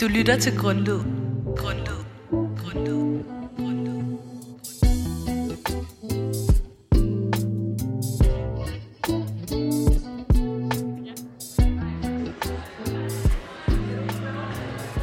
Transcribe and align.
Du 0.00 0.08
lytter 0.08 0.38
til 0.38 0.58
Grundlyd. 0.58 1.00
Grundlyd. 1.56 2.00
Grundlyd. 2.30 3.24
Grundlyd. 3.56 4.16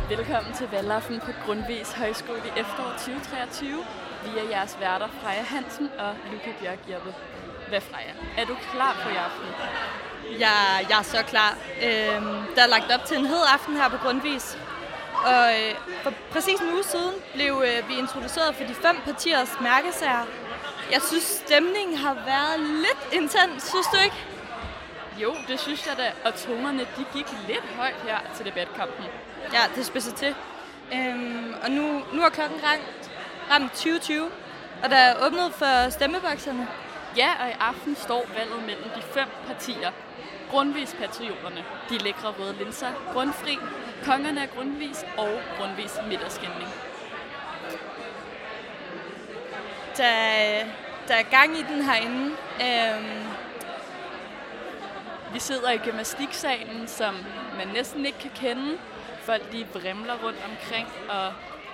Velkommen 0.10 0.54
til 0.54 0.68
valgaften 0.72 1.20
på 1.20 1.32
Grundvis 1.46 1.92
Højskole 1.92 2.38
i 2.46 2.60
efterår 2.60 2.92
2023. 2.98 3.70
Vi 4.24 4.40
er 4.40 4.50
jeres 4.50 4.78
værter 4.80 5.08
Freja 5.22 5.42
Hansen 5.44 5.90
og 6.00 6.16
Luca 6.32 6.52
Bjørk 6.60 6.80
Jeppe. 6.90 7.14
Hvad 7.70 7.82
Freja? 7.82 8.14
Er 8.38 8.46
du 8.46 8.56
klar 8.72 8.94
på 9.04 9.10
i 9.10 9.16
aften? 9.16 9.48
Jeg, 10.40 10.86
jeg 10.90 11.00
er 11.00 11.04
så 11.04 11.24
klar. 11.28 11.58
Øhm, 11.88 12.56
der 12.56 12.62
er 12.64 12.68
lagt 12.68 12.92
op 12.92 13.06
til 13.06 13.18
en 13.18 13.26
hed 13.26 13.44
aften 13.54 13.76
her 13.76 13.90
på 13.90 13.98
Grundvis. 13.98 14.58
Og 15.32 15.44
øh, 15.60 15.76
for 16.04 16.14
præcis 16.32 16.60
en 16.60 16.74
uge 16.74 16.84
siden 16.84 17.14
blev 17.34 17.64
øh, 17.68 17.90
vi 17.90 17.94
introduceret 17.98 18.56
for 18.56 18.64
de 18.64 18.74
fem 18.74 18.96
partiers 19.06 19.52
mærkesager. 19.62 20.26
Jeg 20.92 21.02
synes, 21.02 21.24
stemningen 21.24 21.98
har 21.98 22.14
været 22.14 22.60
lidt 22.60 23.22
intens, 23.22 23.64
synes 23.64 23.88
du 23.94 23.98
ikke? 24.04 24.16
Jo, 25.18 25.36
det 25.48 25.60
synes 25.60 25.88
jeg 25.88 25.98
da. 25.98 26.12
Og 26.26 26.36
tonerne, 26.36 26.80
de 26.80 27.06
gik 27.14 27.26
lidt 27.48 27.66
højt 27.78 27.96
her 28.08 28.18
til 28.36 28.46
debatkampen. 28.46 29.06
Ja, 29.54 29.60
det 29.76 29.86
spidser 29.86 30.16
til. 30.16 30.36
Øhm, 30.94 31.54
og 31.64 31.72
nu, 31.72 32.02
nu 32.14 32.22
er 32.22 32.30
klokken 32.30 32.60
ramt, 32.64 33.12
ramt 33.52 33.72
2020, 33.72 34.30
og 34.84 34.90
der 34.90 34.96
er 34.96 35.26
åbnet 35.26 35.54
for 35.54 35.90
stemmebokserne. 35.90 36.68
Ja, 37.18 37.30
og 37.42 37.50
i 37.50 37.54
aften 37.60 37.96
står 37.96 38.26
valget 38.38 38.66
mellem 38.66 38.90
de 38.96 39.02
fem 39.02 39.28
partier. 39.48 39.92
Grundvis 40.52 40.96
Patrioterne, 41.00 41.64
de 41.90 41.98
lækre 41.98 42.34
røde 42.40 42.56
linser, 42.60 42.88
Grundfri, 43.14 43.60
Kongerne 44.06 44.42
af 44.42 44.50
Grundvis 44.50 45.06
og 45.18 45.42
Grundvis 45.58 46.00
Middagsskændning. 46.08 46.70
Der, 49.98 50.06
der 51.08 51.16
er 51.16 51.24
gang 51.32 51.58
i 51.58 51.64
den 51.64 51.82
herinde. 51.82 52.36
Øhm, 52.62 53.24
Vi 55.34 55.40
sidder 55.40 55.72
i 55.72 55.78
gymnastiksalen, 55.78 56.88
som 56.88 57.16
man 57.58 57.68
næsten 57.68 58.06
ikke 58.06 58.20
kan 58.20 58.32
kende. 58.36 58.78
Folk 59.22 59.52
de 59.52 59.66
vrimler 59.74 60.14
rundt 60.24 60.40
omkring, 60.52 60.88
og 61.10 61.34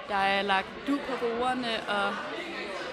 der 0.09 0.15
er 0.15 0.41
lagt 0.41 0.67
du 0.87 0.97
på 0.97 1.25
bordene, 1.25 1.67
og 1.87 2.15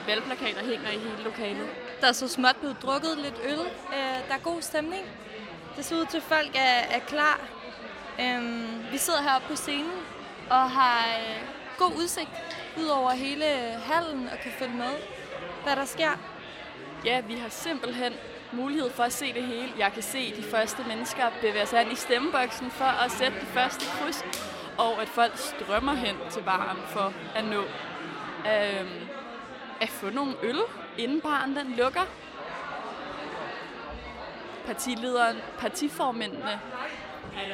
valgplakater 0.06 0.60
hænger 0.64 0.90
i 0.90 0.98
hele 0.98 1.22
lokalet. 1.24 1.68
Der 2.00 2.08
er 2.08 2.12
så 2.12 2.28
småt 2.28 2.56
blevet 2.56 2.76
drukket 2.82 3.18
lidt 3.18 3.34
øl. 3.44 3.66
Øh, 3.92 4.28
der 4.28 4.34
er 4.34 4.38
god 4.42 4.62
stemning. 4.62 5.06
Det 5.76 5.84
ser 5.84 5.96
ud 5.96 6.06
til, 6.06 6.16
at 6.16 6.22
folk 6.22 6.50
er, 6.54 6.96
er 6.96 6.98
klar. 6.98 7.40
Øhm, 8.20 8.92
vi 8.92 8.98
sidder 8.98 9.22
heroppe 9.22 9.48
på 9.48 9.56
scenen 9.56 10.00
og 10.50 10.70
har 10.70 11.06
øh, 11.06 11.48
god 11.78 11.92
udsigt 11.96 12.30
ud 12.78 12.86
over 12.86 13.10
hele 13.10 13.44
øh, 13.52 13.80
hallen 13.82 14.28
og 14.28 14.38
kan 14.38 14.52
følge 14.58 14.74
med, 14.74 14.94
hvad 15.64 15.76
der 15.76 15.84
sker. 15.84 16.10
Ja, 17.04 17.20
vi 17.20 17.34
har 17.34 17.48
simpelthen 17.48 18.12
mulighed 18.52 18.90
for 18.90 19.02
at 19.02 19.12
se 19.12 19.32
det 19.32 19.42
hele. 19.42 19.72
Jeg 19.78 19.92
kan 19.92 20.02
se 20.02 20.36
de 20.36 20.42
første 20.42 20.84
mennesker 20.88 21.22
bevæge 21.40 21.66
sig 21.66 21.82
ind 21.82 21.92
i 21.92 21.96
stemmeboksen 21.96 22.70
for 22.70 22.84
at 22.84 23.10
sætte 23.10 23.40
det 23.40 23.48
første 23.48 23.84
kryds, 23.86 24.24
og 24.78 25.02
at 25.02 25.08
folk 25.08 25.32
strømmer 25.36 25.94
hen 25.94 26.16
til 26.30 26.42
baren 26.42 26.78
for 26.86 27.12
at 27.34 27.44
nå 27.44 27.64
øhm, 28.50 29.08
at 29.80 29.88
få 29.88 30.10
nogle 30.10 30.34
øl, 30.42 30.60
inden 30.98 31.20
baren 31.20 31.56
den 31.56 31.74
lukker. 31.76 32.06
Partilederen, 34.66 35.36
partiformændene, 35.58 36.60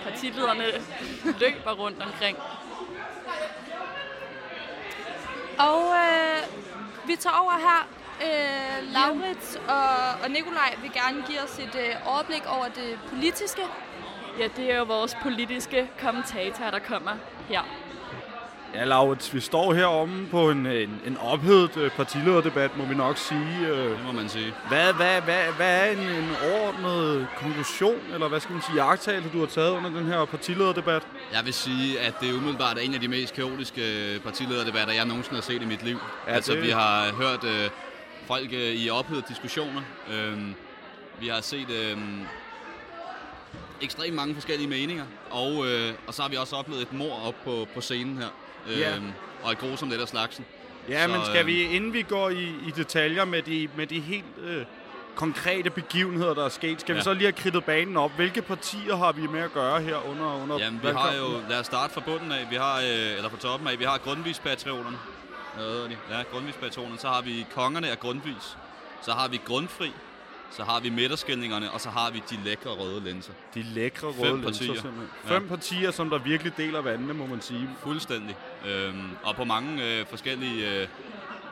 partilederne 0.05 0.65
løber 1.41 1.73
rundt 1.73 2.03
omkring. 2.03 2.39
Og 5.59 5.95
øh, 5.95 6.43
vi 7.07 7.17
tager 7.17 7.37
over 7.37 7.53
her. 7.53 7.89
Øh, 8.23 8.93
Laurits 8.93 9.57
og, 9.69 10.25
og 10.25 10.31
Nikolaj 10.31 10.77
vil 10.83 10.93
gerne 10.93 11.25
give 11.27 11.41
os 11.41 11.59
et 11.59 11.75
øh, 11.75 12.15
overblik 12.15 12.43
over 12.47 12.65
det 12.65 12.99
politiske. 13.09 13.63
Ja, 14.39 14.49
det 14.57 14.73
er 14.73 14.77
jo 14.77 14.85
vores 14.85 15.17
politiske 15.23 15.91
kommentator, 16.01 16.71
der 16.71 16.79
kommer 16.79 17.13
her. 17.49 17.63
Ja, 18.75 18.85
Laurits, 18.85 19.35
vi 19.35 19.41
står 19.41 19.75
heromme 19.75 20.27
på 20.31 20.51
en, 20.51 20.67
en, 20.67 21.01
en 21.07 21.17
ophedet 21.17 21.77
øh, 21.77 21.91
partilederdebat, 21.91 22.77
må 22.77 22.85
vi 22.85 22.95
nok 22.95 23.19
sige. 23.19 23.67
Øh, 23.69 23.91
Det 23.91 23.99
må 24.07 24.13
man 24.13 24.29
sige. 24.29 24.55
Hvad, 24.69 24.93
hvad, 24.93 25.21
hvad, 25.21 25.45
hvad 25.57 25.81
er 25.89 25.91
en, 25.93 25.99
en 25.99 26.31
overordnet 26.53 27.27
konklusion, 27.37 27.99
eller 28.15 28.29
hvad 28.29 28.41
skal 28.41 28.53
man 28.53 28.63
sige, 28.63 28.85
jagttagelse, 28.85 29.31
du 29.33 29.39
har 29.39 29.47
taget 29.47 29.71
under 29.71 29.91
den 29.91 30.07
her 30.07 30.25
partilederdebat? 30.25 31.03
Jeg 31.33 31.45
vil 31.45 31.55
sige, 31.55 32.01
at 32.01 32.15
det 32.21 32.31
er 32.31 32.35
umiddelbart 32.35 32.79
en 32.83 32.95
af 32.95 33.01
de 33.01 33.09
mest 33.09 33.35
kaotiske 33.35 34.21
partilederdebatter, 34.25 34.95
jeg 34.95 35.05
nogensinde 35.05 35.35
har 35.37 35.43
set 35.43 35.63
i 35.63 35.67
mit 35.67 35.83
liv. 35.85 35.99
Ja, 36.27 36.33
altså, 36.35 36.53
det- 36.53 36.63
vi 36.63 36.71
har 36.71 37.13
hørt 37.13 37.45
øh, 37.45 37.71
folk 38.27 38.53
øh, 38.53 38.61
i 38.75 38.91
ophedede 38.91 39.25
diskussioner. 39.29 39.81
Øhm, 40.13 40.55
vi 41.21 41.29
har 41.29 41.41
set 41.41 41.71
øh, 41.71 41.99
ekstremt 43.83 44.15
mange 44.15 44.35
forskellige 44.35 44.69
meninger. 44.69 45.05
Og, 45.31 45.67
øh, 45.67 45.93
og 46.07 46.15
så 46.15 46.23
har 46.23 46.29
vi 46.29 46.37
også 46.37 46.57
oplevet 46.57 46.83
et 46.83 46.93
mor 46.93 47.27
op 47.27 47.35
på, 47.45 47.67
på 47.75 47.81
scenen 47.81 48.17
her. 48.19 48.27
Ja. 48.69 48.97
Øhm, 48.97 49.13
og 49.43 49.53
et 49.53 49.59
grusomt 49.59 49.93
et 49.93 50.01
af 50.01 50.09
slagsen. 50.09 50.45
Ja, 50.89 51.07
Så, 51.07 51.13
men 51.13 51.25
skal 51.25 51.41
øh, 51.41 51.47
vi, 51.47 51.63
inden 51.63 51.93
vi 51.93 52.03
går 52.03 52.31
i, 52.31 52.45
i 52.45 52.71
detaljer 52.77 53.25
med 53.25 53.43
de, 53.43 53.69
med 53.77 53.87
de 53.87 54.01
helt 54.01 54.25
øh, 54.43 54.65
konkrete 55.15 55.71
begivenheder, 55.71 56.35
der 56.35 56.45
er 56.45 56.49
sket, 56.49 56.81
skal 56.81 56.93
ja. 56.93 56.99
vi 56.99 57.05
så 57.05 57.13
lige 57.13 57.25
have 57.25 57.33
kridtet 57.33 57.65
banen 57.65 57.97
op. 57.97 58.11
Hvilke 58.17 58.43
partier 58.43 58.97
har 58.97 59.13
vi 59.13 59.27
med 59.27 59.41
at 59.41 59.53
gøre 59.53 59.81
her 59.81 60.11
under, 60.11 60.43
under 60.43 60.59
Jamen, 60.59 60.81
vi 60.83 60.89
har 60.89 61.15
jo, 61.15 61.49
lad 61.49 61.61
os 61.61 61.67
starte 61.67 61.95
fra 61.95 62.01
bunden 62.01 62.33
af, 62.33 62.47
vi 62.51 62.57
har, 62.57 62.77
øh, 62.79 63.17
eller 63.17 63.29
fra 63.29 63.37
toppen 63.37 63.69
af, 63.69 63.79
vi 63.79 63.85
har 63.85 63.99
Grundvis-patrioterne. 63.99 64.99
Ja, 66.11 66.23
Grundvis-patrioterne. 66.33 66.99
Så 66.99 67.09
har 67.09 67.23
vi 67.23 67.47
Kongerne 67.55 67.91
af 67.91 68.01
Grundvis. 68.01 68.57
Så 69.03 69.13
har 69.13 69.29
vi 69.29 69.41
Grundfri. 69.45 69.93
Så 70.57 70.65
har 70.65 70.81
vi 70.81 70.91
midterskældningerne, 70.91 71.71
og 71.71 71.81
så 71.81 71.91
har 71.91 72.11
vi 72.11 72.23
de 72.31 72.39
lækre 72.45 72.71
røde 72.71 73.05
linser. 73.05 73.33
De 73.55 73.63
lækre 73.63 74.07
røde 74.07 74.15
Fem 74.31 74.41
linser, 74.41 74.49
partier. 74.51 74.75
simpelthen. 74.83 75.09
Ja. 75.29 75.35
Fem 75.37 75.49
partier, 75.49 75.91
som 75.91 76.11
der 76.11 76.19
virkelig 76.19 76.57
deler 76.57 76.81
vandene, 76.81 77.15
må 77.15 77.27
man 77.27 77.41
sige. 77.41 77.71
Fuldstændig. 77.83 78.37
Øhm, 78.67 79.03
og 79.23 79.37
på 79.37 79.45
mange 79.45 79.99
øh, 80.01 80.07
forskellige... 80.07 80.81
Øh, 80.83 80.89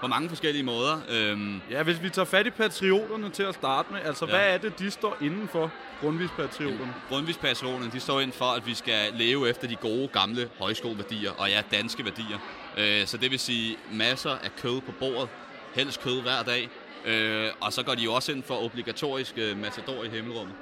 på 0.01 0.07
mange 0.07 0.29
forskellige 0.29 0.63
måder. 0.63 1.01
Øhm, 1.11 1.61
Ja, 1.71 1.83
hvis 1.83 2.03
vi 2.03 2.11
tager 2.11 2.27
fat 2.27 2.47
i 2.47 2.51
patrioterne 2.51 3.31
til 3.31 3.43
at 3.43 3.55
starte 3.55 3.93
med, 3.93 4.01
altså 4.05 4.25
Ja. 4.27 4.31
hvad 4.31 4.55
er 4.55 4.59
det, 4.59 4.79
de 4.79 4.91
står 4.91 5.17
indenfor, 5.21 5.71
grundvis-patrioterne? 6.01 6.95
Grundvis-patrioterne, 7.09 7.91
de 7.93 8.01
står 8.01 8.21
ind 8.21 8.33
for, 8.33 8.45
at 8.45 8.67
vi 8.67 8.75
skal 8.75 9.13
leve 9.15 9.49
efter 9.49 9.69
de 9.69 9.77
gode, 9.77 10.09
gamle 10.09 10.49
højskoleværdier, 10.59 11.31
og 11.31 11.49
ja, 11.49 11.63
danske 11.73 12.05
værdier. 12.05 12.39
Øh, 12.79 13.07
så 13.07 13.17
det 13.17 13.31
vil 13.31 13.39
sige 13.39 13.77
masser 13.93 14.31
af 14.31 14.57
kød 14.63 14.81
på 14.81 14.93
bordet, 14.93 15.29
helst 15.75 16.03
kød 16.03 16.23
hver 16.23 16.43
dag, 16.43 16.69
øh, 17.07 17.49
og 17.61 17.73
så 17.73 17.83
går 17.83 17.95
de 17.95 18.03
jo 18.03 18.13
også 18.13 18.33
ind 18.33 18.43
for 18.43 18.65
obligatorisk 18.65 19.35
øh, 19.39 19.57
matador 19.59 20.05
i 20.05 20.09
himmelrummet. 20.09 20.55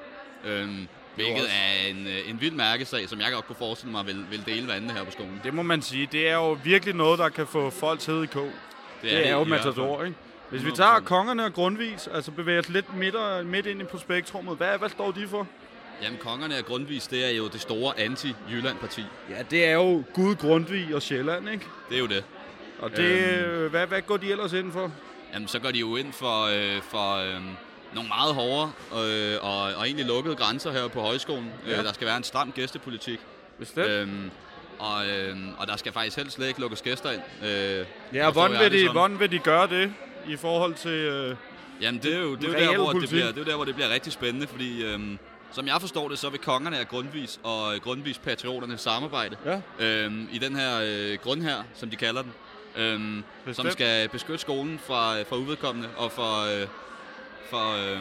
Øh, 0.45 0.69
hvilket 1.15 1.35
også- 1.35 1.49
er 1.55 1.89
en, 1.91 2.07
øh, 2.07 2.31
en 2.31 2.41
vild 2.41 2.55
mærkesag, 2.55 3.09
som 3.09 3.21
jeg 3.21 3.33
godt 3.33 3.47
kunne 3.47 3.57
forestille 3.57 3.93
mig 3.93 4.07
vil, 4.07 4.25
vil 4.31 4.47
dele 4.47 4.69
vandene 4.69 4.93
her 4.93 5.05
på 5.05 5.11
skolen. 5.11 5.41
Det 5.45 5.55
må 5.55 5.63
man 5.63 5.83
sige. 5.83 6.09
Det 6.13 6.29
er 6.29 6.35
jo 6.35 6.59
virkelig 6.65 6.95
noget, 6.95 7.19
der 7.19 7.29
kan 7.29 7.47
få 7.47 7.71
folk 7.71 8.01
til 8.01 8.23
i 8.23 8.27
kog. 8.27 8.51
Det 9.03 9.13
er, 9.13 9.19
det 9.19 9.29
er 9.29 9.33
jo 9.33 9.45
hvert 9.45 9.61
fald. 9.63 9.75
Matador, 9.75 10.03
ikke? 10.05 10.17
Hvis 10.51 10.65
vi 10.65 10.71
100%. 10.71 10.77
tager 10.77 11.01
kongerne 11.01 11.45
og 11.45 11.53
grundvis, 11.53 12.09
altså 12.15 12.31
bevæger 12.31 12.59
os 12.61 12.69
lidt 12.69 12.97
midt, 12.97 13.15
og, 13.15 13.47
midt 13.47 13.67
ind 13.67 13.87
på 13.87 13.99
spektrummet, 13.99 14.57
hvad, 14.57 14.79
hvad 14.79 14.89
står 14.89 15.11
de 15.11 15.29
for? 15.29 15.47
Jamen, 16.03 16.19
kongerne 16.19 16.57
af 16.57 16.65
Grundvis, 16.65 17.07
det 17.07 17.25
er 17.25 17.37
jo 17.37 17.49
det 17.49 17.61
store 17.61 17.93
anti-Jylland-parti. 17.99 19.05
Ja, 19.31 19.43
det 19.51 19.65
er 19.65 19.73
jo 19.73 20.03
Gud, 20.15 20.35
Grundtvig 20.35 20.95
og 20.95 21.03
Sjælland, 21.03 21.49
ikke? 21.49 21.65
Det 21.89 21.95
er 21.97 22.01
jo 22.01 22.07
det. 22.07 22.25
Og 22.79 22.91
det, 22.91 23.39
øhm. 23.39 23.71
hvad, 23.71 23.87
hvad 23.87 24.03
går 24.03 24.17
de 24.17 24.31
ellers 24.31 24.53
ind 24.53 24.73
for? 24.73 24.93
Jamen, 25.35 25.49
så 25.49 25.59
går 25.59 25.71
de 25.71 25.79
jo 25.79 25.97
ind 25.97 26.13
for, 26.13 26.45
øh, 26.45 26.83
for 26.83 27.15
øh, 27.15 27.43
nogle 27.95 28.09
meget 28.09 28.35
hårde 28.35 28.71
øh, 28.93 29.37
og, 29.43 29.63
og 29.63 29.87
egentlig 29.87 30.07
lukkede 30.07 30.37
grænser 30.37 30.73
her 30.73 30.89
på 30.89 31.01
højskolen. 31.01 31.53
Ja. 31.67 31.71
Ja. 31.73 31.79
Øh, 31.79 31.85
der 31.85 31.93
skal 31.93 32.07
være 32.07 32.17
en 32.17 32.25
stram 32.25 32.53
gæstepolitik. 32.53 33.19
Bestemt. 33.59 33.87
Øh, 33.87 34.01
Øhm, 34.01 34.31
og, 34.79 35.09
øh, 35.09 35.37
og 35.59 35.67
der 35.67 35.77
skal 35.77 35.93
faktisk 35.93 36.17
helst 36.17 36.37
slet 36.37 36.49
ikke 36.49 36.61
lukkes 36.61 36.83
gæster 36.83 37.11
ind. 37.11 37.23
Øh, 37.43 37.49
ja, 38.15 38.27
forstår 38.27 38.31
hvordan 38.33 38.73
vil, 38.73 38.83
de, 38.83 38.93
hvordan 38.93 39.21
vil 39.21 39.31
de 39.31 39.39
gøre 39.39 39.67
det 39.67 39.93
i 40.29 40.37
forhold 40.37 40.75
til... 40.75 40.91
Øh, 40.91 41.37
Jamen, 41.81 42.03
det 42.03 42.15
er 42.15 42.19
jo, 42.19 42.35
det 42.35 42.45
er 42.45 42.65
jo 42.65 42.73
der, 42.73 42.77
hvor 42.79 42.93
det 42.93 43.09
bliver, 43.09 43.27
det 43.33 43.41
er 43.41 43.45
der, 43.45 43.57
hvor 43.57 43.65
det 43.65 43.75
bliver 43.75 43.91
rigtig 43.91 44.13
spændende, 44.13 44.47
fordi 44.47 44.85
øhm, 44.85 45.19
som 45.53 45.67
jeg 45.67 45.81
forstår 45.81 46.09
det, 46.09 46.19
så 46.19 46.31
vil 46.31 46.41
kongerne 46.41 46.79
af 46.79 46.89
Grundvis 46.89 47.41
og 47.43 47.75
øh, 47.75 47.81
Grundvis 47.81 48.19
Patrioterne 48.19 48.79
samarbejde 48.79 49.37
ja, 49.45 49.61
øhm, 49.79 50.29
i 50.33 50.39
den 50.39 50.57
her 50.57 50.81
øh, 50.85 51.19
grundher, 51.23 51.63
som 51.75 51.91
de 51.91 51.97
kalder 51.97 52.23
den, 52.23 52.33
øhm, 52.77 53.25
som 53.53 53.71
skal 53.71 54.09
beskytte 54.09 54.39
skolen 54.41 54.79
fra, 54.87 55.23
fra 55.23 55.37
uvedkommende 55.37 55.89
og 55.97 56.13
for, 56.13 56.61
øh, 56.63 56.67
for, 57.51 57.93
øh, 57.93 58.01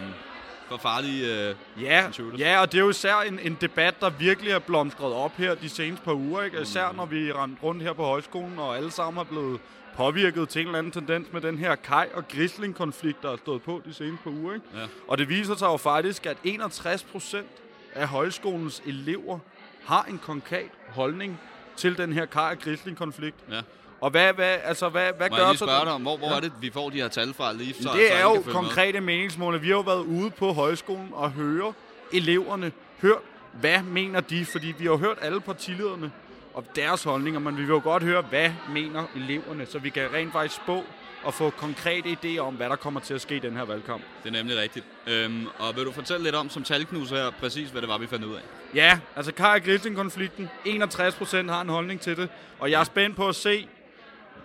for 0.70 0.78
farlige... 0.78 1.50
Øh, 1.50 1.56
ja, 1.82 2.06
Intuitive. 2.08 2.48
ja, 2.48 2.62
og 2.62 2.72
det 2.72 2.78
er 2.78 2.82
jo 2.84 2.90
især 2.90 3.16
en, 3.16 3.40
en 3.40 3.58
debat, 3.62 4.02
der 4.02 4.10
virkelig 4.10 4.52
er 4.52 4.60
blomstret 4.60 5.14
op 5.14 5.38
her 5.38 5.56
de 5.56 5.70
seneste 5.70 6.06
par 6.06 6.14
uger. 6.14 6.44
Ikke? 6.44 6.62
Især 6.62 6.92
Mm. 6.92 6.98
når 6.98 7.06
vi 7.06 7.32
rendte 7.32 7.64
rundt 7.64 7.84
her 7.84 7.94
på 7.94 8.04
højskolen, 8.06 8.60
og 8.60 8.78
alle 8.78 8.92
sammen 8.92 9.20
er 9.20 9.24
blevet 9.26 9.60
påvirket 9.96 10.50
til 10.50 10.62
en 10.62 10.68
eller 10.68 10.80
anden 10.80 10.92
tendens 10.92 11.28
med 11.34 11.42
den 11.42 11.58
her 11.58 11.76
Kai- 11.76 12.14
og 12.14 12.28
Grisling-konflikt, 12.28 13.24
der 13.24 13.32
er 13.32 13.38
stået 13.38 13.62
på 13.62 13.82
de 13.86 13.94
seneste 13.94 14.24
par 14.24 14.32
uger. 14.32 14.54
Ikke? 14.54 14.66
Ja. 14.76 14.86
Og 15.08 15.18
det 15.18 15.30
viser 15.30 15.56
sig 15.56 15.66
jo 15.68 15.78
faktisk, 15.78 16.26
at 16.26 16.38
61 16.44 17.04
procent 17.04 17.48
af 17.96 18.08
højskolens 18.08 18.82
elever 18.86 19.40
har 19.86 20.04
en 20.04 20.20
konkret 20.24 20.70
holdning 20.90 21.40
til 21.76 21.98
den 21.98 22.14
her 22.14 22.26
Kaj 22.26 22.50
og 22.52 22.60
Grisling-konflikt. 22.60 23.38
Ja. 23.52 23.62
Og 24.02 24.10
hvad, 24.10 24.34
hvad, 24.34 24.56
altså, 24.64 24.90
hvad, 24.90 25.12
hvad 25.18 25.30
Må 25.30 25.36
gør 25.36 25.44
jeg 25.44 25.52
lige 25.52 25.58
spørge 25.58 25.86
dig 25.86 25.94
om, 25.94 26.02
hvor, 26.02 26.18
hvor 26.18 26.30
Ja. 26.30 26.36
er 26.36 26.40
det, 26.40 26.52
vi 26.62 26.70
får 26.74 26.90
de 26.90 26.98
her 26.98 27.08
tal 27.08 27.34
fra 27.34 27.54
lige? 27.54 27.74
Så, 27.74 27.90
det 27.94 28.14
er 28.16 28.22
jo 28.22 28.44
konkrete 28.52 29.02
meningsmål. 29.02 29.62
Vi 29.62 29.68
har 29.68 29.76
jo 29.76 29.82
været 29.82 30.04
ude 30.06 30.30
på 30.30 30.54
højskolen 30.54 31.10
og 31.14 31.32
høre 31.32 31.74
eleverne, 32.14 32.72
hørt, 33.02 33.22
hvad 33.54 33.82
mener 33.84 34.20
de? 34.20 34.46
Fordi 34.46 34.68
vi 34.78 34.86
har 34.86 34.92
jo 34.92 34.98
hørt 34.98 35.18
alle 35.22 35.42
partilederne 35.42 36.12
og 36.54 36.66
deres 36.76 37.04
holdninger, 37.04 37.40
men 37.40 37.58
vi 37.58 37.62
vil 37.62 37.70
jo 37.70 37.82
godt 37.84 38.04
høre, 38.04 38.22
hvad 38.22 38.50
mener 38.74 39.04
eleverne, 39.16 39.66
så 39.66 39.80
vi 39.80 39.90
kan 39.90 40.14
rent 40.14 40.32
faktisk 40.32 40.56
spå 40.64 40.84
og 41.24 41.34
få 41.34 41.50
konkrete 41.50 42.10
idéer 42.10 42.40
om, 42.40 42.54
hvad 42.54 42.70
der 42.70 42.76
kommer 42.76 43.00
til 43.00 43.14
at 43.14 43.22
ske 43.22 43.36
i 43.36 43.40
den 43.40 43.56
her 43.58 43.64
valgkamp. 43.66 44.02
Det 44.24 44.30
er 44.30 44.34
nemlig 44.34 44.58
rigtigt. 44.58 44.86
Øhm, 45.08 45.48
og 45.60 45.76
vil 45.76 45.86
du 45.86 45.92
fortælle 45.92 46.24
lidt 46.24 46.36
om, 46.36 46.50
som 46.50 46.64
talknus 46.64 47.10
her, 47.10 47.32
præcis 47.40 47.70
hvad 47.70 47.82
det 47.82 47.90
var, 47.90 47.98
vi 47.98 48.08
fandt 48.08 48.26
ud 48.26 48.36
af? 48.36 48.42
Ja, 48.76 49.00
altså 49.16 49.34
Kaj 49.34 49.56
og 49.56 49.62
Grisling-konflikten, 49.64 50.50
61 50.66 51.16
procent 51.16 51.50
har 51.52 51.62
en 51.62 51.70
holdning 51.70 52.02
til 52.02 52.18
det, 52.18 52.30
og 52.60 52.72
jeg 52.72 52.80
er 52.80 52.84
spændt 52.84 53.16
på 53.16 53.28
at 53.28 53.36
se, 53.36 53.68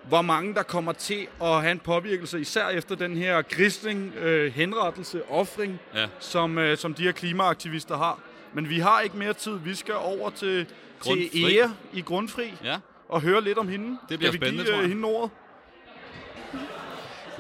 hvor 0.09 0.23
mange 0.23 0.55
der 0.55 0.63
kommer 0.63 0.93
til 0.93 1.27
at 1.43 1.61
have 1.61 1.71
en 1.73 1.79
påvirkelse, 1.79 2.41
især 2.41 2.69
efter 2.69 2.95
den 2.95 3.17
her 3.17 3.43
Grisling-henrettelse, 3.43 5.23
offring, 5.31 5.81
Ja. 5.95 6.07
som, 6.19 6.59
øh, 6.59 6.77
som 6.79 6.95
de 6.95 7.03
her 7.03 7.13
klimaaktivister 7.13 7.97
har. 7.97 8.19
Men 8.55 8.69
vi 8.69 8.79
har 8.79 9.01
ikke 9.01 9.17
mere 9.17 9.33
tid. 9.33 9.59
Vi 9.59 9.75
skal 9.75 9.95
over 9.95 10.31
til, 10.31 10.67
Grundfri. 11.01 11.29
til 11.29 11.57
Ea 11.59 11.69
i 11.93 12.01
Grundfri 12.01 12.55
Ja, 12.65 12.77
og 13.09 13.21
høre 13.21 13.41
lidt 13.41 13.59
om 13.59 13.69
hende. 13.69 13.99
Det 14.09 14.19
bliver 14.19 14.33
spændende, 14.33 14.65
give 14.65 14.67
tror 14.75 14.77
øh, 14.77 14.83
jeg. 14.83 14.89
hende 14.89 15.09
ordet? 15.09 15.31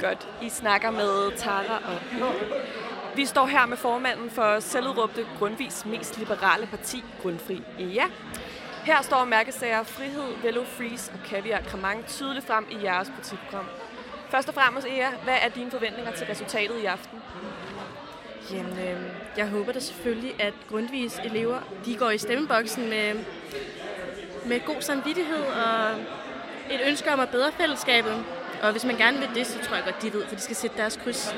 Godt. 0.00 0.28
I 0.42 0.48
snakker 0.48 0.90
med 0.90 1.36
Tara 1.36 1.82
og. 1.84 2.32
Vi 3.16 3.24
står 3.26 3.46
her 3.46 3.66
med 3.66 3.76
formanden 3.76 4.30
for 4.30 4.60
selvudråbte 4.60 5.26
Grundvis 5.38 5.86
mest 5.86 6.18
liberale 6.18 6.66
parti, 6.66 7.04
Grundfri 7.22 7.62
EA. 7.78 8.04
Her 8.84 9.02
står 9.02 9.24
mærkesager 9.24 9.82
Frihed, 9.82 10.34
Velo 10.42 10.64
Freeze 10.64 11.12
og 11.12 11.18
Kaviar 11.28 11.62
Cremant 11.62 12.06
tydeligt 12.08 12.46
frem 12.46 12.66
i 12.70 12.84
jeres 12.84 13.12
butikprogram. 13.16 13.64
Først 14.30 14.48
og 14.48 14.54
fremmest, 14.54 14.86
EA, 14.86 15.10
hvad 15.24 15.36
er 15.42 15.48
dine 15.48 15.70
forventninger 15.70 16.12
til 16.12 16.26
resultatet 16.26 16.78
i 16.82 16.84
aften? 16.84 17.18
Jamen, 18.52 18.78
øh, 18.78 19.02
jeg 19.36 19.48
håber 19.48 19.72
da 19.72 19.80
selvfølgelig, 19.80 20.40
at 20.40 20.54
Grundvis 20.70 21.20
elever 21.24 21.58
de 21.84 21.96
går 21.96 22.10
i 22.10 22.18
stemmeboksen 22.18 22.88
med, 22.88 23.14
med 24.46 24.60
god 24.66 24.80
samvittighed 24.80 25.44
og 25.44 25.90
et 26.70 26.80
ønske 26.86 27.12
om 27.12 27.20
at 27.20 27.28
bedre 27.28 27.52
fællesskabet. 27.52 28.24
Og 28.62 28.72
hvis 28.72 28.84
man 28.84 28.96
gerne 28.96 29.18
vil 29.18 29.28
det, 29.34 29.46
så 29.46 29.58
tror 29.62 29.76
jeg 29.76 29.84
godt, 29.84 30.02
de 30.02 30.12
ved, 30.12 30.26
for 30.26 30.34
de 30.34 30.40
skal 30.40 30.56
sætte 30.56 30.76
deres 30.76 30.96
kryds. 30.96 31.34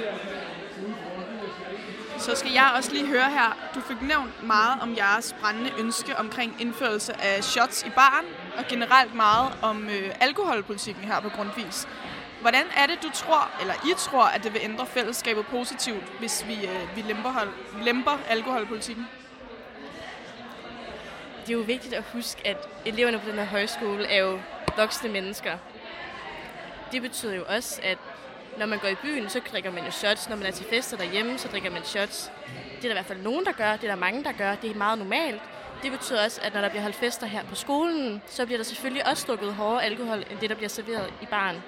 Så 2.19 2.35
skal 2.35 2.53
jeg 2.53 2.73
også 2.77 2.93
lige 2.93 3.07
høre 3.07 3.31
her. 3.31 3.57
Du 3.75 3.81
fik 3.81 4.03
nævnt 4.03 4.43
meget 4.43 4.83
om 4.83 4.97
jeres 4.97 5.37
brændende 5.41 5.71
ønske 5.79 6.17
omkring 6.17 6.57
indførelse 6.61 7.21
af 7.23 7.45
shots 7.45 7.83
i 7.87 7.91
baren, 7.91 8.27
og 8.59 8.65
generelt 8.69 9.15
meget 9.15 9.53
om 9.63 9.89
øh, 9.89 10.15
alkoholpolitikken 10.21 11.05
her 11.05 11.21
på 11.21 11.29
Grundvis. 11.29 11.89
Hvordan 12.41 12.65
er 12.77 12.87
det, 12.87 12.99
du 13.03 13.11
tror, 13.15 13.51
eller 13.61 13.75
I 13.75 13.95
tror, 13.99 14.25
at 14.25 14.45
det 14.45 14.53
vil 14.53 14.61
ændre 14.65 14.87
fællesskabet 14.87 15.47
positivt, 15.47 16.05
hvis 16.19 16.45
vi, 16.47 16.55
øh, 16.55 16.97
vi 16.97 17.01
lemper, 17.03 17.31
hold- 17.33 17.83
lemper 17.83 18.19
alkoholpolitikken? 18.29 19.07
Det 21.47 21.51
er 21.53 21.59
jo 21.59 21.65
vigtigt 21.65 21.95
at 21.95 22.05
huske, 22.13 22.47
at 22.47 22.69
eleverne 22.87 23.19
på 23.19 23.31
den 23.31 23.39
her 23.39 23.47
højskole 23.47 24.07
er 24.07 24.19
jo 24.25 24.41
voksne 24.77 25.11
mennesker. 25.11 25.59
Det 26.93 27.03
betyder 27.03 27.35
jo 27.35 27.45
også, 27.49 27.81
at 27.83 27.99
når 28.59 28.67
man 28.67 28.79
går 28.79 28.89
i 28.89 28.95
byen, 28.95 29.29
så 29.29 29.41
drikker 29.51 29.71
man 29.71 29.85
jo 29.85 29.91
shots. 29.91 30.29
Når 30.29 30.37
man 30.37 30.47
er 30.47 30.51
til 30.51 30.67
fester 30.71 30.97
derhjemme, 30.97 31.39
så 31.39 31.49
drikker 31.49 31.71
man 31.71 31.85
shots. 31.85 32.31
Det 32.77 32.77
er 32.77 32.81
der 32.83 32.91
i 32.91 32.93
hvert 32.93 33.07
fald 33.07 33.23
nogen, 33.23 33.45
der 33.45 33.53
gør. 33.53 33.73
Det 33.73 33.85
er 33.85 33.89
der 33.89 33.97
mange, 33.97 34.25
der 34.25 34.33
gør. 34.33 34.55
Det 34.55 34.71
er 34.71 34.75
meget 34.75 34.99
normalt. 34.99 35.43
Det 35.83 35.93
betyder 35.93 36.25
også, 36.25 36.41
at 36.45 36.55
når 36.55 36.61
der 36.61 36.69
bliver 36.69 36.83
holdt 36.83 36.97
fester 36.97 37.27
her 37.27 37.45
på 37.45 37.55
skolen, 37.55 38.23
så 38.27 38.47
bliver 38.47 38.59
der 38.59 38.65
selvfølgelig 38.65 39.07
også 39.07 39.25
drukket 39.29 39.55
hårdere 39.55 39.85
alkohol, 39.85 40.25
end 40.31 40.39
det, 40.41 40.51
der 40.51 40.57
bliver 40.57 40.69
serveret 40.69 41.13
i 41.23 41.27
baren. 41.27 41.63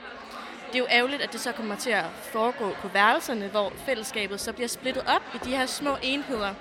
Det 0.66 0.74
er 0.74 0.78
jo 0.78 0.86
ærgerligt, 0.90 1.22
at 1.22 1.32
det 1.32 1.40
så 1.40 1.52
kommer 1.52 1.76
til 1.76 1.90
at 1.90 2.04
foregå 2.22 2.70
på 2.82 2.88
værelserne, 2.88 3.48
hvor 3.48 3.72
fællesskabet 3.86 4.40
så 4.40 4.52
bliver 4.52 4.68
splittet 4.68 5.04
op 5.08 5.22
i 5.34 5.38
de 5.44 5.56
her 5.56 5.66
små 5.66 5.96
enheder. 6.02 6.54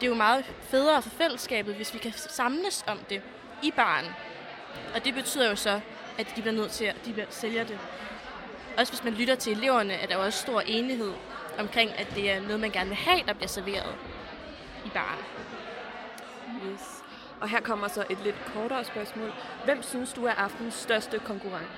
Det 0.00 0.06
er 0.06 0.10
jo 0.10 0.14
meget 0.14 0.44
federe 0.62 1.02
for 1.02 1.10
fællesskabet, 1.10 1.74
hvis 1.74 1.94
vi 1.94 1.98
kan 1.98 2.12
samles 2.12 2.84
om 2.86 2.98
det 3.10 3.22
i 3.62 3.70
baren. 3.70 4.06
Og 4.94 5.04
det 5.04 5.14
betyder 5.14 5.50
jo 5.50 5.56
så, 5.56 5.80
at 6.18 6.26
de 6.36 6.40
bliver 6.42 6.54
nødt 6.54 6.70
til 6.70 6.84
at 6.84 6.96
de 7.04 7.12
bliver, 7.12 7.26
sælger 7.30 7.64
det. 7.64 7.78
Også 8.78 8.92
hvis 8.92 9.04
man 9.04 9.12
lytter 9.12 9.34
til 9.34 9.52
eleverne, 9.52 9.92
er 9.92 10.06
der 10.06 10.16
også 10.16 10.38
stor 10.38 10.60
enighed 10.60 11.12
omkring, 11.58 11.90
at 11.98 12.14
det 12.14 12.30
er 12.30 12.40
noget, 12.40 12.60
man 12.60 12.70
gerne 12.70 12.88
vil 12.88 12.96
have, 12.96 13.20
der 13.26 13.32
bliver 13.32 13.48
serveret 13.48 13.94
i 14.84 14.88
baren. 14.88 15.24
Yes. 16.66 17.04
Og 17.40 17.48
her 17.48 17.60
kommer 17.60 17.88
så 17.88 18.04
et 18.10 18.18
lidt 18.24 18.36
kortere 18.54 18.84
spørgsmål. 18.84 19.32
Hvem 19.64 19.82
synes 19.82 20.12
du 20.12 20.24
er 20.24 20.32
aftens 20.32 20.74
største 20.74 21.18
konkurrent? 21.18 21.68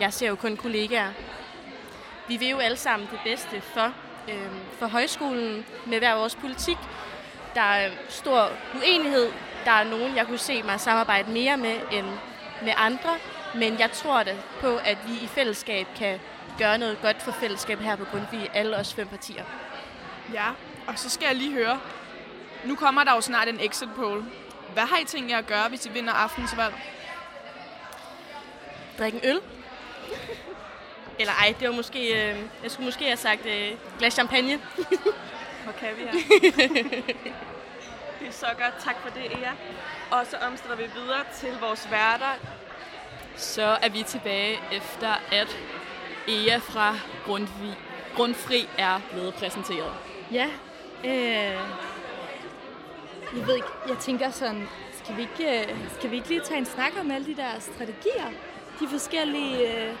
Jeg 0.00 0.12
ser 0.12 0.28
jo 0.28 0.34
kun 0.34 0.56
kollegaer. 0.56 1.12
Vi 2.28 2.36
vil 2.36 2.48
jo 2.48 2.58
alle 2.58 2.76
sammen 2.76 3.08
det 3.12 3.20
bedste 3.24 3.60
for, 3.60 3.94
øh, 4.28 4.50
for 4.78 4.86
højskolen 4.86 5.66
med 5.86 5.98
hver 5.98 6.14
vores 6.14 6.34
politik. 6.34 6.78
Der 7.54 7.60
er 7.60 7.90
stor 8.08 8.48
uenighed. 8.74 9.32
Der 9.64 9.70
er 9.70 9.84
nogen, 9.84 10.16
jeg 10.16 10.26
kunne 10.26 10.38
se 10.38 10.62
mig 10.62 10.80
samarbejde 10.80 11.30
mere 11.30 11.56
med 11.56 11.80
end 11.92 12.06
med 12.62 12.72
andre. 12.76 13.18
Men 13.54 13.78
jeg 13.78 13.92
tror 13.92 14.22
da 14.22 14.36
på, 14.60 14.76
at 14.76 14.98
vi 15.06 15.12
i 15.12 15.26
fællesskab 15.26 15.86
kan 15.96 16.20
gøre 16.58 16.78
noget 16.78 16.98
godt 17.02 17.22
for 17.22 17.32
fællesskabet 17.32 17.86
her 17.86 17.96
på 17.96 18.04
Grundtvig, 18.04 18.50
alle 18.54 18.76
os 18.76 18.94
fem 18.94 19.08
partier. 19.08 19.44
Ja, 20.32 20.48
og 20.86 20.98
så 20.98 21.10
skal 21.10 21.26
jeg 21.26 21.36
lige 21.36 21.52
høre. 21.52 21.80
Nu 22.64 22.74
kommer 22.74 23.04
der 23.04 23.14
jo 23.14 23.20
snart 23.20 23.48
en 23.48 23.60
exit 23.60 23.88
poll. 23.96 24.24
Hvad 24.72 24.82
har 24.82 24.98
I 24.98 25.04
tænkt 25.04 25.30
jer 25.30 25.38
at 25.38 25.46
gøre, 25.46 25.68
hvis 25.68 25.86
I 25.86 25.88
vinder 25.88 26.12
aftens 26.12 26.56
valg? 26.56 26.74
Drikke 28.98 29.24
en 29.24 29.30
øl. 29.30 29.40
Eller 31.18 31.32
ej, 31.32 31.54
det 31.60 31.68
var 31.68 31.74
måske, 31.74 32.30
øh, 32.30 32.38
jeg 32.62 32.70
skulle 32.70 32.84
måske 32.84 33.04
have 33.04 33.16
sagt 33.16 33.46
øh, 33.46 33.70
glas 33.98 34.12
champagne. 34.12 34.60
Hvor 35.64 35.72
kan 35.72 35.88
vi 35.96 36.02
her? 36.02 36.12
det 38.18 38.28
er 38.28 38.32
så 38.32 38.46
godt. 38.46 38.74
Tak 38.84 38.96
for 39.02 39.10
det, 39.10 39.32
Ea. 39.32 39.52
Og 40.10 40.26
så 40.26 40.36
omstiller 40.36 40.76
vi 40.76 40.84
videre 40.94 41.24
til 41.34 41.58
vores 41.60 41.88
værter. 41.90 42.32
Så 43.36 43.62
er 43.82 43.88
vi 43.88 44.02
tilbage 44.02 44.58
efter, 44.72 45.08
at 45.32 45.56
Ea 46.28 46.56
fra 46.58 46.96
Grundtvig, 47.26 47.74
Grundfri 48.16 48.68
er 48.78 49.00
blevet 49.12 49.34
præsenteret. 49.34 49.92
Ja, 50.32 50.46
øh, 51.04 51.58
jeg 53.36 53.46
ved 53.46 53.54
ikke, 53.54 53.68
jeg 53.88 53.98
tænker 53.98 54.30
sådan, 54.30 54.68
skal 55.04 55.16
vi, 55.16 55.22
ikke, 55.22 55.60
øh, 55.60 55.76
skal 55.98 56.10
vi 56.10 56.16
ikke 56.16 56.28
lige 56.28 56.40
tage 56.40 56.58
en 56.58 56.66
snak 56.66 56.92
om 57.00 57.10
alle 57.10 57.26
de 57.26 57.36
der 57.36 57.50
strategier? 57.60 58.30
De 58.80 58.88
forskellige... 58.88 59.84
Øh, 59.88 59.92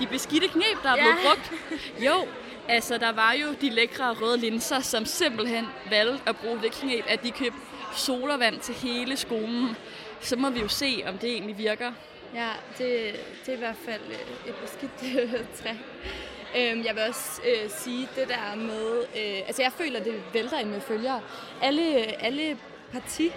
De 0.00 0.06
beskidte 0.06 0.48
knep, 0.48 0.82
der 0.82 0.88
er 0.90 0.96
Ja. 0.96 1.02
blevet 1.02 1.18
brugt. 1.24 1.52
Jo, 2.06 2.26
altså 2.68 2.98
der 2.98 3.12
var 3.12 3.32
jo 3.32 3.46
de 3.60 3.70
lækre 3.70 4.12
røde 4.14 4.36
linser, 4.38 4.80
som 4.80 5.04
simpelthen 5.04 5.66
valgte 5.90 6.20
at 6.26 6.36
bruge 6.36 6.60
det 6.62 6.72
knep, 6.72 7.04
at 7.08 7.22
de 7.22 7.30
købte 7.30 7.58
sodavand 7.96 8.60
til 8.60 8.74
hele 8.74 9.16
skolen. 9.16 9.76
Så 10.20 10.36
må 10.36 10.50
vi 10.50 10.60
jo 10.60 10.68
se, 10.68 11.04
om 11.08 11.18
det 11.18 11.32
egentlig 11.32 11.58
virker. 11.58 11.92
Ja, 12.34 12.48
det, 12.78 13.20
det 13.46 13.48
er 13.48 13.56
i 13.56 13.58
hvert 13.58 13.76
fald 13.76 14.02
øh, 14.08 14.48
et 14.48 14.54
beskidt 14.54 15.18
øh, 15.18 15.32
træ. 15.62 15.70
Øhm, 16.56 16.84
jeg 16.84 16.94
vil 16.94 17.02
også 17.08 17.42
øh, 17.44 17.70
sige 17.70 18.08
det 18.16 18.28
der 18.28 18.54
med, 18.56 18.98
øh, 18.98 19.46
altså 19.46 19.62
jeg 19.62 19.72
føler, 19.72 20.00
det 20.00 20.22
vælter 20.32 20.58
ind 20.58 20.68
med 20.68 20.80
følgere. 20.80 21.20
Alle, 21.62 21.82
alle 22.22 22.58
parti, 22.92 23.32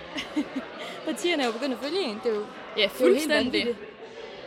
partierne 1.06 1.44
er 1.44 1.48
jo 1.48 1.54
begyndt 1.54 1.74
at 1.74 1.80
følge 1.80 2.02
en. 2.02 2.20
Det 2.24 2.32
er 2.32 2.36
jo, 2.36 2.46
Ja, 2.78 2.82
det 2.82 3.02
er 3.02 3.06
jo 3.06 3.12
fuldstændig. 3.12 3.76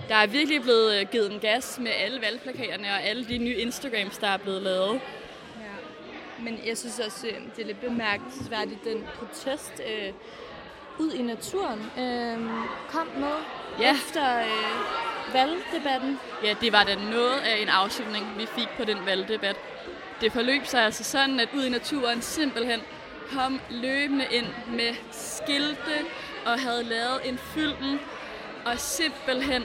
Der 0.08 0.14
er 0.14 0.26
virkelig 0.26 0.62
blevet 0.62 1.10
givet 1.10 1.32
en 1.32 1.40
gas 1.40 1.78
med 1.78 1.90
alle 1.90 2.20
valgplakaterne 2.20 2.88
og 2.88 3.02
alle 3.02 3.28
de 3.28 3.38
nye 3.38 3.54
Instagrams, 3.54 4.18
der 4.18 4.26
er 4.26 4.36
blevet 4.36 4.62
lavet. 4.62 4.92
Ja. 4.94 6.42
Men 6.44 6.60
jeg 6.66 6.78
synes 6.78 6.98
også, 6.98 7.26
det 7.56 7.62
er 7.62 7.66
lidt 7.66 7.80
bemærkelsesværdigt, 7.80 8.84
den 8.84 9.04
protest 9.14 9.72
øh, 9.88 10.12
ud 10.98 11.12
i 11.12 11.22
naturen 11.22 11.78
øh, 11.78 12.38
kom 12.88 13.06
med 13.16 13.34
Ja. 13.80 13.92
efter 13.94 14.38
øh, 14.38 15.34
valgdebatten. 15.34 16.18
Ja, 16.44 16.54
det 16.60 16.72
var 16.72 16.84
da 16.84 16.94
noget 16.94 17.38
af 17.44 17.56
en 17.62 17.68
afslutning, 17.68 18.26
vi 18.38 18.46
fik 18.46 18.68
på 18.76 18.84
den 18.84 19.06
valgdebat. 19.06 19.56
Det 20.20 20.32
forløb 20.32 20.66
sig 20.66 20.84
altså 20.84 21.04
sådan, 21.04 21.40
at 21.40 21.48
ud 21.54 21.64
i 21.64 21.68
naturen 21.68 22.22
simpelthen 22.22 22.80
kom 23.32 23.60
løbende 23.70 24.26
ind 24.30 24.46
med 24.66 24.94
skilte 25.12 26.04
og 26.46 26.60
havde 26.60 26.84
lavet 26.84 27.20
en 27.24 27.38
film 27.38 27.98
og 28.64 28.78
simpelthen 28.78 29.64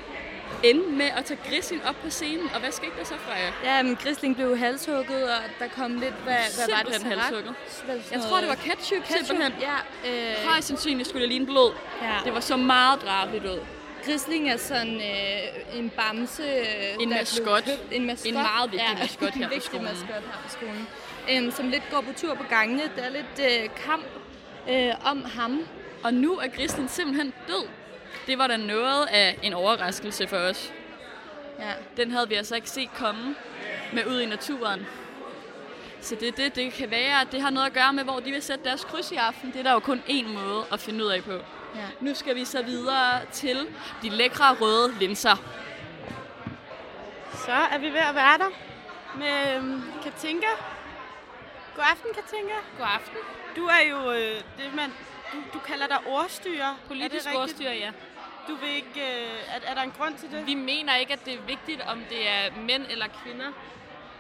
endte 0.64 0.90
med 0.90 1.06
at 1.18 1.26
tage 1.26 1.40
Grisling 1.50 1.86
op 1.86 1.96
på 2.04 2.10
scenen. 2.10 2.50
Og 2.54 2.60
hvad 2.60 2.72
skete 2.72 2.92
der 3.00 3.04
så, 3.06 3.14
Freja? 3.28 3.52
Ja, 3.76 3.84
men 3.84 3.96
Grisling 3.96 4.36
blev 4.36 4.58
halshugget, 4.58 5.24
og 5.24 5.38
der 5.60 5.68
kom 5.68 5.92
lidt, 5.94 6.14
hvad, 6.14 6.36
hvad 6.56 6.68
var 6.70 6.84
det? 6.84 6.94
Simpelthen 6.96 7.20
halshugget. 7.20 7.54
Jeg 8.12 8.22
tror, 8.22 8.38
det 8.40 8.50
var 8.50 8.56
ketchup, 8.56 9.04
ketchup. 9.04 9.26
simpelthen. 9.26 9.54
Ja, 9.62 9.76
øh, 10.10 10.48
Højst 10.48 10.68
sandsynligt 10.68 11.10
skulle 11.10 11.22
det 11.22 11.30
ligne 11.30 11.46
blod. 11.46 11.72
ja. 12.02 12.14
Det 12.26 12.34
var 12.34 12.40
så 12.40 12.58
meget 12.58 13.02
drabeligt 13.02 13.46
ud. 13.46 13.60
Grisling 14.06 14.50
er 14.50 14.58
sådan 14.58 14.96
øh, 14.96 15.78
en 15.80 15.90
bamse. 15.90 16.44
Øh, 16.44 16.96
En 17.00 17.12
der 17.12 17.18
maskot. 17.18 17.64
En 17.92 18.06
maskot. 18.06 18.28
En 18.28 18.34
meget 18.34 18.72
vigtig 18.72 18.98
maskot 19.00 19.30
her 19.34 19.42
en 19.44 19.44
på 19.44 19.50
vigtig 19.54 19.64
skolen. 19.64 19.84
maskot 19.86 20.08
her 20.10 20.42
på 20.44 20.50
skolen. 20.50 20.88
Øhm, 21.32 21.52
som 21.52 21.70
lidt 21.70 21.84
går 21.92 22.02
på 22.02 22.14
tur 22.18 22.34
på 22.36 22.44
gangene. 22.50 22.82
Der 22.96 23.02
er 23.04 23.10
lidt 23.10 23.40
øh, 23.64 23.70
kamp 23.86 24.06
øh, 24.70 24.92
om 25.06 25.26
ham. 25.26 25.68
Og 26.04 26.14
nu 26.14 26.34
er 26.38 26.48
grisen 26.48 26.88
simpelthen 26.88 27.34
død. 27.48 27.68
Det 28.28 28.38
var 28.38 28.48
da 28.48 28.58
noget 28.58 29.06
af 29.12 29.38
en 29.44 29.54
overraskelse 29.54 30.28
for 30.28 30.38
os. 30.38 30.74
Ja. 31.60 31.72
Den 32.04 32.12
havde 32.12 32.30
vi 32.30 32.36
altså 32.36 32.56
ikke 32.56 32.70
set 32.70 32.90
komme 32.96 33.36
med 33.94 34.06
ud 34.06 34.20
i 34.22 34.26
naturen. 34.26 34.86
Så 36.02 36.16
det, 36.16 36.38
det, 36.38 36.56
det 36.56 36.74
kan 36.74 36.92
være, 36.92 37.22
at 37.22 37.28
det 37.32 37.42
har 37.42 37.50
noget 37.50 37.68
at 37.68 37.74
gøre 37.74 37.94
med, 37.94 38.04
hvor 38.04 38.20
de 38.20 38.32
vil 38.32 38.42
sætte 38.42 38.64
deres 38.64 38.84
kryds 38.84 39.12
i 39.12 39.16
aften. 39.16 39.52
Det 39.52 39.60
er 39.60 39.64
der 39.64 39.72
jo 39.72 39.80
kun 39.80 40.02
én 40.10 40.28
måde 40.28 40.64
at 40.72 40.80
finde 40.80 41.06
ud 41.06 41.10
af 41.10 41.24
på. 41.24 41.40
Ja. 41.76 41.88
Nu 42.00 42.14
skal 42.14 42.36
vi 42.36 42.46
så 42.46 42.64
videre 42.64 43.26
til 43.32 43.68
de 44.02 44.10
lækre 44.10 44.54
røde 44.62 44.94
linser. 45.00 45.36
Så 47.34 47.52
er 47.52 47.78
vi 47.78 47.86
ved 47.90 48.00
at 48.00 48.16
være 48.16 48.38
der 48.38 48.50
med 49.18 49.56
øhm, 49.56 49.84
Katinka. 50.04 50.48
God 51.76 51.84
aften, 51.92 52.10
Katinka. 52.14 52.54
God 52.78 52.88
aften. 52.96 53.18
Du 53.56 53.66
er 53.66 53.90
jo 53.90 54.12
øh, 54.12 54.42
det, 54.58 54.76
man, 54.76 54.90
du, 55.34 55.38
du 55.54 55.60
kalder 55.60 55.88
dig 55.88 55.98
ordstyrer. 56.08 56.68
er 56.70 56.76
Politisk 56.88 57.14
det 57.14 57.26
rigtigt? 57.26 57.38
ordstyr, 57.42 57.70
ja. 57.70 57.92
Du 58.48 58.56
vil 58.56 58.70
ikke, 58.76 59.02
øh, 59.02 59.56
er, 59.56 59.60
er 59.72 59.74
der 59.74 59.82
en 59.82 59.94
grund 59.98 60.18
til 60.18 60.32
det? 60.32 60.46
Vi 60.48 60.56
mener 60.56 60.96
ikke, 60.96 61.14
at 61.14 61.26
det 61.26 61.34
er 61.34 61.42
vigtigt, 61.42 61.82
om 61.82 62.00
det 62.10 62.30
er 62.30 62.50
mænd 62.62 62.86
eller 62.90 63.06
kvinder, 63.24 63.52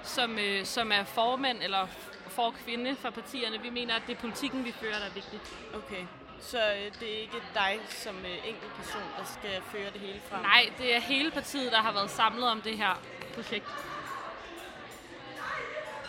som, 0.04 0.40
øh, 0.40 0.66
som 0.66 0.92
er 0.92 1.04
formænd 1.04 1.58
eller 1.64 1.88
for 2.28 2.56
kvinde 2.66 2.96
for 2.96 3.10
partierne. 3.10 3.62
Vi 3.62 3.70
mener, 3.70 3.96
at 3.96 4.02
det 4.08 4.16
er 4.16 4.20
politikken, 4.22 4.66
vi 4.66 4.72
fører, 4.72 5.00
der 5.00 5.06
er 5.06 5.14
vigtigt. 5.14 5.54
Okay, 5.74 6.06
så 6.44 6.58
øh, 6.58 6.92
det 7.00 7.16
er 7.16 7.22
ikke 7.22 7.42
dig 7.54 7.80
som 7.90 8.16
øh, 8.16 8.48
enkelt 8.48 8.74
person, 8.76 9.02
der 9.18 9.26
skal 9.26 9.62
føre 9.72 9.92
det 9.94 10.02
hele 10.02 10.20
frem? 10.30 10.42
Nej, 10.42 10.70
det 10.78 10.96
er 10.96 11.00
hele 11.00 11.32
partiet, 11.32 11.72
der 11.72 11.78
har 11.78 11.94
været 11.94 12.10
samlet 12.10 12.50
om 12.50 12.62
det 12.62 12.78
her 12.78 13.02
projekt. 13.36 13.66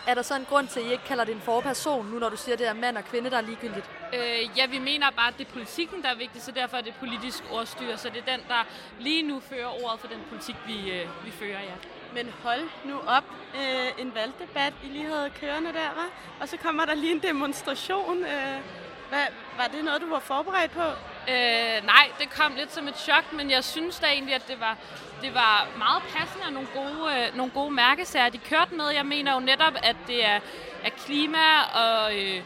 Er 0.07 0.13
der 0.13 0.21
så 0.21 0.35
en 0.35 0.45
grund 0.45 0.67
til, 0.67 0.79
at 0.79 0.85
I 0.85 0.91
ikke 0.91 1.03
kalder 1.03 1.23
det 1.23 1.35
en 1.35 1.41
forperson, 1.41 2.05
nu 2.05 2.19
når 2.19 2.29
du 2.29 2.37
siger, 2.37 2.53
at 2.53 2.59
det 2.59 2.67
er 2.67 2.73
mand 2.73 2.97
og 2.97 3.05
kvinde, 3.05 3.29
der 3.29 3.37
er 3.37 3.41
ligegyldigt? 3.41 3.89
Øh, 4.13 4.57
ja, 4.57 4.65
vi 4.65 4.79
mener 4.79 5.11
bare, 5.11 5.27
at 5.27 5.37
det 5.37 5.47
er 5.47 5.51
politikken, 5.51 6.03
der 6.03 6.09
er 6.09 6.15
vigtigt, 6.15 6.43
så 6.43 6.51
derfor 6.51 6.77
er 6.77 6.81
det 6.81 6.93
politisk 6.99 7.43
ordstyr. 7.51 7.95
Så 7.95 8.09
det 8.09 8.23
er 8.27 8.37
den, 8.37 8.45
der 8.47 8.67
lige 8.99 9.23
nu 9.23 9.39
fører 9.39 9.83
ordet 9.83 9.99
for 9.99 10.07
den 10.07 10.21
politik, 10.29 10.55
vi, 10.67 10.91
øh, 10.91 11.25
vi 11.25 11.31
fører, 11.31 11.61
ja. 11.61 11.75
Men 12.13 12.33
hold 12.43 12.61
nu 12.85 12.99
op, 13.07 13.23
øh, 13.55 14.01
en 14.01 14.15
valgdebat, 14.15 14.73
I 14.83 14.87
lige 14.87 15.05
havde 15.05 15.29
kørende 15.29 15.73
der, 15.73 15.89
var, 15.95 16.09
Og 16.39 16.49
så 16.49 16.57
kommer 16.57 16.85
der 16.85 16.93
lige 16.93 17.11
en 17.11 17.19
demonstration. 17.19 18.23
Øh, 18.23 18.59
hvad, 19.09 19.25
var 19.57 19.67
det 19.67 19.85
noget, 19.85 20.01
du 20.01 20.09
var 20.09 20.19
forberedt 20.19 20.71
på? 20.71 20.87
Øh, 21.29 21.85
nej, 21.85 22.11
det 22.19 22.29
kom 22.29 22.55
lidt 22.55 22.73
som 22.73 22.87
et 22.87 22.97
chok, 22.97 23.33
men 23.33 23.51
jeg 23.51 23.63
synes 23.63 23.99
da 23.99 24.07
egentlig, 24.07 24.35
at 24.35 24.47
det 24.47 24.59
var, 24.59 24.77
det 25.21 25.33
var 25.33 25.67
meget 25.77 26.03
passende 26.15 26.45
og 26.45 26.53
nogle 26.53 26.67
gode, 26.73 27.15
øh, 27.15 27.37
nogle 27.37 27.51
gode 27.51 27.71
mærkesager, 27.71 28.29
de 28.29 28.37
kørte 28.37 28.75
med. 28.75 28.89
Jeg 28.89 29.05
mener 29.05 29.33
jo 29.33 29.39
netop, 29.39 29.73
at 29.83 29.95
det 30.07 30.25
er, 30.25 30.39
er 30.83 30.89
klima 31.05 31.61
og, 31.73 32.17
øh, 32.19 32.41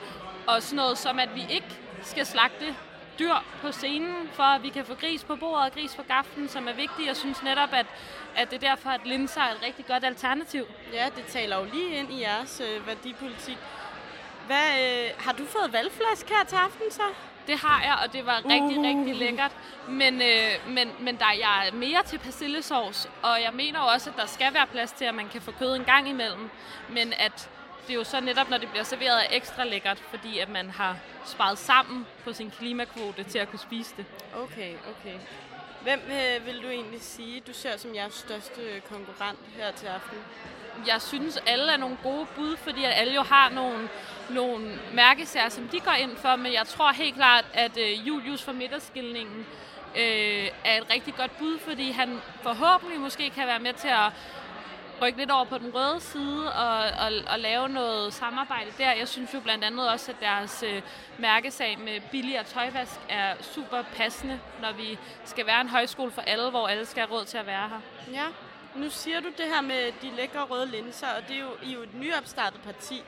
og 0.47 0.63
sådan 0.63 0.75
noget, 0.75 0.97
som 0.97 1.19
at 1.19 1.35
vi 1.35 1.45
ikke 1.49 1.79
skal 2.03 2.25
slagte 2.25 2.75
dyr 3.19 3.35
på 3.61 3.71
scenen, 3.71 4.29
for 4.33 4.43
at 4.43 4.63
vi 4.63 4.69
kan 4.69 4.85
få 4.85 4.93
gris 4.93 5.23
på 5.23 5.35
bordet 5.35 5.65
og 5.65 5.71
gris 5.71 5.95
på 5.95 6.03
gaften, 6.03 6.47
som 6.47 6.67
er 6.67 6.73
vigtigt. 6.73 7.07
Jeg 7.07 7.15
synes 7.15 7.43
netop, 7.43 7.73
at, 7.73 7.85
at 8.35 8.51
det 8.51 8.63
er 8.63 8.69
derfor, 8.69 8.89
at 8.89 9.01
linser 9.05 9.41
er 9.41 9.51
et 9.51 9.63
rigtig 9.63 9.85
godt 9.85 10.05
alternativ. 10.05 10.65
Ja, 10.93 11.05
det 11.15 11.25
taler 11.25 11.57
jo 11.57 11.65
lige 11.73 11.95
ind 11.95 12.13
i 12.13 12.21
jeres 12.21 12.61
øh, 12.61 12.87
værdipolitik. 12.87 13.57
Hvad, 14.49 14.69
øh, 14.85 15.09
har 15.17 15.31
du 15.31 15.45
fået 15.45 15.73
valgflask 15.73 16.29
her 16.29 16.43
til 16.47 16.55
aften 16.55 16.91
så? 16.91 17.01
Det 17.47 17.57
har 17.57 17.81
jeg, 17.83 17.97
og 18.03 18.13
det 18.13 18.25
var 18.25 18.37
rigtig, 18.37 18.77
Uh. 18.77 18.85
rigtig 18.85 19.15
lækkert. 19.15 19.51
Men, 19.87 20.21
øh, 20.21 20.51
men, 20.67 20.91
men 20.99 21.17
der, 21.17 21.31
jeg 21.39 21.67
er 21.67 21.73
mere 21.73 22.03
til 22.05 22.17
persillesovs, 22.17 23.09
og 23.23 23.41
jeg 23.41 23.53
mener 23.53 23.79
også, 23.79 24.09
at 24.09 24.15
der 24.15 24.25
skal 24.25 24.53
være 24.53 24.67
plads 24.67 24.91
til, 24.91 25.05
at 25.05 25.15
man 25.15 25.29
kan 25.29 25.41
få 25.41 25.51
kød 25.51 25.75
en 25.75 25.83
gang 25.83 26.09
imellem. 26.09 26.49
Men 26.89 27.13
at 27.13 27.49
det 27.87 27.93
er 27.93 27.97
jo 27.97 28.03
så 28.03 28.19
netop, 28.19 28.49
når 28.49 28.57
det 28.57 28.69
bliver 28.69 28.83
serveret, 28.83 29.17
er 29.25 29.27
ekstra 29.31 29.63
lækkert, 29.63 29.97
fordi 30.09 30.39
at 30.39 30.49
man 30.49 30.69
har 30.69 30.95
sparet 31.25 31.57
sammen 31.57 32.07
på 32.23 32.33
sin 32.33 32.51
klimakvote 32.51 33.23
til 33.23 33.39
at 33.39 33.49
kunne 33.49 33.59
spise 33.59 33.93
det. 33.97 34.05
Okay, 34.35 34.73
okay. 34.73 35.15
Hvem 35.83 36.01
øh, 36.11 36.45
vil 36.45 36.63
du 36.63 36.69
egentlig 36.69 37.01
sige, 37.01 37.41
du 37.47 37.53
ser 37.53 37.77
som 37.77 37.95
jeres 37.95 38.13
største 38.13 38.61
øh, 38.61 38.81
konkurrent 38.81 39.39
her 39.57 39.71
til 39.71 39.87
aften? 39.87 40.17
Jeg 40.87 41.01
synes, 41.01 41.37
alle 41.47 41.71
er 41.71 41.77
nogle 41.77 41.97
gode 42.03 42.27
bud, 42.35 42.57
fordi 42.57 42.83
at 42.83 42.93
alle 42.95 43.13
jo 43.13 43.21
har 43.21 43.49
nogle, 43.49 43.89
nogle 44.29 44.79
mærkesager, 44.93 45.49
som 45.49 45.67
de 45.67 45.79
går 45.79 45.91
ind 45.91 46.17
for, 46.17 46.35
men 46.35 46.53
jeg 46.53 46.67
tror 46.67 46.91
helt 46.91 47.15
klart, 47.15 47.45
at 47.53 47.77
øh, 47.77 48.07
Julius 48.07 48.43
fra 48.43 48.51
midterskilningen 48.51 49.45
øh, 49.95 50.49
er 50.65 50.77
et 50.81 50.89
rigtig 50.93 51.15
godt 51.15 51.37
bud, 51.39 51.59
fordi 51.59 51.91
han 51.91 52.21
forhåbentlig 52.41 52.99
måske 52.99 53.29
kan 53.29 53.47
være 53.47 53.59
med 53.59 53.73
til 53.73 53.87
at 53.87 54.11
rykke 55.01 55.19
lidt 55.19 55.31
over 55.31 55.45
på 55.45 55.57
den 55.57 55.75
røde 55.75 55.99
side 55.99 56.53
og, 56.53 56.77
og, 56.77 57.11
og 57.27 57.39
lave 57.39 57.69
noget 57.69 58.13
samarbejde 58.13 58.71
der. 58.77 58.91
Jeg 58.91 59.07
synes 59.07 59.33
jo 59.33 59.39
blandt 59.39 59.63
andet 59.63 59.89
også, 59.89 60.11
at 60.11 60.17
deres 60.21 60.63
øh, 60.67 60.81
mærkesag 61.17 61.79
med 61.79 62.01
billigere 62.11 62.43
tøjvask 62.43 62.99
er 63.09 63.35
super 63.41 63.81
passende, 63.95 64.39
når 64.61 64.71
vi 64.71 64.97
skal 65.25 65.45
være 65.45 65.61
en 65.61 65.69
højskole 65.69 66.11
for 66.11 66.21
alle, 66.21 66.49
hvor 66.49 66.67
alle 66.67 66.85
skal 66.85 67.07
have 67.07 67.19
råd 67.19 67.25
til 67.25 67.37
at 67.37 67.45
være 67.45 67.69
her. 67.69 67.81
Ja, 68.13 68.25
nu 68.75 68.89
siger 68.89 69.19
du 69.19 69.27
det 69.37 69.45
her 69.45 69.61
med 69.61 69.91
de 70.01 70.11
lækre 70.15 70.43
røde 70.43 70.65
linser, 70.65 71.07
og 71.07 71.27
det 71.27 71.35
er 71.35 71.39
jo, 71.39 71.51
I 71.63 71.69
er 71.69 71.75
jo 71.75 71.81
et 71.81 71.93
nyopstartet 71.93 72.61
parti. 72.61 73.03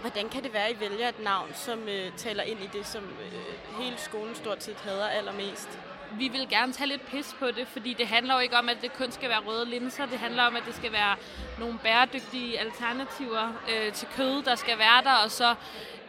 Hvordan 0.00 0.28
kan 0.28 0.42
det 0.42 0.52
være, 0.52 0.66
at 0.66 0.76
I 0.76 0.80
vælger 0.80 1.08
et 1.08 1.20
navn, 1.20 1.50
som 1.54 1.88
øh, 1.88 2.12
taler 2.16 2.42
ind 2.42 2.60
i 2.60 2.66
det, 2.72 2.86
som 2.86 3.04
øh, 3.04 3.82
hele 3.82 3.98
skolen 3.98 4.34
stort 4.34 4.62
set 4.62 4.76
hader 4.76 5.08
allermest? 5.08 5.78
Vi 6.12 6.28
vil 6.28 6.48
gerne 6.48 6.72
tage 6.72 6.88
lidt 6.88 7.06
pis 7.06 7.36
på 7.38 7.46
det, 7.46 7.68
fordi 7.68 7.94
det 7.94 8.06
handler 8.06 8.34
jo 8.34 8.40
ikke 8.40 8.56
om, 8.56 8.68
at 8.68 8.76
det 8.82 8.92
kun 8.92 9.12
skal 9.12 9.28
være 9.28 9.38
røde 9.38 9.64
linser. 9.70 10.06
Det 10.06 10.18
handler 10.18 10.42
om, 10.42 10.56
at 10.56 10.62
det 10.66 10.74
skal 10.74 10.92
være 10.92 11.16
nogle 11.58 11.78
bæredygtige 11.78 12.58
alternativer 12.58 13.52
øh, 13.70 13.92
til 13.92 14.08
kød, 14.16 14.42
der 14.42 14.54
skal 14.54 14.78
være 14.78 15.02
der. 15.04 15.14
Og 15.24 15.30
så 15.30 15.54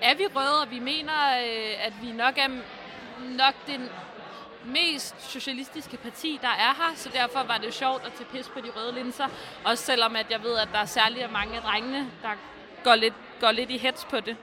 er 0.02 0.16
vi 0.16 0.26
røde, 0.36 0.62
og 0.62 0.72
vi 0.72 0.80
mener, 0.80 1.14
øh, 1.30 1.86
at 1.86 1.94
vi 2.02 2.12
nok 2.12 2.38
er 2.38 2.48
nok 3.38 3.54
den 3.68 3.90
mest 4.66 5.32
socialistiske 5.32 5.98
parti, 5.98 6.40
der 6.42 6.48
er 6.48 6.76
her, 6.78 6.96
så 6.96 7.10
derfor 7.14 7.44
var 7.44 7.58
det 7.58 7.74
sjovt 7.74 8.06
at 8.06 8.14
tage 8.14 8.30
pis 8.32 8.48
på 8.48 8.60
de 8.62 8.70
røde 8.76 8.94
linser. 8.94 9.28
Også 9.64 9.84
selvom 9.84 10.16
at 10.16 10.26
jeg 10.32 10.44
ved, 10.44 10.58
at 10.58 10.70
der 10.74 10.80
er 10.80 10.86
særligt 10.86 11.32
mange 11.32 11.56
af 11.56 11.62
drengene, 11.62 12.12
der 12.22 12.30
går 12.84 12.96
lidt, 12.96 13.14
går 13.40 13.52
lidt 13.52 13.70
i 13.70 13.78
hets 13.78 14.06
på 14.06 14.20
det. 14.20 14.38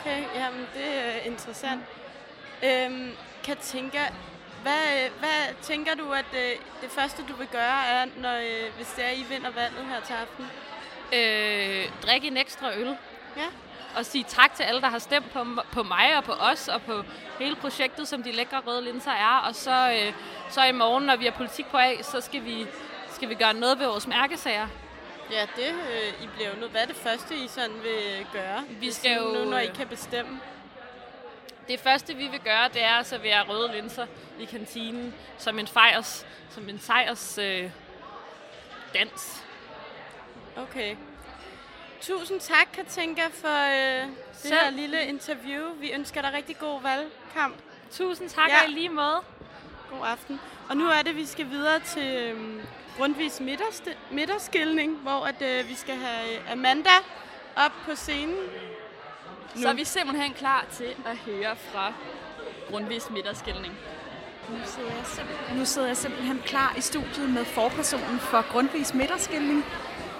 Okay, 0.00 0.24
jamen 0.34 0.66
det 0.74 0.94
er 0.94 1.20
interessant. 1.20 1.82
Øhm, 2.64 3.10
Katinka, 3.44 4.06
hvad, 4.62 5.10
hvad 5.18 5.54
tænker 5.62 5.94
du, 5.94 6.12
at 6.12 6.24
øh, 6.34 6.50
det 6.82 6.90
første, 6.90 7.22
du 7.28 7.34
vil 7.34 7.46
gøre, 7.46 7.86
er, 7.86 8.06
når, 8.16 8.34
øh, 8.34 8.76
hvis 8.76 8.86
det 8.96 9.04
er, 9.04 9.10
I 9.10 9.24
vinder 9.28 9.50
valget 9.50 9.84
her 9.84 10.00
til 10.00 10.12
aften? 10.12 10.44
Øh, 11.12 11.90
drikke 12.02 12.26
en 12.26 12.36
ekstra 12.36 12.74
øl. 12.76 12.96
Ja. 13.36 13.46
Og 13.96 14.06
sige 14.06 14.24
tak 14.28 14.54
til 14.54 14.62
alle, 14.62 14.80
der 14.80 14.88
har 14.88 14.98
stemt 14.98 15.32
på, 15.32 15.46
på 15.72 15.82
mig 15.82 16.16
og 16.16 16.24
på 16.24 16.32
os 16.32 16.68
og 16.68 16.82
på 16.82 17.02
hele 17.38 17.56
projektet, 17.56 18.08
som 18.08 18.22
de 18.22 18.32
lækre 18.32 18.60
røde 18.66 18.84
linser 18.84 19.10
er. 19.10 19.38
Og 19.48 19.54
så, 19.54 19.92
øh, 19.92 20.12
så 20.50 20.64
i 20.64 20.72
morgen, 20.72 21.04
når 21.04 21.16
vi 21.16 21.24
har 21.24 21.32
politik 21.32 21.66
på 21.66 21.76
af, 21.76 21.98
så 22.02 22.20
skal 22.20 22.44
vi, 22.44 22.66
skal 23.10 23.28
vi 23.28 23.34
gøre 23.34 23.54
noget 23.54 23.78
ved 23.78 23.86
vores 23.86 24.06
mærkesager. 24.06 24.68
Ja, 25.30 25.42
det, 25.56 25.68
øh, 25.68 26.24
I 26.24 26.28
bliver 26.34 26.48
jo 26.48 26.54
noget. 26.54 26.70
Hvad 26.70 26.82
er 26.82 26.86
det 26.86 26.96
første, 26.96 27.34
I 27.36 27.48
sådan 27.48 27.82
vil 27.82 28.26
gøre? 28.32 28.64
Vi 28.68 28.92
skal 28.92 29.16
jo... 29.16 29.32
Nu, 29.32 29.50
når 29.50 29.58
I 29.58 29.66
kan 29.66 29.88
bestemme. 29.88 30.40
Det 31.68 31.80
første, 31.80 32.14
vi 32.16 32.26
vil 32.28 32.40
gøre, 32.40 32.68
det 32.68 32.82
er 32.84 32.94
at 32.94 33.06
servere 33.06 33.42
røde 33.42 33.72
linser 33.72 34.06
i 34.40 34.44
kantinen 34.44 35.14
som 35.38 35.58
en 35.58 35.66
fejrs, 35.66 36.26
som 36.50 36.68
en 36.68 36.78
sejrs 36.78 37.38
øh, 37.38 37.70
dans. 38.94 39.42
Okay. 40.56 40.96
Tusind 42.00 42.40
tak, 42.40 42.68
Katinka, 42.72 43.22
for 43.32 43.68
øh, 43.68 44.06
det 44.08 44.16
Selv. 44.32 44.54
her 44.54 44.70
lille 44.70 45.06
interview. 45.06 45.74
Vi 45.74 45.92
ønsker 45.92 46.22
dig 46.22 46.32
rigtig 46.32 46.58
god 46.58 46.82
valgkamp. 46.82 47.56
Tusind 47.90 48.28
tak, 48.28 48.48
Ja. 48.48 48.62
og 48.62 48.68
i 48.70 48.72
lige 48.72 48.88
måde. 48.88 49.20
God 49.90 50.06
aften. 50.06 50.40
Og 50.68 50.76
nu 50.76 50.84
er 50.88 51.02
det, 51.02 51.16
vi 51.16 51.26
skal 51.26 51.50
videre 51.50 51.80
til 51.80 52.16
øhm, 52.16 52.60
Grundtvigs 52.96 53.40
midterskilning, 54.10 54.96
hvor 54.96 55.24
at, 55.26 55.42
øh, 55.42 55.68
vi 55.68 55.74
skal 55.74 55.94
have 55.96 56.34
øh, 56.38 56.52
Amanda 56.52 56.90
op 57.56 57.72
på 57.84 57.94
scenen. 57.94 58.36
Så 59.56 59.68
er 59.68 59.72
vi 59.72 59.84
simpelthen 59.84 60.32
klar 60.32 60.66
til 60.72 60.94
at 61.06 61.16
høre 61.16 61.56
fra 61.72 61.92
Grundtvigs 62.70 63.10
midterskilning. 63.10 63.74
Nu 64.48 64.56
sidder, 64.64 64.90
jeg 64.90 65.06
simpelthen, 65.06 65.56
nu 65.58 65.64
sidder 65.64 65.88
jeg 65.88 65.96
simpelthen 65.96 66.38
klar 66.44 66.74
i 66.78 66.80
studiet 66.80 67.30
med 67.30 67.44
forpersonen 67.44 68.18
for 68.18 68.52
Grundtvigs 68.52 68.94
midterskilning. 68.94 69.64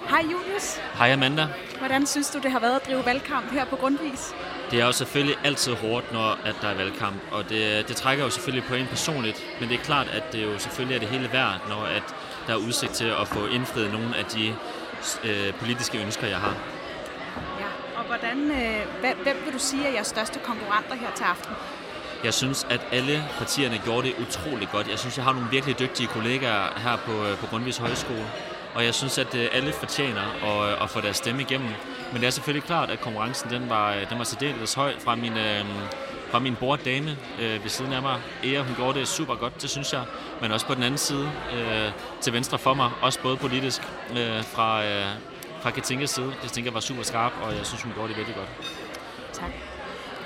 Hej 0.09 0.21
Julius. 0.31 0.75
Hej 0.97 1.13
Amanda. 1.13 1.47
Hvordan 1.79 2.05
synes 2.05 2.29
du, 2.29 2.39
det 2.39 2.51
har 2.51 2.59
været 2.59 2.75
at 2.75 2.85
drive 2.87 3.05
valgkamp 3.05 3.51
her 3.51 3.65
på 3.65 3.75
Grundtvigs? 3.75 4.35
Det 4.71 4.81
er 4.81 4.85
jo 4.85 4.91
selvfølgelig 4.91 5.35
altid 5.43 5.73
hårdt, 5.73 6.13
når 6.13 6.39
at 6.45 6.55
der 6.61 6.67
er 6.67 6.75
valgkamp, 6.75 7.15
og 7.31 7.49
det, 7.49 7.87
det 7.87 7.95
trækker 7.95 8.23
jo 8.23 8.29
selvfølgelig 8.29 8.67
på 8.69 8.75
en 8.75 8.87
personligt, 8.87 9.43
men 9.59 9.69
det 9.69 9.79
er 9.79 9.83
klart, 9.83 10.07
at 10.07 10.33
det 10.33 10.43
jo 10.43 10.59
selvfølgelig 10.59 10.95
er 10.95 10.99
det 10.99 11.09
hele 11.09 11.29
værd, 11.33 11.61
når 11.69 11.83
at 11.83 12.15
der 12.47 12.53
er 12.53 12.57
udsigt 12.57 12.91
til 12.91 13.05
at 13.05 13.27
få 13.27 13.47
indfriet 13.47 13.91
nogle 13.91 14.17
af 14.17 14.25
de 14.25 14.55
øh, 15.23 15.53
politiske 15.53 16.01
ønsker, 16.01 16.27
jeg 16.27 16.37
har. 16.37 16.55
Hvordan, 18.19 18.51
øh, 18.51 18.85
hvem, 19.23 19.37
vil 19.45 19.53
du 19.53 19.59
sige 19.59 19.87
er 19.87 19.91
jeres 19.91 20.07
største 20.07 20.39
konkurrenter 20.39 20.95
her 20.95 21.11
til 21.15 21.23
aften? 21.23 21.55
Jeg 22.23 22.33
synes, 22.33 22.67
at 22.69 22.81
alle 22.91 23.23
partierne 23.37 23.81
gjorde 23.85 24.07
det 24.07 24.15
utrolig 24.27 24.69
godt. 24.71 24.89
Jeg 24.89 24.99
synes, 24.99 25.17
jeg 25.17 25.25
har 25.25 25.33
nogle 25.33 25.47
virkelig 25.51 25.79
dygtige 25.79 26.07
kollegaer 26.07 26.79
her 26.79 26.97
på, 27.05 27.11
øh, 27.11 27.37
på 27.37 27.45
Grundtvigs 27.47 27.77
Højskole. 27.77 28.25
Og 28.75 28.85
jeg 28.85 28.93
synes, 28.93 29.17
at 29.17 29.35
øh, 29.35 29.47
alle 29.53 29.73
fortjener 29.73 30.21
at, 30.43 30.71
øh, 30.71 30.83
at 30.83 30.89
få 30.89 31.01
deres 31.01 31.17
stemme 31.17 31.41
igennem. 31.41 31.69
Men 32.11 32.21
det 32.21 32.27
er 32.27 32.31
selvfølgelig 32.31 32.63
klart, 32.63 32.89
at 32.89 33.01
konkurrencen 33.01 33.49
den 33.49 33.69
var, 33.69 33.95
den 34.09 34.17
var 34.17 34.23
særdeles 34.23 34.73
høj 34.73 34.93
fra 34.99 35.15
min, 35.15 35.37
øh, 35.37 35.65
fra 36.31 36.39
min 36.39 36.55
bror 36.55 36.75
dame 36.75 37.17
øh, 37.41 37.63
ved 37.63 37.69
siden 37.69 37.93
af 37.93 38.01
mig. 38.01 38.21
Ea, 38.43 38.61
hun 38.61 38.75
gjorde 38.75 38.99
det 38.99 39.07
super 39.07 39.35
godt, 39.35 39.61
det 39.61 39.69
synes 39.69 39.93
jeg. 39.93 40.03
Men 40.41 40.51
også 40.51 40.65
på 40.65 40.75
den 40.75 40.83
anden 40.83 40.97
side, 40.97 41.31
øh, 41.53 41.91
til 42.21 42.33
venstre 42.33 42.57
for 42.57 42.73
mig, 42.73 42.91
også 43.01 43.19
både 43.21 43.37
politisk 43.37 43.81
øh, 44.11 44.43
fra, 44.43 44.85
øh, 44.85 45.05
fra 45.63 45.71
Katinkas 45.71 46.09
side. 46.09 46.33
Katinka 46.41 46.71
var 46.71 46.79
super 46.79 47.03
skarp, 47.03 47.33
og 47.43 47.55
jeg 47.57 47.65
synes, 47.65 47.81
hun 47.83 47.93
gjorde 47.93 48.09
det 48.09 48.17
virkelig 48.17 48.35
godt. 48.35 48.49
Tak. 49.33 49.51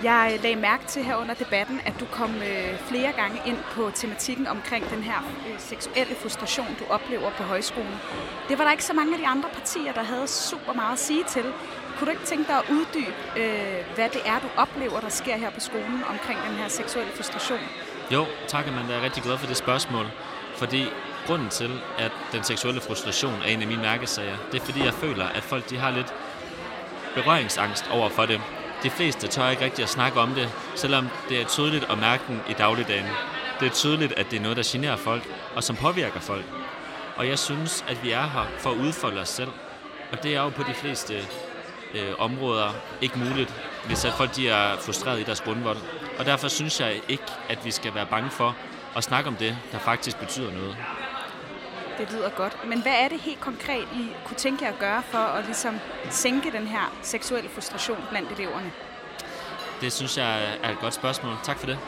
Jeg 0.04 0.32
øh, 0.34 0.44
lagde 0.44 0.56
mærke 0.56 0.86
til 0.86 1.04
her 1.04 1.16
under 1.16 1.34
debatten, 1.34 1.82
at 1.86 1.94
du 2.00 2.06
kom 2.06 2.32
øh, 2.36 2.80
flere 2.90 3.12
gange 3.12 3.42
ind 3.46 3.58
på 3.72 3.92
tematikken 3.96 4.48
omkring 4.48 4.90
den 4.90 5.04
her 5.04 5.20
øh, 5.48 5.60
seksuelle 5.60 6.16
frustration, 6.16 6.68
du 6.80 6.86
oplever 6.90 7.30
på 7.38 7.44
højskolen. 7.44 7.96
Det 8.50 8.58
var 8.58 8.64
der 8.64 8.72
ikke 8.72 8.86
så 8.86 8.94
mange 8.94 9.14
af 9.14 9.20
de 9.20 9.28
andre 9.28 9.50
partier, 9.54 9.94
der 9.94 10.04
havde 10.04 10.28
super 10.28 10.74
meget 10.74 10.94
at 10.94 11.00
sige 11.00 11.24
til. 11.30 11.46
Kunne 11.98 12.06
du 12.06 12.12
ikke 12.12 12.26
tænke 12.26 12.48
dig 12.48 12.58
at 12.58 12.66
uddybe, 12.72 13.16
øh, 13.42 13.96
hvad 13.96 14.10
det 14.10 14.22
er, 14.26 14.40
du 14.40 14.48
oplever, 14.58 15.00
der 15.00 15.10
sker 15.10 15.38
her 15.38 15.50
på 15.50 15.60
skolen 15.60 16.04
omkring 16.10 16.40
den 16.50 16.56
her 16.56 16.68
seksuelle 16.68 17.12
frustration? 17.12 17.60
Jo, 18.12 18.26
tak, 18.48 18.68
Amanda. 18.68 18.92
Jeg 18.94 19.00
er 19.00 19.04
rigtig 19.04 19.24
glad 19.24 19.38
for 19.38 19.48
det 19.48 19.58
spørgsmål. 19.58 20.06
Fordi 20.56 20.84
grunden 21.28 21.50
til, 21.50 21.82
at 21.98 22.12
den 22.32 22.44
seksuelle 22.44 22.82
frustration 22.82 23.42
er 23.42 23.48
en 23.48 23.62
af 23.62 23.68
mine 23.68 23.82
mærkesager, 23.82 24.38
det 24.52 24.62
er 24.62 24.66
fordi, 24.66 24.86
jeg 24.86 24.94
føler, 24.94 25.26
at 25.26 25.44
folk 25.44 25.70
de 25.70 25.78
har 25.78 25.92
lidt 25.92 26.14
berøringsangst 27.16 27.90
over 27.92 28.10
for 28.10 28.26
det. 28.26 28.42
De 28.84 28.90
fleste 28.90 29.28
tør 29.28 29.50
ikke 29.50 29.66
rigtig 29.66 29.84
at 29.84 29.90
snakke 29.90 30.20
om 30.20 30.30
det, 30.30 30.50
selvom 30.76 31.08
det 31.30 31.42
er 31.42 31.46
tydeligt 31.46 31.86
at 31.90 31.98
mærke 31.98 32.24
den 32.28 32.42
i 32.50 32.54
dagligdagen. 32.54 33.06
Det 33.60 33.66
er 33.66 33.72
tydeligt, 33.72 34.14
at 34.14 34.32
det 34.32 34.38
er 34.38 34.42
noget, 34.42 34.58
der 34.58 34.64
generer 34.66 34.96
folk, 34.96 35.24
og 35.56 35.64
som 35.64 35.76
påvirker 35.76 36.20
folk. 36.20 36.46
Og 37.16 37.28
jeg 37.28 37.40
synes, 37.40 37.86
at 37.88 38.04
vi 38.04 38.12
er 38.12 38.22
her 38.22 38.46
for 38.58 38.70
at 38.70 38.76
udfolde 38.76 39.22
os 39.22 39.30
selv. 39.30 39.52
Og 40.12 40.24
det 40.24 40.36
er 40.36 40.42
jo 40.42 40.50
på 40.50 40.64
de 40.64 40.74
fleste 40.74 41.14
øh, 41.94 42.14
områder 42.20 42.70
ikke 43.02 43.20
muligt, 43.20 43.54
hvis 43.86 44.06
at 44.06 44.14
folk 44.14 44.36
de 44.36 44.50
er 44.50 44.78
frustreret 44.78 45.20
i 45.20 45.24
deres 45.24 45.42
grundvold. 45.42 45.78
Og 46.20 46.26
derfor 46.26 46.48
synes 46.48 46.80
jeg 46.80 47.02
ikke, 47.08 47.24
at 47.50 47.66
vi 47.66 47.72
skal 47.72 47.96
være 47.96 48.06
bange 48.06 48.30
for 48.30 48.56
at 48.96 49.04
snakke 49.04 49.28
om 49.28 49.36
det, 49.36 49.58
der 49.72 49.80
faktisk 49.80 50.18
betyder 50.20 50.52
noget. 50.52 50.78
Det 51.98 52.12
lyder 52.12 52.30
godt. 52.30 52.68
Men 52.68 52.82
hvad 52.82 52.92
er 52.92 53.08
det 53.08 53.20
helt 53.20 53.40
konkret, 53.40 53.88
I 53.94 54.08
kunne 54.26 54.38
tænke 54.38 54.66
jer 54.66 54.72
at 54.72 54.80
gøre 54.80 55.04
for 55.04 55.18
at 55.18 55.46
ligesom 55.46 55.80
sænke 56.10 56.52
den 56.52 56.68
her 56.68 56.98
seksuelle 57.02 57.50
frustration 57.50 57.98
blandt 58.10 58.32
eleverne? 58.32 58.72
Det 59.82 59.94
synes 59.94 60.18
jeg 60.18 60.58
er 60.64 60.70
et 60.70 60.80
godt 60.80 60.94
spørgsmål. 60.94 61.34
Tak 61.44 61.60
for 61.60 61.66
det. 61.66 61.80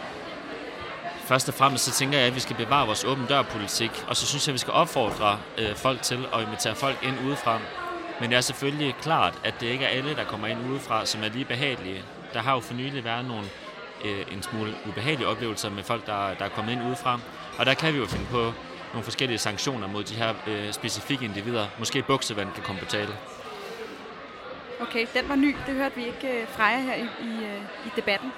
Først 1.26 1.48
og 1.48 1.54
fremmest 1.54 1.86
så 1.86 1.92
tænker 1.92 2.18
jeg, 2.18 2.28
at 2.28 2.36
vi 2.36 2.40
skal 2.40 2.56
bevare 2.56 2.86
vores 2.86 3.04
åben 3.04 3.26
dør-politik, 3.26 3.92
og 4.08 4.16
så 4.16 4.26
synes 4.26 4.48
jeg, 4.48 4.52
at 4.52 4.54
vi 4.54 4.60
skal 4.60 4.74
opfordre 4.74 5.40
øh, 5.58 5.76
folk 5.76 6.02
til 6.02 6.28
at 6.34 6.42
invitere 6.42 6.76
folk 6.76 6.98
ind 7.04 7.16
udefra. 7.28 7.60
Men 8.22 8.30
det 8.30 8.38
er 8.38 8.42
selvfølgelig 8.42 8.96
klart, 9.02 9.34
at 9.44 9.54
det 9.60 9.68
ikke 9.68 9.86
er 9.86 9.90
alle, 9.90 10.16
der 10.16 10.24
kommer 10.24 10.48
ind 10.48 10.72
udefra, 10.72 11.06
som 11.06 11.24
er 11.24 11.30
lige 11.30 11.46
behagelige. 11.46 12.04
Der 12.34 12.40
har 12.40 12.54
jo 12.54 12.60
for 12.60 12.74
nylig 12.74 13.04
været 13.04 13.26
nogle 13.26 13.44
øh, 14.06 14.26
en 14.32 14.44
smule 14.44 14.74
ubehagelige 14.88 15.28
oplevelser 15.28 15.70
med 15.70 15.84
folk, 15.84 16.06
der, 16.06 16.34
der 16.34 16.46
er 16.46 16.50
kommet 16.50 16.72
ind 16.72 16.84
udefra. 16.84 17.20
Og 17.58 17.66
der 17.66 17.74
kan 17.74 17.94
vi 17.94 18.00
jo 18.00 18.06
finde 18.06 18.26
på 18.32 18.54
nogle 18.94 19.04
forskellige 19.04 19.38
sanktioner 19.38 19.88
mod 19.88 20.04
de 20.04 20.16
her 20.16 20.34
øh, 20.48 20.74
specifikke 20.74 21.26
individer. 21.26 21.68
Måske 21.80 22.02
buksevand 22.02 22.52
kan 22.54 22.64
komme 22.64 22.82
på 22.82 22.86
tale. 22.86 23.18
Okay, 24.82 25.06
den 25.14 25.30
var 25.30 25.36
ny. 25.36 25.56
Det 25.68 25.76
hørte 25.76 25.96
vi 25.96 26.06
ikke 26.06 26.42
øh, 26.42 26.48
fra 26.48 26.64
jer 26.64 26.80
her 26.80 26.96
i, 26.96 27.02
i, 27.02 27.46
øh, 27.46 27.62
i 27.86 27.90
debatten. 27.96 28.32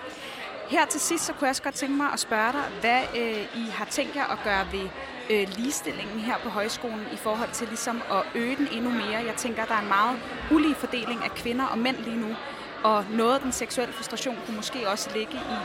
Her 0.70 0.86
til 0.86 1.00
sidst, 1.00 1.26
så 1.26 1.34
kunne 1.34 1.46
jeg 1.46 1.50
også 1.50 1.64
godt 1.64 1.76
tænke 1.76 1.96
mig 1.98 2.08
at 2.14 2.20
spørge 2.20 2.52
dig, 2.52 2.64
hvad 2.82 3.02
øh, 3.22 3.66
I 3.66 3.70
har 3.70 3.86
tænkt 3.86 4.16
jer 4.16 4.26
at 4.26 4.38
gøre 4.44 4.68
ved 4.72 4.90
øh, 5.30 5.48
ligestillingen 5.58 6.20
her 6.20 6.38
på 6.38 6.50
højskolen 6.50 7.06
i 7.14 7.18
forhold 7.18 7.50
til 7.52 7.68
ligesom 7.68 8.02
at 8.12 8.24
øge 8.36 8.56
den 8.56 8.68
endnu 8.72 8.90
mere. 8.90 9.26
Jeg 9.26 9.36
tænker, 9.38 9.66
der 9.66 9.74
er 9.74 9.82
en 9.82 9.88
meget 9.88 10.20
ulige 10.52 10.76
fordeling 10.76 11.24
af 11.24 11.32
kvinder 11.32 11.66
og 11.66 11.78
mænd 11.78 11.98
lige 11.98 12.18
nu, 12.18 12.36
og 12.84 13.06
noget 13.10 13.34
af 13.36 13.42
den 13.42 13.52
seksuelle 13.52 13.94
frustration 13.94 14.38
kunne 14.46 14.56
måske 14.56 14.90
også 14.90 15.10
ligge 15.16 15.34
i 15.34 15.58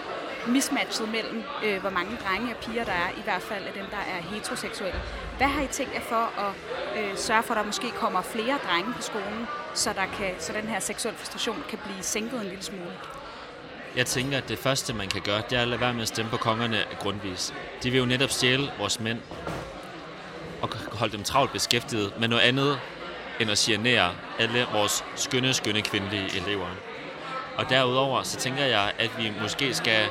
mismatchet 0.49 1.09
mellem, 1.09 1.43
øh, 1.65 1.81
hvor 1.81 1.91
mange 1.91 2.19
drenge 2.25 2.55
og 2.55 2.61
piger 2.65 2.85
der 2.85 2.93
er, 2.93 3.11
i 3.11 3.23
hvert 3.25 3.43
fald 3.43 3.65
af 3.65 3.73
dem, 3.73 3.87
der 3.91 4.03
er 4.15 4.23
heteroseksuelle. 4.23 5.00
Hvad 5.37 5.47
har 5.47 5.63
I 5.63 5.67
tænkt 5.67 5.95
jer 5.95 6.00
for 6.00 6.25
at 6.45 6.52
øh, 6.99 7.17
sørge 7.17 7.43
for, 7.43 7.54
at 7.54 7.59
der 7.59 7.65
måske 7.65 7.91
kommer 7.91 8.23
flere 8.23 8.59
drenge 8.69 8.93
på 8.93 9.02
skolen, 9.02 9.47
så, 9.75 9.93
der 9.93 10.06
kan, 10.19 10.35
så 10.39 10.52
den 10.52 10.69
her 10.69 10.80
seksuelle 10.80 11.19
frustration 11.19 11.65
kan 11.69 11.78
blive 11.85 12.02
sænket 12.02 12.41
en 12.41 12.47
lille 12.47 12.65
smule? 12.65 12.93
Jeg 13.97 14.06
tænker, 14.06 14.39
at 14.39 14.49
det 14.49 14.59
første, 14.59 14.95
man 14.95 15.09
kan 15.09 15.23
gøre, 15.23 15.43
det 15.50 15.59
er 15.59 15.63
at 15.63 15.69
lade 15.69 15.80
være 15.80 15.95
med 15.95 16.02
at 16.02 16.09
stemme 16.09 16.30
på 16.30 16.37
kongerne 16.37 16.85
grundvis. 17.00 17.54
De 17.82 17.91
vil 17.91 17.99
jo 17.99 18.06
netop 18.06 18.30
stjæle 18.30 18.71
vores 18.78 19.00
mænd 19.00 19.19
og 20.63 20.69
holde 20.93 21.17
dem 21.17 21.25
travlt 21.25 21.52
beskæftiget 21.52 22.13
med 22.21 22.28
noget 22.28 22.43
andet 22.43 22.80
end 23.41 23.50
at 23.50 23.59
genere 23.59 24.15
alle 24.39 24.67
vores 24.73 25.04
skønne, 25.17 25.54
skønne 25.54 25.82
kvindelige 25.82 26.37
elever. 26.37 26.67
Og 27.58 27.71
derudover 27.71 28.23
så 28.23 28.36
tænker 28.36 28.64
jeg, 28.64 28.92
at 28.99 29.10
vi 29.19 29.32
måske 29.42 29.75
skal 29.75 30.08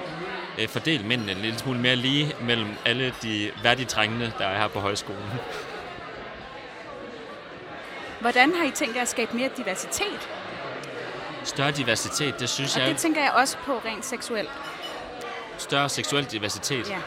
øh, 0.60 0.68
fordele 0.70 1.04
mændene 1.04 1.32
en 1.32 1.38
lille 1.38 1.60
smule 1.60 1.80
mere 1.80 1.96
lige 1.96 2.36
mellem 2.42 2.70
alle 2.86 3.14
de 3.22 3.52
værdige 3.64 3.86
trængende, 3.86 4.32
der 4.38 4.46
er 4.46 4.58
her 4.60 4.68
på 4.68 4.80
højskolen. 4.80 5.24
Hvordan 8.22 8.56
har 8.56 8.64
I 8.64 8.72
tænkt 8.72 8.96
jer 8.96 9.02
at 9.02 9.08
skabe 9.08 9.38
mere 9.38 9.50
diversitet? 9.58 10.30
Større 11.44 11.72
diversitet, 11.72 12.40
det 12.40 12.50
synes 12.50 12.76
Og 12.76 12.82
jeg... 12.82 12.90
det 12.90 12.98
tænker 12.98 13.22
jeg 13.22 13.32
også 13.32 13.58
på 13.66 13.82
rent 13.86 14.06
seksuelt. 14.06 14.50
Større 15.58 15.90
seksuel 15.90 16.26
diversitet. 16.26 16.90
Ja. 16.90 16.98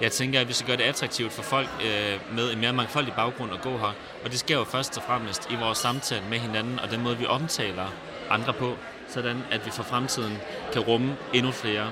Jeg 0.00 0.12
tænker, 0.12 0.40
at 0.40 0.48
vi 0.48 0.52
skal 0.52 0.66
gøre 0.66 0.76
det 0.76 0.82
attraktivt 0.82 1.32
for 1.32 1.42
folk 1.42 1.68
øh, 1.84 2.36
med 2.36 2.52
en 2.52 2.60
mere 2.60 2.72
mangfoldig 2.72 3.14
baggrund 3.14 3.52
at 3.52 3.60
gå 3.60 3.78
her. 3.78 3.92
Og 4.24 4.30
det 4.30 4.38
sker 4.38 4.56
jo 4.56 4.64
først 4.64 4.96
og 4.96 5.02
fremmest 5.02 5.50
i 5.50 5.54
vores 5.54 5.78
samtale 5.78 6.22
med 6.30 6.38
hinanden, 6.38 6.78
og 6.78 6.90
den 6.90 7.00
måde, 7.02 7.18
vi 7.18 7.26
omtaler 7.26 7.86
andre 8.30 8.52
på, 8.52 8.76
sådan 9.10 9.42
at 9.50 9.66
vi 9.66 9.70
for 9.70 9.82
fremtiden 9.82 10.38
kan 10.72 10.82
rumme 10.82 11.16
endnu 11.34 11.52
flere. 11.52 11.90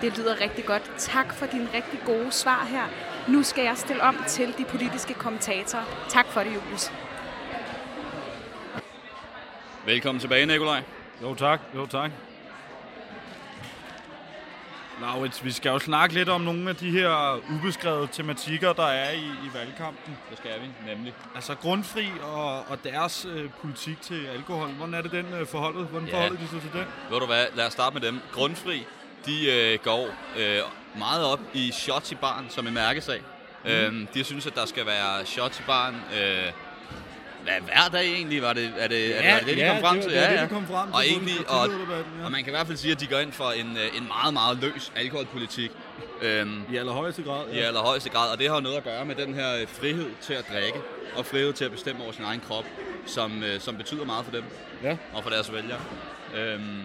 Det 0.00 0.18
lyder 0.18 0.40
rigtig 0.40 0.64
godt. 0.64 0.90
Tak 0.98 1.34
for 1.34 1.46
din 1.46 1.68
rigtig 1.74 2.00
gode 2.06 2.32
svar 2.32 2.64
her. 2.70 2.84
Nu 3.28 3.42
skal 3.42 3.64
jeg 3.64 3.76
stille 3.76 4.02
om 4.02 4.16
til 4.28 4.54
de 4.58 4.64
politiske 4.64 5.14
kommentatorer. 5.14 6.06
Tak 6.08 6.26
for 6.26 6.40
det, 6.40 6.54
Julius. 6.54 6.92
Velkommen 9.86 10.20
tilbage, 10.20 10.46
Nikolaj. 10.46 10.82
Jo 11.22 11.34
tak, 11.34 11.60
jo 11.74 11.86
tak. 11.86 12.10
Laurits, 15.00 15.44
vi 15.44 15.52
skal 15.52 15.70
jo 15.70 15.78
snakke 15.78 16.14
lidt 16.14 16.28
om 16.28 16.40
nogle 16.40 16.68
af 16.70 16.76
de 16.76 16.90
her 16.90 17.40
ubeskrevede 17.54 18.08
tematikker, 18.12 18.72
der 18.72 18.86
er 18.86 19.10
i, 19.10 19.18
i 19.24 19.50
valgkampen. 19.54 20.16
Det 20.30 20.38
skal 20.38 20.50
vi, 20.62 20.92
nemlig. 20.92 21.14
Altså 21.34 21.54
grundfri 21.54 22.06
og, 22.22 22.58
og 22.58 22.84
deres 22.84 23.26
øh, 23.34 23.50
politik 23.62 24.02
til 24.02 24.26
alkohol. 24.26 24.68
Hvordan 24.68 24.94
er 24.94 25.02
det 25.02 25.10
den 25.12 25.26
øh, 25.40 25.46
forholdet? 25.46 25.86
Hvordan 25.86 26.08
Ja. 26.08 26.14
forholder 26.14 26.36
de 26.40 26.48
sig 26.48 26.60
til 26.60 26.70
det? 26.72 26.86
Ved 27.10 27.20
du 27.20 27.26
hvad, 27.26 27.44
lad 27.54 27.66
os 27.66 27.72
starte 27.72 27.94
med 27.94 28.02
dem. 28.02 28.20
Grundfri, 28.32 28.86
de 29.26 29.50
øh, 29.52 29.78
går 29.84 30.08
øh, 30.38 30.58
meget 30.98 31.24
op 31.24 31.40
i 31.54 31.72
shots 31.72 32.12
i 32.12 32.14
barn 32.14 32.46
som 32.48 32.66
en 32.66 32.74
mærkesag. 32.74 33.22
Mm. 33.64 33.70
Øhm, 33.70 34.06
de 34.14 34.24
synes, 34.24 34.46
at 34.46 34.54
der 34.54 34.66
skal 34.66 34.86
være 34.86 35.26
shots 35.26 35.58
i 35.58 35.62
barn. 35.66 35.94
Øh, 35.94 36.52
hvad, 37.44 37.52
hver 37.64 37.88
dag 37.92 38.06
egentlig? 38.12 38.42
Var 38.42 38.52
det, 38.52 38.72
er 38.78 38.88
det, 38.88 39.06
er 39.06 39.18
det, 39.18 39.24
Ja, 39.24 39.30
er 39.34 39.38
det, 39.38 39.46
det, 39.48 39.56
de 39.56 39.62
ja, 39.62 39.72
kom 39.72 39.80
frem 39.80 39.94
det 39.96 40.04
til? 40.04 40.12
det 40.14 40.22
var 40.22 40.30
det, 40.30 40.40
de 40.40 40.48
kom 40.48 40.66
frem 40.66 40.86
til 40.88 40.94
Og, 40.94 41.06
egentlig, 41.06 41.34
og, 41.50 41.68
ja. 41.68 42.24
og 42.24 42.32
man 42.32 42.44
kan 42.44 42.52
i 42.52 42.56
hvert 42.56 42.66
fald 42.66 42.78
sige, 42.78 42.92
at 42.92 43.00
de 43.00 43.06
går 43.06 43.18
ind 43.18 43.32
for 43.32 43.50
en, 43.50 43.76
øh, 43.76 43.96
en 43.96 44.06
meget, 44.08 44.32
meget 44.34 44.58
løs 44.62 44.92
alkoholpolitik. 44.96 45.70
Øhm, 46.22 46.62
I 46.72 46.76
allerhøjeste 46.76 47.22
grad, 47.22 47.48
I 47.52 47.56
ja. 47.56 47.62
allerhøjeste 47.66 48.10
grad, 48.10 48.30
og 48.32 48.38
det 48.38 48.50
har 48.50 48.60
noget 48.60 48.76
at 48.76 48.84
gøre 48.84 49.04
med 49.04 49.14
den 49.14 49.34
her 49.34 49.56
øh, 49.60 49.66
frihed 49.68 50.10
til 50.22 50.34
at 50.34 50.44
drikke, 50.52 50.78
og 51.16 51.26
frihed 51.26 51.52
til 51.52 51.64
at 51.64 51.70
bestemme 51.70 52.02
over 52.02 52.12
sin 52.12 52.24
egen 52.24 52.40
krop, 52.48 52.64
som, 53.06 53.42
øh, 53.42 53.60
som 53.60 53.76
betyder 53.76 54.04
meget 54.04 54.24
for 54.24 54.32
dem 54.32 54.44
Ja. 54.82 54.96
og 55.14 55.22
for 55.22 55.30
deres 55.30 55.52
vælgere. 55.52 55.80
Øhm, 56.36 56.80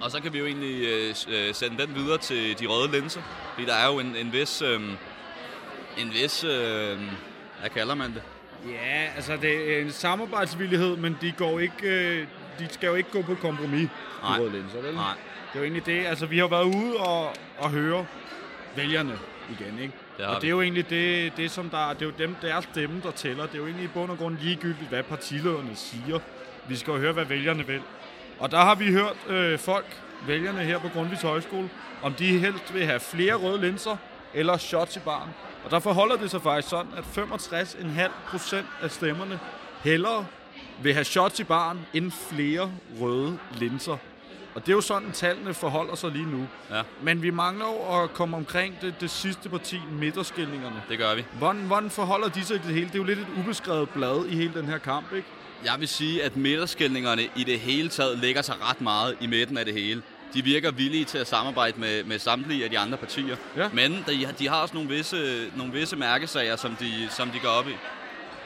og 0.00 0.10
så 0.10 0.20
kan 0.20 0.32
vi 0.32 0.38
jo 0.38 0.46
egentlig 0.46 0.84
øh, 1.28 1.54
sende 1.54 1.82
den 1.86 1.94
videre 1.94 2.18
til 2.18 2.58
de 2.60 2.66
røde 2.66 2.92
linser, 2.92 3.20
fordi 3.54 3.66
der 3.66 3.74
er 3.74 3.86
jo 3.86 3.98
en, 3.98 4.16
en 4.16 4.32
vis, 4.32 4.62
øh, 4.62 4.80
en 5.98 6.12
vis, 6.12 6.44
øh, 6.44 6.98
hvad 7.60 7.70
kalder 7.74 7.94
man 7.94 8.14
det? 8.14 8.22
Ja, 8.66 9.06
altså 9.16 9.36
det 9.36 9.76
er 9.76 9.82
en 9.82 9.90
samarbejdsvillighed, 9.92 10.96
men 10.96 11.18
de, 11.20 11.32
går 11.32 11.58
ikke, 11.60 12.18
øh, 12.18 12.26
de 12.58 12.68
skal 12.70 12.86
jo 12.86 12.94
ikke 12.94 13.10
gå 13.10 13.22
på 13.22 13.34
kompromis, 13.34 13.88
Nej. 14.22 14.36
de 14.36 14.42
røde 14.42 14.52
linser, 14.52 14.80
vel? 14.82 14.94
Nej. 14.94 15.14
Det 15.52 15.54
er 15.54 15.58
jo 15.58 15.62
egentlig 15.62 15.86
det. 15.86 16.06
Altså, 16.06 16.26
vi 16.26 16.38
har 16.38 16.46
været 16.46 16.64
ude 16.64 16.96
og, 16.96 17.32
og 17.58 17.70
høre 17.70 18.06
vælgerne 18.76 19.18
igen, 19.50 19.78
ikke? 19.78 19.94
Det 20.18 20.26
og 20.26 20.40
det 20.40 20.46
er 20.46 20.50
jo 20.50 20.62
egentlig 20.62 20.90
det, 20.90 21.36
det 21.36 21.50
som 21.50 21.70
der, 21.70 21.92
det 21.92 22.02
er 22.02 22.06
jo 22.06 22.12
dem, 22.18 22.36
deres 22.42 22.64
stemme, 22.64 23.00
der 23.02 23.10
tæller. 23.10 23.46
Det 23.46 23.54
er 23.54 23.58
jo 23.58 23.64
egentlig 23.64 23.84
i 23.84 23.88
bund 23.94 24.10
og 24.10 24.18
grund 24.18 24.36
ligegyldigt, 24.38 24.88
hvad 24.88 25.02
partilederne 25.02 25.76
siger. 25.76 26.18
Vi 26.68 26.76
skal 26.76 26.90
jo 26.90 26.98
høre, 26.98 27.12
hvad 27.12 27.24
vælgerne 27.24 27.66
vil. 27.66 27.82
Og 28.38 28.50
der 28.50 28.58
har 28.58 28.74
vi 28.74 28.92
hørt 28.92 29.16
øh, 29.28 29.58
folk, 29.58 29.86
vælgerne 30.26 30.58
her 30.58 30.78
på 30.78 30.88
Grundtvigs 30.88 31.22
Højskole, 31.22 31.70
om 32.02 32.14
de 32.14 32.38
helst 32.38 32.74
vil 32.74 32.84
have 32.84 33.00
flere 33.00 33.34
røde 33.34 33.60
linser 33.60 33.96
eller 34.34 34.56
shots 34.56 34.96
i 34.96 35.00
baren. 35.00 35.30
Og 35.64 35.70
der 35.70 35.78
forholder 35.78 36.16
det 36.16 36.30
sig 36.30 36.42
faktisk 36.42 36.68
sådan, 36.68 36.92
at 36.96 37.04
65,5 37.04 38.10
procent 38.30 38.66
af 38.82 38.90
stemmerne 38.90 39.40
hellere 39.84 40.26
vil 40.82 40.92
have 40.94 41.04
shots 41.04 41.40
i 41.40 41.44
baren 41.44 41.80
end 41.94 42.10
flere 42.10 42.72
røde 43.00 43.38
linser. 43.58 43.96
Og 44.54 44.66
det 44.66 44.72
er 44.72 44.76
jo 44.76 44.80
sådan, 44.80 45.12
tallene 45.12 45.54
forholder 45.54 45.94
sig 45.94 46.10
lige 46.10 46.26
nu. 46.26 46.46
Ja. 46.70 46.82
Men 47.02 47.22
vi 47.22 47.30
mangler 47.30 47.66
jo 47.66 48.02
at 48.02 48.12
komme 48.12 48.36
omkring 48.36 48.80
det, 48.80 48.94
det 49.00 49.10
sidste 49.10 49.48
parti, 49.48 49.80
midterskillingerne. 49.92 50.82
Det 50.88 50.98
gør 50.98 51.14
vi. 51.14 51.24
Hvordan, 51.38 51.62
hvordan 51.62 51.90
forholder 51.90 52.28
de 52.28 52.44
sig 52.44 52.60
til 52.60 52.66
det 52.66 52.74
hele? 52.74 52.86
Det 52.86 52.94
er 52.94 52.98
jo 52.98 53.04
lidt 53.04 53.18
et 53.18 53.26
ubeskrevet 53.38 53.88
blad 53.90 54.26
i 54.26 54.36
hele 54.36 54.54
den 54.54 54.64
her 54.64 54.78
kamp, 54.78 55.12
ikke? 55.12 55.28
Jeg 55.64 55.74
vil 55.78 55.88
sige, 55.88 56.22
at 56.24 56.36
midterskældningerne 56.36 57.22
i 57.36 57.44
det 57.44 57.60
hele 57.60 57.88
taget 57.88 58.18
lægger 58.18 58.42
sig 58.42 58.54
ret 58.70 58.80
meget 58.80 59.16
i 59.20 59.26
midten 59.26 59.58
af 59.58 59.64
det 59.64 59.74
hele. 59.74 60.02
De 60.34 60.44
virker 60.44 60.70
villige 60.70 61.04
til 61.04 61.18
at 61.18 61.26
samarbejde 61.26 61.80
med, 61.80 62.04
med 62.04 62.18
samtlige 62.18 62.64
af 62.64 62.70
de 62.70 62.78
andre 62.78 62.98
partier. 62.98 63.36
Ja. 63.56 63.68
Men 63.72 64.04
de, 64.06 64.28
de 64.38 64.48
har 64.48 64.62
også 64.62 64.74
nogle 64.74 64.88
visse, 64.88 65.50
nogle 65.56 65.72
visse 65.72 65.96
mærkesager, 65.96 66.56
som 66.56 66.76
de, 66.76 67.08
som 67.10 67.30
de 67.30 67.38
går 67.38 67.48
op 67.48 67.68
i. 67.68 67.76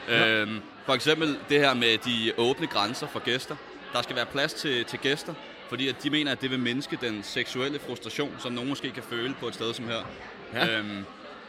Ja. 0.09 0.27
Øhm, 0.27 0.61
for 0.85 0.93
eksempel 0.93 1.37
det 1.49 1.59
her 1.59 1.73
med 1.73 1.97
de 1.97 2.31
åbne 2.37 2.67
grænser 2.67 3.07
for 3.07 3.19
gæster. 3.19 3.55
Der 3.93 4.01
skal 4.01 4.15
være 4.15 4.25
plads 4.25 4.53
til, 4.53 4.85
til 4.85 4.99
gæster, 4.99 5.33
fordi 5.69 5.87
at 5.87 5.95
de 6.03 6.09
mener, 6.09 6.31
at 6.31 6.41
det 6.41 6.51
vil 6.51 6.59
mindske 6.59 6.97
den 7.01 7.23
seksuelle 7.23 7.79
frustration, 7.79 8.35
som 8.39 8.51
nogen 8.51 8.69
måske 8.69 8.91
kan 8.91 9.03
føle 9.03 9.35
på 9.39 9.47
et 9.47 9.53
sted 9.53 9.73
som 9.73 9.85
her. 9.87 10.03
Ja. 10.53 10.77
Øhm, 10.77 11.05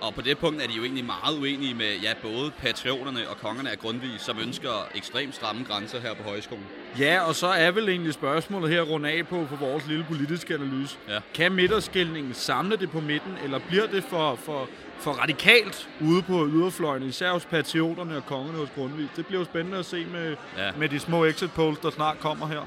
og 0.07 0.15
på 0.15 0.21
det 0.21 0.39
punkt 0.39 0.63
er 0.63 0.67
de 0.67 0.73
jo 0.73 0.83
egentlig 0.85 1.05
meget 1.05 1.39
uenige 1.41 1.75
med 1.75 1.97
ja, 2.03 2.13
både 2.23 2.51
patrioterne 2.51 3.29
og 3.29 3.37
kongerne 3.37 3.71
af 3.71 3.79
Grundtvig, 3.79 4.11
som 4.19 4.39
ønsker 4.39 4.89
ekstremt 4.95 5.35
stramme 5.35 5.65
grænser 5.69 6.01
her 6.01 6.15
på 6.15 6.23
højskolen. 6.23 6.65
Ja, 6.99 7.21
og 7.29 7.35
så 7.35 7.47
er 7.47 7.71
vel 7.71 7.89
egentlig 7.89 8.15
spørgsmålet 8.15 8.71
her 8.71 8.83
rundt 8.83 9.07
af 9.07 9.27
på 9.29 9.47
for 9.47 9.57
vores 9.57 9.87
lille 9.87 10.05
politiske 10.09 10.55
analyse. 10.55 10.97
Ja. 11.09 11.19
Kan 11.35 11.53
midterskældningen 11.53 12.35
samle 12.35 12.77
det 12.77 12.91
på 12.91 13.01
midten, 13.01 13.33
eller 13.45 13.59
bliver 13.69 13.87
det 13.87 14.05
for, 14.05 14.35
for, 14.35 14.69
for 14.99 15.11
radikalt 15.13 15.89
ude 16.01 16.23
på 16.23 16.47
yderfløjen, 16.47 17.03
især 17.03 17.33
hos 17.33 17.45
patrioterne 17.45 18.17
og 18.17 18.27
kongerne 18.27 18.59
hos 18.59 18.69
Grundtvig? 18.75 19.09
Det 19.17 19.27
bliver 19.27 19.41
jo 19.41 19.45
spændende 19.45 19.79
at 19.79 19.87
se 19.87 20.05
med, 20.05 20.37
Ja. 20.59 20.71
med 20.79 20.89
de 20.89 20.99
små 21.01 21.25
exit 21.25 21.53
polls, 21.53 21.79
der 21.79 21.91
snart 21.91 22.19
kommer 22.21 22.47
her. 22.47 22.67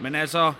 Men 0.00 0.14
altså, 0.14 0.52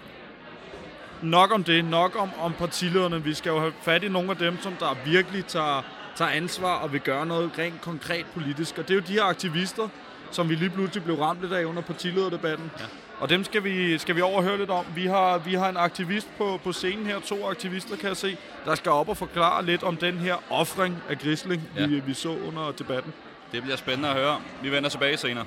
nok 1.24 1.52
om 1.52 1.64
det, 1.64 1.84
nok 1.84 2.16
om, 2.18 2.30
om 2.40 2.52
partilederne. 2.52 3.24
Vi 3.24 3.34
skal 3.34 3.50
jo 3.50 3.58
have 3.60 3.72
fat 3.82 4.04
i 4.04 4.08
nogle 4.08 4.30
af 4.30 4.36
dem, 4.36 4.58
som 4.62 4.72
der 4.72 4.96
virkelig 5.06 5.46
tager, 5.46 5.82
tager 6.16 6.30
ansvar 6.30 6.74
og 6.74 6.92
vil 6.92 7.00
gøre 7.00 7.26
noget 7.26 7.50
rent 7.58 7.80
konkret 7.80 8.26
politisk. 8.34 8.78
Og 8.78 8.88
det 8.88 8.90
er 8.90 8.94
jo 8.94 9.02
de 9.08 9.12
her 9.12 9.24
aktivister, 9.24 9.88
som 10.30 10.48
vi 10.48 10.54
lige 10.54 10.70
pludselig 10.70 11.04
blev 11.04 11.16
ramt 11.16 11.40
lidt 11.40 11.52
af 11.52 11.64
under 11.64 11.82
partilederdebatten. 11.82 12.70
Ja. 12.80 12.84
Og 13.20 13.28
dem 13.28 13.44
skal 13.44 13.64
vi, 13.64 13.98
skal 13.98 14.16
vi 14.16 14.20
overhøre 14.20 14.58
lidt 14.58 14.70
om. 14.70 14.84
Vi 14.94 15.06
har, 15.06 15.38
vi 15.38 15.54
har 15.54 15.68
en 15.68 15.76
aktivist 15.76 16.28
på, 16.38 16.60
på 16.64 16.72
scenen 16.72 17.06
her, 17.06 17.20
to 17.20 17.48
aktivister 17.50 17.96
kan 17.96 18.08
jeg 18.08 18.16
se, 18.16 18.36
der 18.64 18.74
skal 18.74 18.92
op 18.92 19.08
og 19.08 19.16
forklare 19.16 19.64
lidt 19.64 19.82
om 19.82 19.96
den 19.96 20.18
her 20.18 20.34
offring 20.50 20.96
af 21.08 21.18
grisling, 21.18 21.62
Ja. 21.76 21.86
vi, 21.86 22.00
vi 22.06 22.14
så 22.14 22.28
under 22.48 22.72
debatten. 22.78 23.12
Det 23.52 23.62
bliver 23.62 23.76
spændende 23.76 24.08
at 24.08 24.14
høre. 24.14 24.40
Vi 24.62 24.70
vender 24.72 24.88
tilbage 24.88 25.16
senere. 25.16 25.44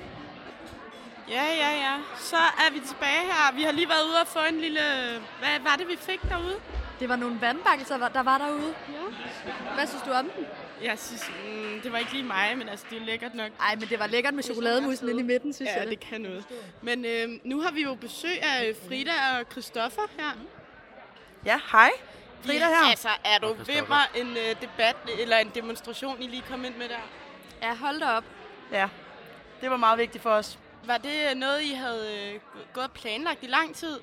Ja, 1.30 1.44
ja, 1.44 1.70
ja. 1.70 1.96
Så 2.16 2.36
er 2.36 2.72
vi 2.72 2.80
tilbage 2.80 3.22
her. 3.24 3.54
Vi 3.54 3.62
har 3.62 3.72
lige 3.72 3.88
været 3.88 4.04
ude 4.08 4.20
og 4.20 4.26
få 4.26 4.38
en 4.48 4.60
lille... 4.60 4.80
Hvad 5.38 5.60
var 5.62 5.76
det, 5.76 5.88
vi 5.88 5.96
fik 5.96 6.20
derude? 6.28 6.56
Det 7.00 7.08
var 7.08 7.16
nogle 7.16 7.40
vandbakkelser, 7.40 8.08
der 8.08 8.22
var 8.22 8.38
derude. 8.38 8.74
Ja. 8.88 9.74
Hvad 9.74 9.86
synes 9.86 10.02
du 10.02 10.10
om 10.10 10.30
den? 10.36 10.46
Jeg 10.82 10.98
synes, 10.98 11.30
mm, 11.44 11.80
det 11.80 11.92
var 11.92 11.98
ikke 11.98 12.12
lige 12.12 12.24
mig, 12.24 12.54
men 12.58 12.68
altså, 12.68 12.86
det 12.90 12.98
er 12.98 13.04
lækkert 13.04 13.34
nok. 13.34 13.50
Ej, 13.60 13.74
men 13.74 13.88
det 13.88 13.98
var 13.98 14.06
lækkert 14.06 14.34
med 14.34 14.42
chokolademusen 14.42 15.08
inde 15.08 15.20
i 15.20 15.22
midten, 15.22 15.52
synes 15.52 15.70
ja, 15.70 15.80
jeg. 15.80 15.88
det 15.88 16.00
kan 16.00 16.20
noget. 16.20 16.44
Men 16.82 17.04
øh, 17.04 17.28
nu 17.44 17.60
har 17.60 17.70
vi 17.70 17.82
jo 17.82 17.94
besøg 17.94 18.42
af 18.42 18.74
Frida 18.88 19.10
og 19.10 19.46
Christoffer 19.50 20.02
her. 20.18 20.30
Ja, 21.44 21.60
hej. 21.72 21.90
Frida 22.42 22.66
her. 22.66 22.90
Altså, 22.90 23.08
er 23.24 23.38
du 23.38 23.46
ved 23.46 23.88
mig 23.88 24.02
en 24.14 24.28
øh, 24.30 24.60
debat 24.60 24.96
eller 25.20 25.36
en 25.36 25.50
demonstration, 25.54 26.22
I 26.22 26.26
lige 26.26 26.42
kom 26.50 26.64
ind 26.64 26.74
med 26.76 26.88
der? 26.88 27.08
Ja, 27.62 27.74
hold 27.74 28.00
da 28.00 28.06
op. 28.06 28.24
Ja, 28.72 28.88
det 29.60 29.70
var 29.70 29.76
meget 29.76 29.98
vigtigt 29.98 30.22
for 30.22 30.30
os. 30.30 30.58
Var 30.88 30.98
det 30.98 31.36
noget, 31.36 31.62
I 31.62 31.72
havde 31.72 32.32
øh, 32.34 32.40
gået 32.72 32.90
planlagt 32.92 33.42
i 33.42 33.46
lang 33.46 33.74
tid? 33.74 34.00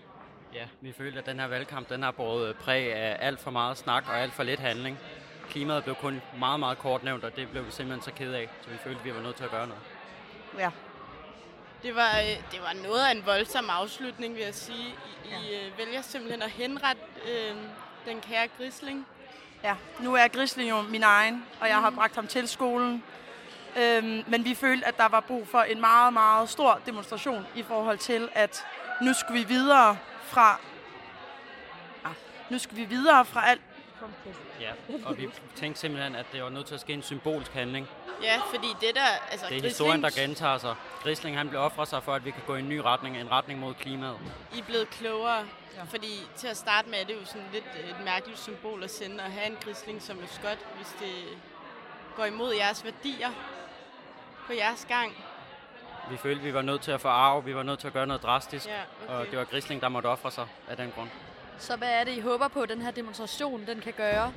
Ja, 0.54 0.66
vi 0.82 0.92
følte, 0.92 1.20
at 1.20 1.26
den 1.26 1.40
her 1.40 1.48
valgkamp 1.48 1.90
den 1.90 2.04
har 2.04 2.12
båret 2.12 2.56
præg 2.56 2.94
af 2.94 3.18
alt 3.28 3.40
for 3.40 3.52
meget 3.52 3.78
snak 3.78 4.04
og 4.08 4.20
alt 4.20 4.34
for 4.34 4.44
lidt 4.44 4.60
handling. 4.60 4.98
Klimaet 5.50 5.84
blev 5.84 5.96
kun 5.96 6.22
meget, 6.40 6.60
meget 6.60 6.78
kort 6.78 7.04
nævnt, 7.04 7.24
og 7.24 7.36
det 7.36 7.50
blev 7.50 7.66
vi 7.66 7.72
simpelthen 7.72 8.04
så 8.04 8.12
ked 8.12 8.34
af, 8.34 8.50
så 8.62 8.70
vi 8.70 8.78
følte, 8.78 9.00
at 9.00 9.06
vi 9.06 9.14
var 9.14 9.22
nødt 9.22 9.36
til 9.36 9.44
at 9.44 9.52
gøre 9.52 9.68
noget. 9.68 9.82
Ja. 10.58 10.72
Det 11.84 11.96
var, 11.96 12.20
øh, 12.20 12.52
det 12.52 12.62
var 12.62 12.74
noget 12.84 13.06
af 13.06 13.12
en 13.12 13.26
voldsom 13.26 13.70
afslutning, 13.70 14.36
vil 14.36 14.44
jeg 14.44 14.56
sige. 14.56 14.88
I, 15.26 15.30
ja. 15.30 15.40
I 15.40 15.68
øh, 15.68 15.78
vælger 15.78 16.02
simpelthen 16.02 16.42
at 16.42 16.50
henrette 16.50 17.02
øh, 17.28 17.56
den 18.06 18.22
kære 18.22 18.48
grisling. 18.58 19.08
Ja, 19.64 19.76
nu 20.00 20.16
er 20.16 20.28
Grisling 20.28 20.70
jo 20.70 20.82
min 20.82 21.04
egen, 21.04 21.46
og 21.62 21.68
jeg 21.68 21.82
har 21.82 21.90
bragt 21.90 22.16
ham 22.16 22.28
til 22.28 22.48
skolen. 22.48 23.04
Øhm, 23.78 24.24
men 24.28 24.46
vi 24.46 24.56
følte, 24.56 24.88
at 24.88 24.98
der 24.98 25.08
var 25.08 25.20
brug 25.20 25.48
for 25.48 25.60
en 25.60 25.82
meget, 25.82 26.14
meget 26.14 26.50
stor 26.50 26.82
demonstration 26.86 27.48
i 27.56 27.64
forhold 27.64 27.98
til, 27.98 28.30
at 28.34 28.66
nu 29.02 29.14
skulle 29.14 29.40
vi 29.40 29.48
videre 29.48 29.98
fra... 30.22 30.60
Ah, 32.06 32.12
nu 32.50 32.60
skal 32.60 32.78
vi 32.78 32.84
videre 32.86 33.26
fra 33.26 33.50
alt... 33.50 33.62
Ja, 34.62 34.72
og 35.06 35.18
vi 35.18 35.30
tænkte 35.56 35.82
simpelthen, 35.82 36.16
at 36.16 36.26
det 36.34 36.44
var 36.44 36.50
nødt 36.50 36.66
til 36.66 36.74
at 36.74 36.82
ske 36.82 36.94
en 36.94 37.04
symbolsk 37.04 37.52
handling. 37.54 37.88
Ja, 38.24 38.42
fordi 38.54 38.68
det 38.82 38.96
der... 38.96 39.06
Altså, 39.32 39.46
Det 39.50 39.58
er 39.58 39.62
historien, 39.62 40.04
der 40.04 40.10
gentager 40.10 40.58
sig. 40.58 40.76
Grisling 41.04 41.38
han 41.38 41.50
blev 41.50 41.62
offret 41.62 41.88
sig 41.88 42.04
for, 42.04 42.14
at 42.14 42.26
vi 42.26 42.32
kan 42.32 42.42
gå 42.48 42.56
i 42.56 42.60
en 42.60 42.70
ny 42.70 42.78
retning, 42.78 43.18
en 43.18 43.32
retning 43.32 43.60
mod 43.60 43.74
klimaet. 43.74 44.18
I 44.56 44.60
er 44.60 44.64
blevet 44.64 44.90
klogere. 44.90 45.46
Ja. 45.76 45.84
Fordi 45.90 46.28
til 46.36 46.48
at 46.48 46.58
starte 46.58 46.90
med 46.90 47.00
er 47.02 47.06
det 47.06 47.14
jo 47.14 47.26
sådan 47.26 47.48
lidt 47.54 47.66
øh, 47.84 47.90
et 47.90 48.06
mærkeligt 48.06 48.40
symbol 48.40 48.84
at 48.84 48.92
sende 48.92 49.24
at 49.24 49.32
have 49.32 49.48
en 49.48 49.58
grisling 49.66 50.02
som 50.02 50.18
er 50.24 50.28
skot, 50.28 50.58
hvis 50.76 50.96
det 51.00 51.24
går 52.16 52.26
imod 52.26 52.54
jeres 52.54 52.84
værdier 52.86 53.30
på 54.48 54.54
jeres 54.54 54.86
gang. 54.90 55.12
Vi 56.10 56.18
følte, 56.18 56.40
at 56.40 56.46
vi 56.46 56.54
var 56.54 56.62
nødt 56.62 56.82
til 56.82 56.92
at 56.92 57.02
få 57.02 57.08
arv, 57.08 57.46
vi 57.46 57.56
var 57.56 57.64
nødt 57.64 57.80
til 57.80 57.88
at 57.88 57.94
gøre 57.94 58.08
noget 58.08 58.24
drastisk, 58.24 58.66
Ja, 58.68 58.72
okay. 59.04 59.14
og 59.14 59.26
det 59.32 59.38
var 59.40 59.46
Grisling, 59.46 59.82
der 59.82 59.90
måtte 59.90 60.08
ofre 60.08 60.32
sig 60.32 60.48
af 60.70 60.78
den 60.78 60.92
grund. 60.96 61.10
Så 61.58 61.76
hvad 61.76 61.90
er 61.90 62.04
det, 62.04 62.12
I 62.12 62.20
håber 62.20 62.48
på, 62.48 62.62
at 62.62 62.70
den 62.70 62.82
her 62.82 62.92
demonstration 62.92 63.64
den 63.68 63.80
kan 63.82 63.94
gøre? 63.94 64.34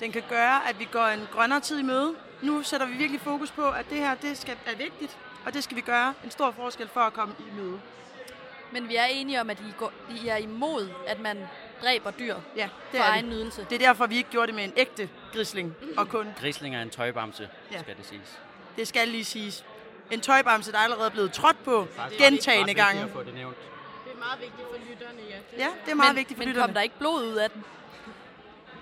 Den 0.00 0.12
kan 0.12 0.22
gøre, 0.28 0.68
at 0.68 0.78
vi 0.78 0.84
går 0.92 1.04
en 1.06 1.28
grønnere 1.32 1.60
tid 1.60 1.78
i 1.78 1.82
møde. 1.82 2.14
Nu 2.42 2.62
sætter 2.62 2.86
vi 2.86 2.92
virkelig 2.92 3.20
fokus 3.20 3.50
på, 3.50 3.70
at 3.70 3.86
det 3.90 3.98
her 3.98 4.14
det 4.14 4.38
skal, 4.38 4.56
er 4.66 4.76
vigtigt, 4.76 5.18
og 5.46 5.54
det 5.54 5.64
skal 5.64 5.76
vi 5.76 5.80
gøre 5.80 6.14
en 6.24 6.30
stor 6.30 6.50
forskel 6.50 6.88
for 6.88 7.00
at 7.00 7.12
komme 7.12 7.34
i 7.38 7.60
møde. 7.60 7.80
Men 8.72 8.88
vi 8.88 8.96
er 8.96 9.04
enige 9.04 9.40
om, 9.40 9.50
at 9.50 9.60
I, 9.60 9.72
går, 9.78 9.92
I 10.24 10.28
er 10.28 10.36
imod, 10.36 10.90
at 11.06 11.20
man 11.20 11.48
dræber 11.82 12.10
dyr 12.10 12.36
ja, 12.56 12.68
for 12.90 12.98
er 12.98 13.02
egen 13.10 13.28
nydelse. 13.28 13.66
Det 13.70 13.82
er 13.82 13.86
derfor, 13.86 14.06
vi 14.06 14.16
ikke 14.16 14.30
gjorde 14.30 14.46
det 14.46 14.54
med 14.54 14.64
en 14.64 14.72
ægte 14.76 15.08
grisling, 15.32 15.74
og 15.96 16.08
kun 16.08 16.26
Grisling 16.40 16.76
er 16.76 16.82
en 16.82 16.90
tøjbamse, 16.90 17.48
Ja. 17.72 17.78
skal 17.80 17.96
det 17.96 18.06
siges. 18.06 18.40
Det 18.76 18.88
skal 18.88 19.08
lige 19.08 19.24
siges. 19.24 19.64
En 20.10 20.20
tøjbamse, 20.20 20.72
der 20.72 20.78
er 20.78 20.82
allerede 20.82 21.10
blevet 21.10 21.32
trådt 21.32 21.64
på 21.64 21.86
gentagende 22.18 22.74
gange. 22.74 23.02
det 23.24 23.34
nævnt. 23.34 23.56
Det 24.04 24.12
er 24.12 24.18
meget 24.18 24.40
vigtigt 24.40 24.68
for 24.70 24.90
lytterne, 24.90 25.18
ja. 25.30 25.64
Ja, 25.64 25.70
det 25.84 25.90
er 25.90 25.94
meget 25.94 26.10
men, 26.10 26.16
vigtigt 26.16 26.36
for 26.36 26.40
Men 26.44 26.48
lytterne. 26.48 26.66
kom 26.66 26.74
der 26.74 26.80
ikke 26.80 26.98
blod 26.98 27.24
ud 27.24 27.36
af 27.36 27.50
den? 27.50 27.64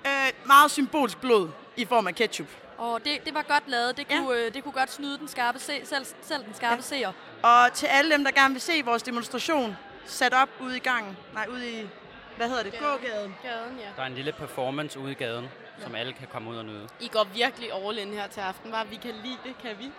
Øh, 0.06 0.46
meget 0.46 0.70
symbolsk 0.70 1.18
blod 1.20 1.48
i 1.76 1.84
form 1.84 2.06
af 2.06 2.14
ketchup. 2.14 2.46
Og 2.78 3.04
det, 3.04 3.24
det 3.24 3.34
var 3.34 3.42
godt 3.42 3.62
lavet. 3.66 3.96
Det 3.96 4.08
kunne, 4.08 4.38
øh, 4.38 4.54
det 4.54 4.62
kunne 4.64 4.72
godt 4.72 4.92
snyde 4.92 5.18
den 5.18 5.28
skarpe 5.28 5.58
se, 5.58 5.80
selv, 5.84 6.06
selv 6.22 6.44
den 6.44 6.54
skarpe 6.54 6.76
ja. 6.76 6.80
seer. 6.80 7.12
Og 7.42 7.72
til 7.72 7.86
alle 7.86 8.12
dem, 8.12 8.24
der 8.24 8.30
gerne 8.30 8.54
vil 8.54 8.60
se 8.60 8.82
vores 8.84 9.02
demonstration, 9.02 9.76
sat 10.06 10.34
op 10.34 10.48
ude 10.60 10.76
i 10.76 10.80
gangen. 10.80 11.16
Nej, 11.34 11.46
ude 11.50 11.70
i, 11.70 11.88
hvad 12.36 12.48
hedder 12.48 12.62
det? 12.62 12.78
Gågaden. 12.78 13.34
Gaden, 13.42 13.78
ja. 13.78 13.88
Der 13.96 14.02
er 14.02 14.06
en 14.06 14.14
lille 14.14 14.32
performance 14.32 14.98
ude 14.98 15.12
i 15.12 15.14
gaden, 15.14 15.48
som 15.82 15.94
alle 15.94 16.12
kan 16.12 16.28
komme 16.32 16.50
ud 16.50 16.56
og 16.56 16.64
nyde. 16.64 16.88
I 17.00 17.08
går 17.08 17.24
virkelig 17.24 17.72
all 17.72 17.98
in 17.98 18.12
her 18.12 18.26
til 18.26 18.40
aften, 18.40 18.72
var 18.72 18.84
Vi 18.84 18.96
kan 18.96 19.14
lide 19.24 19.38
det, 19.44 19.54
kan 19.62 19.78
vi? 19.78 19.90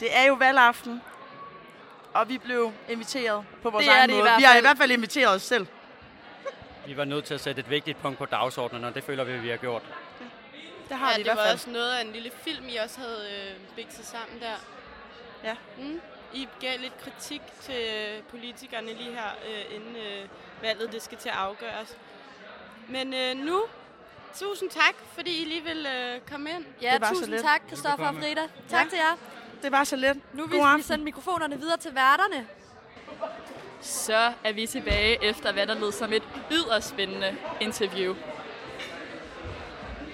Det 0.00 0.16
er 0.16 0.24
jo 0.26 0.34
valgaften, 0.34 1.02
og 2.14 2.28
vi 2.28 2.38
blev 2.38 2.72
inviteret 2.88 3.44
på 3.62 3.70
vores 3.70 3.84
Det 3.84 3.92
egen 3.94 4.10
det 4.10 4.18
måde. 4.18 4.30
Vi 4.36 4.42
har 4.42 4.56
i 4.56 4.60
hvert 4.60 4.78
fald 4.78 4.90
inviteret 4.90 5.34
os 5.34 5.42
selv. 5.42 5.66
Vi 6.86 6.96
var 6.96 7.04
nødt 7.04 7.24
til 7.24 7.34
at 7.34 7.40
sætte 7.40 7.60
et 7.60 7.70
vigtigt 7.70 7.98
punkt 8.02 8.18
på 8.18 8.24
dagsordenen, 8.26 8.84
og 8.84 8.94
det 8.94 9.04
føler 9.04 9.24
vi, 9.24 9.38
vi 9.38 9.48
har 9.48 9.56
gjort. 9.56 9.82
Det 10.88 10.96
har 10.96 11.10
ja, 11.10 11.14
vi 11.16 11.20
i 11.20 11.24
det 11.24 11.26
hvert 11.26 11.36
var 11.36 11.42
fald. 11.44 11.54
også 11.54 11.70
noget 11.70 11.92
af 11.92 12.00
en 12.04 12.12
lille 12.12 12.30
film, 12.44 12.68
I 12.68 12.76
også 12.76 13.00
havde 13.00 13.26
øh, 13.32 13.76
bikset 13.76 14.04
sammen 14.06 14.40
der. 14.40 14.54
Ja. 15.44 15.56
Mm. 15.78 16.00
I 16.34 16.48
gav 16.60 16.78
lidt 16.80 16.98
kritik 16.98 17.42
til 17.60 17.74
øh, 17.94 18.22
politikerne 18.30 18.86
lige 18.86 19.12
her, 19.12 19.30
øh, 19.48 19.74
inden 19.76 19.96
øh, 19.96 20.28
valget 20.62 20.92
det 20.92 21.02
skal 21.02 21.18
til 21.18 21.28
at 21.28 21.34
afgøres. 21.34 21.96
Men 22.88 23.14
øh, 23.14 23.36
nu, 23.36 23.62
tusind 24.40 24.70
tak, 24.70 24.94
fordi 25.14 25.42
I 25.42 25.44
lige 25.44 25.62
vil 25.64 25.86
øh, 25.86 26.20
komme 26.30 26.50
ind. 26.50 26.64
Ja, 26.82 26.98
tusind 27.14 27.38
tak, 27.38 27.62
Christoffer 27.66 28.06
og 28.08 28.14
Frida. 28.14 28.42
Tak 28.70 28.84
Ja. 28.84 28.88
til 28.90 28.98
jer. 28.98 29.16
Det 29.62 29.72
var 29.72 29.84
så 29.84 29.96
let. 29.96 30.16
Nu 30.34 30.46
vil 30.46 30.58
vi 30.76 30.82
sende 30.82 31.04
mikrofonerne 31.04 31.58
videre 31.58 31.76
til 31.76 31.94
værterne. 31.94 32.46
Så 33.80 34.32
er 34.44 34.52
vi 34.52 34.66
tilbage 34.66 35.24
efter, 35.24 35.52
hvad 35.52 35.66
der 35.66 35.74
lød 35.74 35.92
som 35.92 36.12
et 36.12 36.22
yderst 36.50 36.88
spændende 36.88 37.36
interview. 37.60 38.14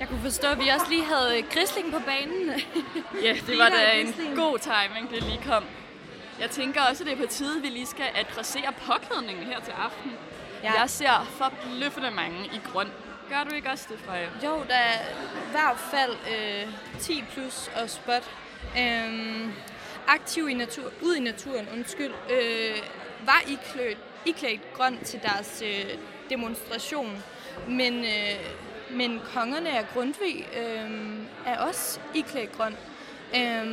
Jeg 0.00 0.08
kunne 0.08 0.20
forstå, 0.22 0.48
at 0.48 0.58
vi 0.58 0.68
også 0.68 0.86
lige 0.88 1.04
havde 1.04 1.42
Grisling 1.42 1.92
på 1.92 1.98
banen. 2.06 2.60
Ja, 3.22 3.36
det 3.46 3.58
var 3.58 3.68
da 3.68 3.92
en 3.92 4.14
god 4.36 4.58
timing, 4.58 5.10
det 5.10 5.22
lige 5.22 5.40
kom. 5.46 5.64
Jeg 6.40 6.50
tænker 6.50 6.82
også, 6.82 7.02
at 7.02 7.10
det 7.10 7.18
er 7.20 7.26
på 7.26 7.32
tide, 7.32 7.56
at 7.56 7.62
vi 7.62 7.68
lige 7.68 7.86
skal 7.86 8.06
adressere 8.14 8.72
påklædningen 8.86 9.44
her 9.46 9.60
til 9.60 9.72
aften. 9.72 10.12
Ja. 10.62 10.72
Jeg 10.80 10.90
ser 10.90 11.26
forbløffende 11.30 12.10
mange 12.10 12.44
i 12.46 12.60
grøn. 12.72 12.88
Gør 13.28 13.44
du 13.44 13.54
ikke 13.54 13.70
også 13.70 13.86
det, 13.88 13.98
Freja? 13.98 14.28
Jo, 14.44 14.64
der 14.68 14.74
er 14.74 15.00
i 15.48 15.50
hvert 15.50 15.78
fald 15.78 16.12
øh, 16.12 16.72
10 17.00 17.24
plus 17.32 17.70
og 17.82 17.90
spot. 17.90 18.30
Øhm, 18.78 19.52
aktiv 20.08 20.48
i 20.48 20.54
natur, 20.54 20.90
ud 21.02 21.14
i 21.14 21.20
naturen, 21.20 21.68
undskyld, 21.72 22.12
øh, 22.30 22.76
var 23.24 23.42
iklædt, 23.48 23.98
iklædt 24.24 24.72
grøn 24.72 24.98
til 25.04 25.20
deres 25.22 25.62
øh, 25.66 25.98
demonstration. 26.30 27.22
Men, 27.68 28.04
øh, 28.04 28.40
men 28.90 29.20
kongerne 29.34 29.70
af 29.70 29.86
Grundtvig 29.94 30.48
øh, 30.56 30.90
er 31.46 31.58
også 31.58 32.00
iklædt 32.14 32.52
grøn. 32.52 32.76
Øh, 33.36 33.66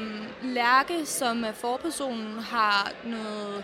Lærke, 0.43 1.05
som 1.05 1.43
er 1.43 1.51
forpersonen, 1.51 2.39
har 2.39 2.91
noget 3.03 3.63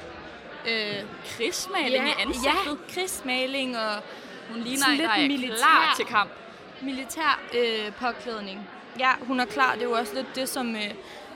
Øh, 0.67 1.03
Krigsmaling 1.25 2.05
ja, 2.05 2.11
i 2.11 2.21
ansigtet? 2.21 2.77
Ja, 2.87 2.93
krigsmaling 2.93 3.77
og 3.77 4.03
Hun 4.51 4.61
ligner 4.61 4.79
sådan 4.79 4.93
en, 4.93 4.99
der 4.99 5.17
lidt 5.17 5.31
er 5.31 5.37
militær, 5.37 5.55
klar 5.57 5.93
til 5.95 6.05
kamp. 6.05 6.31
Militær 6.81 7.39
øh, 7.57 7.93
påklædning. 7.93 8.69
Ja, 8.99 9.11
hun 9.21 9.39
er 9.39 9.45
klar. 9.45 9.73
Det 9.73 9.81
er 9.81 9.85
jo 9.85 9.91
også 9.91 10.15
lidt 10.15 10.35
det, 10.35 10.49
som, 10.49 10.75
øh, 10.75 10.93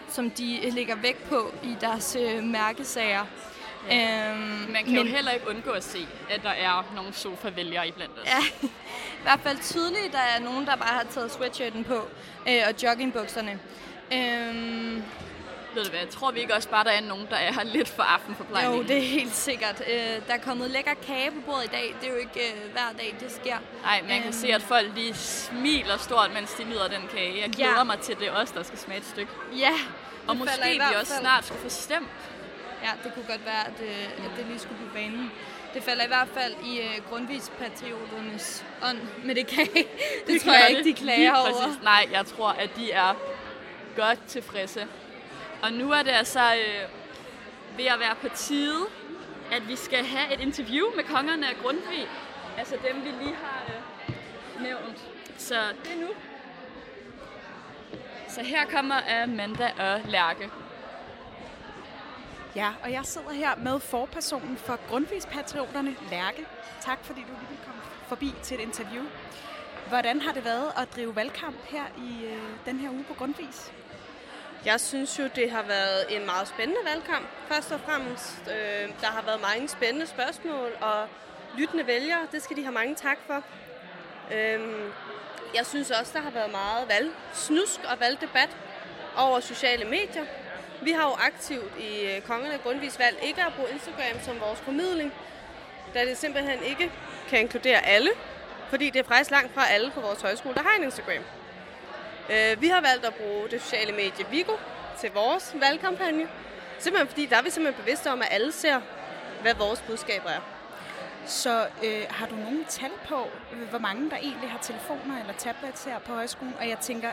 som 0.09 0.29
de 0.29 0.69
lægger 0.69 0.95
vægt 0.95 1.29
på 1.29 1.53
i 1.63 1.75
deres 1.81 2.17
øh, 2.19 2.43
mærkesager. 2.43 3.25
Ja. 3.89 4.31
Øhm, 4.31 4.39
Man 4.71 4.83
kan 4.83 4.93
men... 4.93 4.95
jo 4.95 5.03
heller 5.03 5.31
ikke 5.31 5.49
undgå 5.49 5.71
at 5.71 5.83
se, 5.83 6.07
at 6.29 6.43
der 6.43 6.49
er 6.49 6.91
nogle 6.95 7.13
sofa-vælgere 7.13 7.87
iblandt 7.87 8.13
os. 8.19 8.27
Ja, 8.27 8.67
i 9.19 9.23
hvert 9.23 9.39
fald 9.39 9.57
tydeligt, 9.61 10.13
der 10.13 10.19
er 10.19 10.39
nogen, 10.39 10.65
der 10.65 10.75
bare 10.75 10.93
har 10.93 11.05
taget 11.09 11.31
sweatshirten 11.31 11.83
på 11.83 12.07
øh, 12.49 12.61
og 12.67 12.83
joggingbukserne. 12.83 13.59
Øhm, 14.13 15.03
Ved 15.75 15.83
du 15.83 15.89
hvad, 15.89 16.07
tror 16.07 16.31
vi 16.31 16.39
ikke 16.39 16.53
også 16.55 16.69
bare, 16.69 16.83
der 16.83 16.91
er 16.91 17.01
nogen, 17.01 17.27
der 17.29 17.35
er 17.35 17.53
her 17.53 17.63
lidt 17.63 17.87
for 17.89 18.03
aftenforplejning? 18.03 18.75
jo, 18.77 18.83
det 18.83 18.97
er 18.97 19.01
helt 19.01 19.35
sikkert. 19.35 19.81
Øh, 19.91 19.97
der 20.27 20.33
er 20.33 20.37
kommet 20.37 20.69
lækker 20.71 20.93
kage 21.07 21.31
på 21.31 21.37
bordet 21.45 21.63
i 21.63 21.67
dag. 21.67 21.95
Det 22.01 22.07
er 22.07 22.11
jo 22.13 22.17
ikke 22.17 22.39
øh, 22.39 22.71
hver 22.71 22.89
dag, 22.97 23.15
det 23.19 23.31
sker. 23.31 23.57
Nej, 23.83 24.01
man 24.01 24.09
kan 24.17 24.23
Øhm, 24.23 24.33
se, 24.33 24.47
at 24.53 24.61
folk 24.61 24.87
lige 24.95 25.13
smiler 25.13 25.97
stort, 25.97 26.31
mens 26.33 26.51
de 26.53 26.63
nyder 26.63 26.87
den 26.87 27.07
kage. 27.13 27.41
Jeg 27.41 27.49
glæder 27.49 27.77
Ja. 27.77 27.83
mig 27.83 27.99
til, 27.99 28.15
det 28.19 28.27
er 28.27 28.31
os, 28.31 28.51
der 28.51 28.63
skal 28.63 28.77
smage 28.79 28.99
et 28.99 29.05
stykke. 29.05 29.31
Ja, 29.59 29.73
Og 30.27 30.37
måske 30.37 30.61
vi 30.89 30.95
også 30.99 31.13
snart 31.19 31.45
skulle 31.45 31.61
få 31.61 31.69
stemt. 31.69 32.07
Ja, 32.83 32.89
det 33.03 33.13
kunne 33.13 33.25
godt 33.27 33.45
være, 33.45 33.67
at, 33.67 33.81
øh, 33.81 34.25
at 34.25 34.31
det 34.37 34.45
lige 34.45 34.59
skulle 34.59 34.77
på 34.87 34.93
banen. 34.93 35.31
Det 35.73 35.83
falder 35.83 36.03
i 36.03 36.07
hvert 36.07 36.27
fald 36.33 36.53
i 36.65 36.79
øh, 36.79 37.09
grundvis 37.09 37.51
patrioternes 37.59 38.65
ånd 38.89 38.97
med 39.23 39.35
det 39.35 39.47
kage. 39.47 39.69
Det, 39.73 39.87
det 40.27 40.41
tror 40.41 40.53
jeg 40.53 40.69
ikke, 40.69 40.83
de 40.83 40.93
klager 40.93 41.35
over. 41.35 41.51
Præcis. 41.51 41.83
Nej, 41.83 42.07
jeg 42.11 42.25
tror, 42.25 42.49
at 42.49 42.69
de 42.75 42.91
er 42.91 43.13
godt 43.95 44.19
tilfredse. 44.27 44.87
Og 45.63 45.73
nu 45.73 45.91
er 45.91 46.03
det 46.03 46.11
altså 46.11 46.55
øh, 46.55 46.89
ved 47.77 47.85
at 47.85 47.99
være 47.99 48.15
på 48.21 48.27
tide, 48.35 48.85
at 49.51 49.67
vi 49.67 49.75
skal 49.75 50.05
have 50.05 50.33
et 50.33 50.39
interview 50.39 50.95
med 50.95 51.03
kongerne 51.03 51.49
af 51.49 51.55
Grundtvig. 51.61 52.07
Altså 52.57 52.75
dem, 52.87 53.03
vi 53.03 53.09
lige 53.23 53.35
har 53.35 53.63
øh, 53.67 54.63
nævnt. 54.63 54.97
Så 55.37 55.55
det 55.83 55.91
er 55.91 56.01
nu. 56.01 56.07
Så 58.29 58.43
her 58.43 58.65
kommer 58.65 59.23
Amanda 59.23 59.71
og 59.79 60.01
Lærke. 60.05 60.49
Ja, 62.55 62.69
og 62.83 62.91
jeg 62.91 63.05
sidder 63.05 63.31
her 63.31 63.55
med 63.55 63.79
forpersonen 63.79 64.57
for 64.57 64.79
Grundtvigspatrioterne, 64.89 65.95
Lærke. 66.11 66.45
Tak 66.81 67.03
fordi 67.03 67.21
du 67.21 67.27
lige 67.49 67.59
kom 67.65 67.75
forbi 68.07 68.33
til 68.43 68.55
et 68.55 68.63
interview. 68.63 69.03
Hvordan 69.87 70.21
har 70.21 70.33
det 70.33 70.45
været 70.45 70.71
at 70.77 70.95
drive 70.95 71.15
valgkamp 71.15 71.55
her 71.69 71.83
i 71.97 72.25
øh, 72.25 72.43
den 72.65 72.79
her 72.79 72.89
uge 72.89 73.03
på 73.03 73.13
Grundtvigs? 73.13 73.71
Jeg 74.65 74.79
synes 74.79 75.19
jo, 75.19 75.29
det 75.35 75.51
har 75.51 75.63
været 75.63 76.05
en 76.09 76.25
meget 76.25 76.47
spændende 76.47 76.81
valgkamp, 76.85 77.27
først 77.47 77.71
og 77.71 77.79
fremmest. 77.79 78.41
Øh, 78.47 78.89
der 79.01 79.07
har 79.07 79.21
været 79.21 79.41
mange 79.41 79.67
spændende 79.67 80.07
spørgsmål, 80.07 80.71
og 80.81 81.07
lyttende 81.57 81.87
vælgere, 81.87 82.27
det 82.31 82.43
skal 82.43 82.57
de 82.57 82.61
have 82.61 82.73
mange 82.73 82.95
tak 82.95 83.17
for. 83.27 83.43
Øh, 84.33 84.59
jeg 85.55 85.65
synes 85.65 85.91
også, 85.91 86.11
der 86.13 86.21
har 86.21 86.31
været 86.31 86.51
meget 86.51 86.89
valgsnusk 86.89 87.79
og 87.91 87.99
valgdebat 87.99 88.49
over 89.17 89.39
sociale 89.39 89.85
medier. 89.85 90.25
Vi 90.81 90.91
har 90.91 91.03
jo 91.03 91.13
aktivt 91.13 91.71
i 91.79 92.05
øh, 92.05 92.21
Kongerne 92.21 92.53
af 92.53 92.63
Grundvis 92.63 92.99
valgt 92.99 93.23
ikke 93.23 93.41
at 93.43 93.53
bruge 93.53 93.69
Instagram 93.69 94.21
som 94.21 94.39
vores 94.39 94.59
formidling, 94.59 95.13
da 95.93 96.05
det 96.05 96.17
simpelthen 96.17 96.63
ikke 96.63 96.91
kan 97.29 97.39
inkludere 97.39 97.85
alle, 97.85 98.09
fordi 98.69 98.89
det 98.89 98.99
er 98.99 99.03
faktisk 99.03 99.31
langt 99.31 99.53
fra 99.53 99.69
alle 99.69 99.91
på 99.91 100.01
vores 100.01 100.21
højskole, 100.21 100.55
der 100.55 100.61
har 100.61 100.75
en 100.77 100.83
Instagram. 100.83 101.23
Øh, 102.29 102.61
vi 102.61 102.67
har 102.67 102.81
valgt 102.81 103.05
at 103.05 103.13
bruge 103.13 103.49
det 103.49 103.61
sociale 103.61 103.91
medie 103.91 104.25
Vigo 104.31 104.55
til 104.99 105.11
vores 105.11 105.55
valgkampagne. 105.59 106.27
Simpelthen 106.79 107.07
fordi, 107.07 107.25
der 107.25 107.37
er 107.37 107.41
vi 107.41 107.49
simpelthen 107.49 107.83
bevidste 107.83 108.11
om, 108.11 108.21
at 108.21 108.27
alle 108.31 108.51
ser, 108.51 108.81
hvad 109.41 109.53
vores 109.55 109.81
budskaber 109.81 110.29
er. 110.29 110.39
Så 111.25 111.67
øh, 111.83 112.05
har 112.09 112.25
du 112.27 112.35
nogen 112.35 112.65
tal 112.69 112.91
på, 113.07 113.29
øh, 113.53 113.69
hvor 113.69 113.79
mange 113.79 114.09
der 114.09 114.17
egentlig 114.17 114.49
har 114.49 114.59
telefoner 114.59 115.19
eller 115.19 115.33
tablets 115.33 115.83
her 115.83 115.99
på 115.99 116.13
højskolen? 116.13 116.53
Og 116.59 116.69
jeg 116.69 116.79
tænker, 116.79 117.11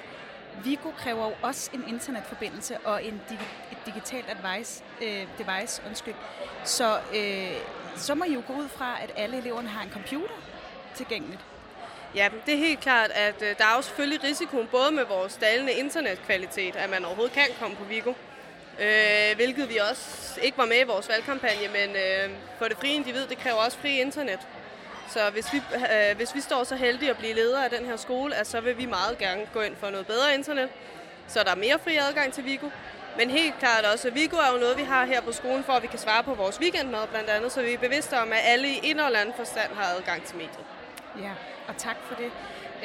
Vigo 0.64 0.90
kræver 0.90 1.26
jo 1.26 1.34
også 1.42 1.70
en 1.74 1.84
internetforbindelse 1.88 2.78
og 2.78 3.04
en 3.04 3.20
dig- 3.28 3.38
et 3.72 3.78
digitalt 3.86 4.26
advice, 4.30 4.84
øh, 5.02 5.26
device. 5.38 5.82
Undskyld. 5.86 6.14
Så, 6.64 6.98
øh, 7.14 7.52
så 7.96 8.14
må 8.14 8.24
I 8.24 8.32
jo 8.32 8.42
gå 8.46 8.52
ud 8.52 8.68
fra, 8.68 9.02
at 9.02 9.10
alle 9.16 9.36
eleverne 9.36 9.68
har 9.68 9.82
en 9.82 9.90
computer 9.90 10.34
tilgængeligt. 10.94 11.40
Ja, 12.14 12.28
det 12.46 12.54
er 12.54 12.58
helt 12.58 12.80
klart, 12.80 13.10
at 13.10 13.42
øh, 13.42 13.58
der 13.58 13.64
er 13.64 13.76
jo 13.76 13.82
selvfølgelig 13.82 14.24
risikoen 14.24 14.66
både 14.66 14.90
med 14.90 15.04
vores 15.04 15.36
dalende 15.36 15.72
internetkvalitet, 15.72 16.76
at 16.76 16.90
man 16.90 17.04
overhovedet 17.04 17.34
kan 17.34 17.48
komme 17.60 17.76
på 17.76 17.84
Vigo. 17.84 18.12
Øh, 18.80 19.36
hvilket 19.36 19.68
vi 19.68 19.76
også 19.90 20.40
ikke 20.42 20.58
var 20.58 20.66
med 20.66 20.80
i 20.80 20.84
vores 20.84 21.08
valgkampagne, 21.08 21.68
men 21.68 21.96
øh, 21.96 22.30
for 22.58 22.64
det 22.64 22.76
frie 22.76 22.94
individ, 22.94 23.26
det 23.26 23.38
kræver 23.38 23.56
også 23.56 23.78
fri 23.78 24.00
internet. 24.00 24.38
Så 25.08 25.30
hvis 25.32 25.52
vi, 25.52 25.62
øh, 25.74 26.16
hvis 26.16 26.34
vi 26.34 26.40
står 26.40 26.64
så 26.64 26.76
heldige 26.76 27.10
at 27.10 27.16
blive 27.16 27.34
ledere 27.34 27.64
af 27.64 27.70
den 27.70 27.86
her 27.86 27.96
skole, 27.96 28.34
at 28.34 28.46
så 28.46 28.60
vil 28.60 28.78
vi 28.78 28.86
meget 28.86 29.18
gerne 29.18 29.46
gå 29.54 29.60
ind 29.60 29.76
for 29.76 29.90
noget 29.90 30.06
bedre 30.06 30.34
internet, 30.34 30.68
så 31.28 31.42
der 31.42 31.50
er 31.50 31.56
mere 31.56 31.78
fri 31.84 31.96
adgang 31.96 32.32
til 32.32 32.44
Vigo. 32.44 32.68
Men 33.18 33.30
helt 33.30 33.58
klart 33.58 33.84
også, 33.84 34.08
at 34.08 34.14
Vigo 34.14 34.36
er 34.36 34.52
jo 34.52 34.58
noget, 34.58 34.78
vi 34.78 34.82
har 34.82 35.04
her 35.04 35.20
på 35.20 35.32
skolen, 35.32 35.64
for 35.64 35.72
at 35.72 35.82
vi 35.82 35.86
kan 35.86 35.98
svare 35.98 36.22
på 36.22 36.34
vores 36.34 36.60
weekendmad 36.60 37.08
blandt 37.08 37.30
andet, 37.30 37.52
så 37.52 37.62
vi 37.62 37.72
er 37.72 37.78
bevidste 37.78 38.18
om, 38.18 38.32
at 38.32 38.38
alle 38.44 38.68
i 38.68 38.80
en 38.82 39.00
eller 39.00 39.18
anden 39.18 39.34
forstand 39.36 39.74
har 39.74 39.94
adgang 39.96 40.24
til 40.24 40.36
mediet. 40.36 40.64
Ja, 41.18 41.32
og 41.68 41.76
tak 41.76 41.96
for 42.04 42.14
det. 42.14 42.32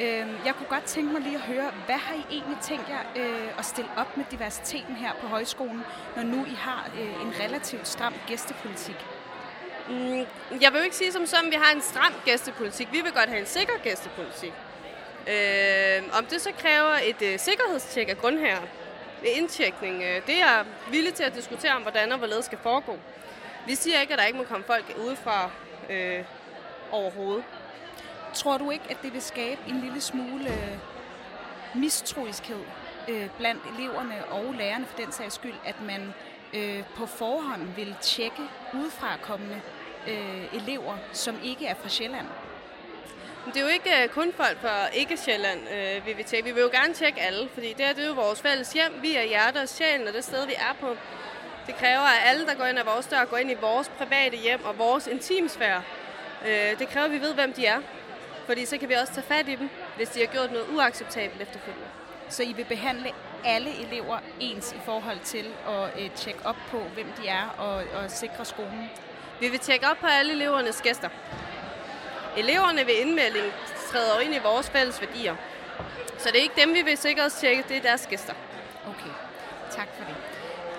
Øhm, 0.00 0.34
jeg 0.44 0.54
kunne 0.54 0.66
godt 0.68 0.84
tænke 0.84 1.12
mig 1.12 1.22
lige 1.22 1.34
at 1.34 1.40
høre, 1.40 1.70
hvad 1.86 1.96
har 1.96 2.14
I 2.14 2.24
egentlig 2.30 2.58
tænkt 2.62 2.88
jer 2.88 3.00
øh, 3.16 3.58
at 3.58 3.64
stille 3.64 3.90
op 3.96 4.16
med 4.16 4.24
diversiteten 4.30 4.96
her 4.96 5.12
på 5.20 5.26
højskolen, 5.26 5.84
når 6.16 6.22
nu 6.22 6.44
I 6.44 6.54
har 6.54 6.90
øh, 7.00 7.22
en 7.26 7.32
relativt 7.40 7.88
stram 7.88 8.14
gæstepolitik? 8.26 9.06
Mm, 9.88 10.26
jeg 10.60 10.72
vil 10.72 10.78
jo 10.78 10.84
ikke 10.84 10.96
sige 10.96 11.12
som 11.12 11.26
sådan, 11.26 11.46
at 11.46 11.50
vi 11.50 11.56
har 11.56 11.74
en 11.74 11.82
stram 11.82 12.12
gæstepolitik. 12.24 12.92
Vi 12.92 13.00
vil 13.00 13.12
godt 13.12 13.28
have 13.28 13.40
en 13.40 13.46
sikker 13.46 13.72
gæstepolitik. 13.82 14.52
Øhm, 15.28 16.10
om 16.18 16.26
det 16.26 16.40
så 16.40 16.50
kræver 16.58 16.94
et 17.04 17.22
øh, 17.22 17.38
sikkerhedstjek 17.38 18.08
af 18.08 18.18
grundherren 18.18 18.68
ved 19.22 19.30
indtjekning, 19.34 19.98
det 19.98 20.34
er 20.34 20.38
jeg 20.38 20.64
villig 20.90 21.14
til 21.14 21.24
at 21.24 21.34
diskutere 21.34 21.72
om, 21.72 21.82
hvordan 21.82 22.12
og 22.12 22.18
hvorledes 22.18 22.44
skal 22.44 22.58
foregå. 22.58 22.98
Vi 23.66 23.74
siger 23.74 24.00
ikke, 24.00 24.12
at 24.12 24.18
der 24.18 24.24
ikke 24.24 24.38
må 24.38 24.44
komme 24.44 24.66
folk 24.66 24.84
udefra 24.98 25.50
øh, 25.90 26.24
overhovedet. 26.92 27.44
Tror 28.38 28.58
du 28.58 28.70
ikke, 28.70 28.84
at 28.90 29.02
det 29.02 29.12
vil 29.12 29.22
skabe 29.22 29.60
en 29.68 29.80
lille 29.80 30.00
smule 30.00 30.48
øh, 30.48 30.78
mistroiskhed 31.74 32.60
øh, 33.08 33.28
blandt 33.38 33.62
eleverne 33.74 34.24
og 34.24 34.54
lærerne 34.54 34.86
for 34.86 34.96
den 34.96 35.12
sags 35.12 35.34
skyld, 35.34 35.54
at 35.64 35.74
man 35.82 36.14
øh, 36.54 36.82
på 36.96 37.06
forhånd 37.06 37.62
vil 37.76 37.96
tjekke 38.00 38.42
udefra 38.74 39.16
kommende 39.22 39.60
øh, 40.08 40.54
elever, 40.54 40.96
som 41.12 41.36
ikke 41.44 41.66
er 41.66 41.74
fra 41.74 41.88
Sjælland? 41.88 42.26
Men 43.44 43.54
det 43.54 43.60
er 43.60 43.64
jo 43.64 43.72
ikke 43.72 44.02
øh, 44.02 44.08
kun 44.08 44.32
folk 44.32 44.60
fra 44.60 44.86
ikke-Sjælland, 44.86 45.60
øh, 45.74 46.06
vi 46.06 46.12
vil 46.12 46.24
tjekke. 46.24 46.48
Vi 46.48 46.54
vil 46.54 46.60
jo 46.60 46.70
gerne 46.72 46.94
tjekke 46.94 47.20
alle, 47.20 47.48
fordi 47.54 47.68
det 47.72 47.86
her 47.86 47.92
det 47.92 48.04
er 48.04 48.08
jo 48.08 48.14
vores 48.14 48.42
fælles 48.42 48.72
hjem. 48.72 48.92
Vi 49.02 49.16
er 49.16 49.22
hjertet 49.22 49.62
og 49.62 49.68
sjælen, 49.68 50.08
og 50.08 50.14
det 50.14 50.24
sted, 50.24 50.46
vi 50.46 50.54
er 50.54 50.74
på. 50.80 50.96
Det 51.66 51.76
kræver, 51.76 52.00
at 52.00 52.30
alle, 52.30 52.46
der 52.46 52.54
går 52.54 52.64
ind 52.64 52.78
ad 52.78 52.84
vores 52.84 53.06
dør, 53.06 53.24
går 53.24 53.36
ind 53.36 53.50
i 53.50 53.56
vores 53.60 53.88
private 53.88 54.36
hjem 54.36 54.64
og 54.64 54.78
vores 54.78 55.06
intimsfære. 55.06 55.82
Øh, 56.46 56.78
det 56.78 56.88
kræver, 56.88 57.06
at 57.06 57.12
vi 57.12 57.20
ved, 57.20 57.34
hvem 57.34 57.52
de 57.52 57.66
er. 57.66 57.80
Fordi 58.48 58.64
så 58.64 58.78
kan 58.78 58.88
vi 58.88 58.94
også 58.94 59.12
tage 59.12 59.26
fat 59.26 59.48
i 59.48 59.54
dem, 59.54 59.70
hvis 59.96 60.08
de 60.08 60.20
har 60.20 60.26
gjort 60.26 60.52
noget 60.52 60.66
uacceptabelt 60.74 61.42
efterfølgende. 61.42 61.88
Så 62.28 62.42
I 62.42 62.52
vil 62.52 62.64
behandle 62.64 63.10
alle 63.44 63.70
elever 63.86 64.18
ens 64.40 64.72
i 64.72 64.80
forhold 64.84 65.18
til 65.24 65.46
at 65.68 66.02
øh, 66.02 66.10
tjekke 66.14 66.40
op 66.46 66.56
på, 66.70 66.78
hvem 66.78 67.06
de 67.22 67.28
er 67.28 67.48
og, 67.58 67.74
og 67.74 68.10
sikre 68.10 68.44
skolen? 68.44 68.90
Vi 69.40 69.48
vil 69.48 69.58
tjekke 69.58 69.86
op 69.86 69.96
på 69.96 70.06
alle 70.06 70.32
elevernes 70.32 70.82
gæster. 70.82 71.08
Eleverne 72.36 72.86
ved 72.86 72.94
indmelding 72.94 73.52
træder 73.90 74.14
jo 74.14 74.20
ind 74.20 74.34
i 74.34 74.38
vores 74.38 74.70
fælles 74.70 75.00
værdier. 75.00 75.36
Så 76.18 76.28
det 76.28 76.38
er 76.38 76.42
ikke 76.42 76.60
dem, 76.60 76.74
vi 76.74 76.82
vil 76.82 76.98
sikkerhedstjekke, 76.98 77.64
det 77.68 77.76
er 77.76 77.82
deres 77.82 78.06
gæster. 78.10 78.34
Okay, 78.86 79.14
tak 79.70 79.88
for 79.96 80.04
det. 80.04 80.16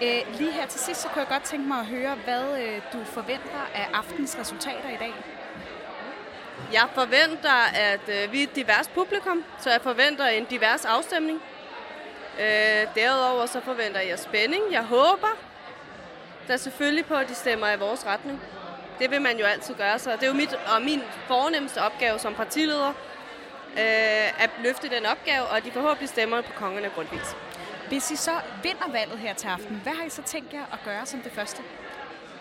Øh, 0.08 0.40
lige 0.40 0.52
her 0.52 0.68
til 0.68 0.80
sidst, 0.80 1.02
så 1.02 1.08
kunne 1.08 1.22
jeg 1.22 1.30
godt 1.30 1.44
tænke 1.44 1.68
mig 1.68 1.80
at 1.80 1.86
høre, 1.86 2.16
hvad 2.16 2.62
øh, 2.62 2.82
du 2.94 3.04
forventer 3.04 3.70
af 3.76 3.88
aftens 3.94 4.38
resultater 4.40 4.90
i 4.90 4.98
dag. 5.00 5.14
Jeg 6.74 6.88
forventer, 6.94 7.74
at 7.76 8.02
øh, 8.08 8.32
vi 8.32 8.40
er 8.40 8.44
et 8.44 8.56
divers 8.56 8.88
publikum, 8.88 9.44
så 9.60 9.72
jeg 9.72 9.82
forventer 9.82 10.26
en 10.28 10.46
divers 10.46 10.86
afstemning. 10.86 11.42
Øh, 12.40 12.96
derudover 12.96 13.46
så 13.46 13.62
forventer 13.62 14.00
jeg 14.00 14.20
spænding. 14.20 14.64
Jeg 14.72 14.84
håber 14.84 15.38
der 16.48 16.58
selvfølgelig 16.58 17.06
på, 17.06 17.14
at 17.14 17.30
de 17.30 17.36
stemmer 17.36 17.72
i 17.72 17.78
vores 17.80 18.06
retning. 18.06 18.42
Det 19.00 19.12
vil 19.12 19.22
man 19.22 19.38
jo 19.38 19.46
altid 19.46 19.76
gøre, 19.76 20.00
så 20.00 20.12
det 20.12 20.24
er 20.24 20.28
jo 20.28 20.34
mit 20.34 20.54
og 20.54 20.82
min 20.82 21.02
fornemmeste 21.28 21.82
opgave 21.82 22.20
som 22.20 22.34
partileder 22.34 22.94
øh, 23.78 24.44
at 24.44 24.50
løfte 24.64 24.90
den 24.90 25.06
opgave, 25.06 25.44
og 25.44 25.58
at 25.58 25.64
de 25.64 25.72
forhåbentlig 25.72 26.10
stemmer 26.10 26.42
på 26.42 26.52
kongerne 26.56 26.90
grundvis. 26.96 27.36
Hvis 27.88 28.12
I 28.12 28.16
så 28.16 28.32
vinder 28.64 28.92
valget 28.92 29.20
her 29.20 29.34
til 29.34 29.48
aften, 29.48 29.80
hvad 29.84 29.94
har 29.94 30.04
I 30.04 30.10
så 30.10 30.22
tænkt 30.22 30.54
jer 30.54 30.64
at 30.74 30.80
gøre 30.86 31.06
som 31.06 31.22
det 31.22 31.32
første? 31.32 31.62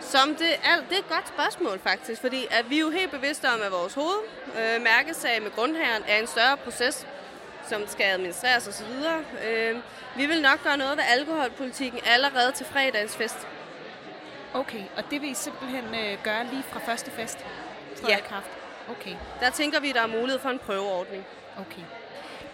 Som 0.08 0.34
det, 0.34 0.52
er, 0.64 0.76
det 0.88 0.92
er 0.92 0.98
et 0.98 1.08
godt 1.08 1.28
spørgsmål 1.28 1.78
faktisk, 1.78 2.20
fordi 2.20 2.46
at 2.50 2.70
vi 2.70 2.76
er 2.76 2.80
jo 2.80 2.90
helt 2.90 3.10
bevidste 3.10 3.46
om, 3.48 3.60
at 3.62 3.72
vores 3.72 3.94
hovedmærkesag 3.94 5.36
øh, 5.36 5.42
med 5.42 5.50
grundherren 5.50 6.02
er 6.08 6.18
en 6.20 6.26
større 6.26 6.56
proces, 6.56 7.06
som 7.68 7.86
skal 7.86 8.04
administreres 8.04 8.68
osv. 8.68 8.86
Øh, 9.48 9.76
vi 10.16 10.26
vil 10.26 10.42
nok 10.42 10.62
gøre 10.62 10.76
noget 10.76 10.96
ved 10.96 11.04
alkoholpolitikken 11.08 12.00
allerede 12.06 12.52
til 12.52 12.66
fredagens 12.66 13.16
fest. 13.16 13.38
Okay, 14.54 14.82
og 14.96 15.04
det 15.10 15.22
vil 15.22 15.30
I 15.30 15.34
simpelthen 15.34 15.84
øh, 15.84 16.18
gøre 16.24 16.44
lige 16.44 16.62
fra 16.62 16.80
første 16.80 17.10
fest? 17.10 17.38
Ja. 18.08 18.20
kraft. 18.20 18.50
Okay. 18.90 19.14
Der 19.40 19.50
tænker 19.50 19.80
vi, 19.80 19.92
der 19.92 20.02
er 20.02 20.06
mulighed 20.06 20.38
for 20.38 20.48
en 20.48 20.58
prøveordning. 20.58 21.26
Okay. 21.58 21.82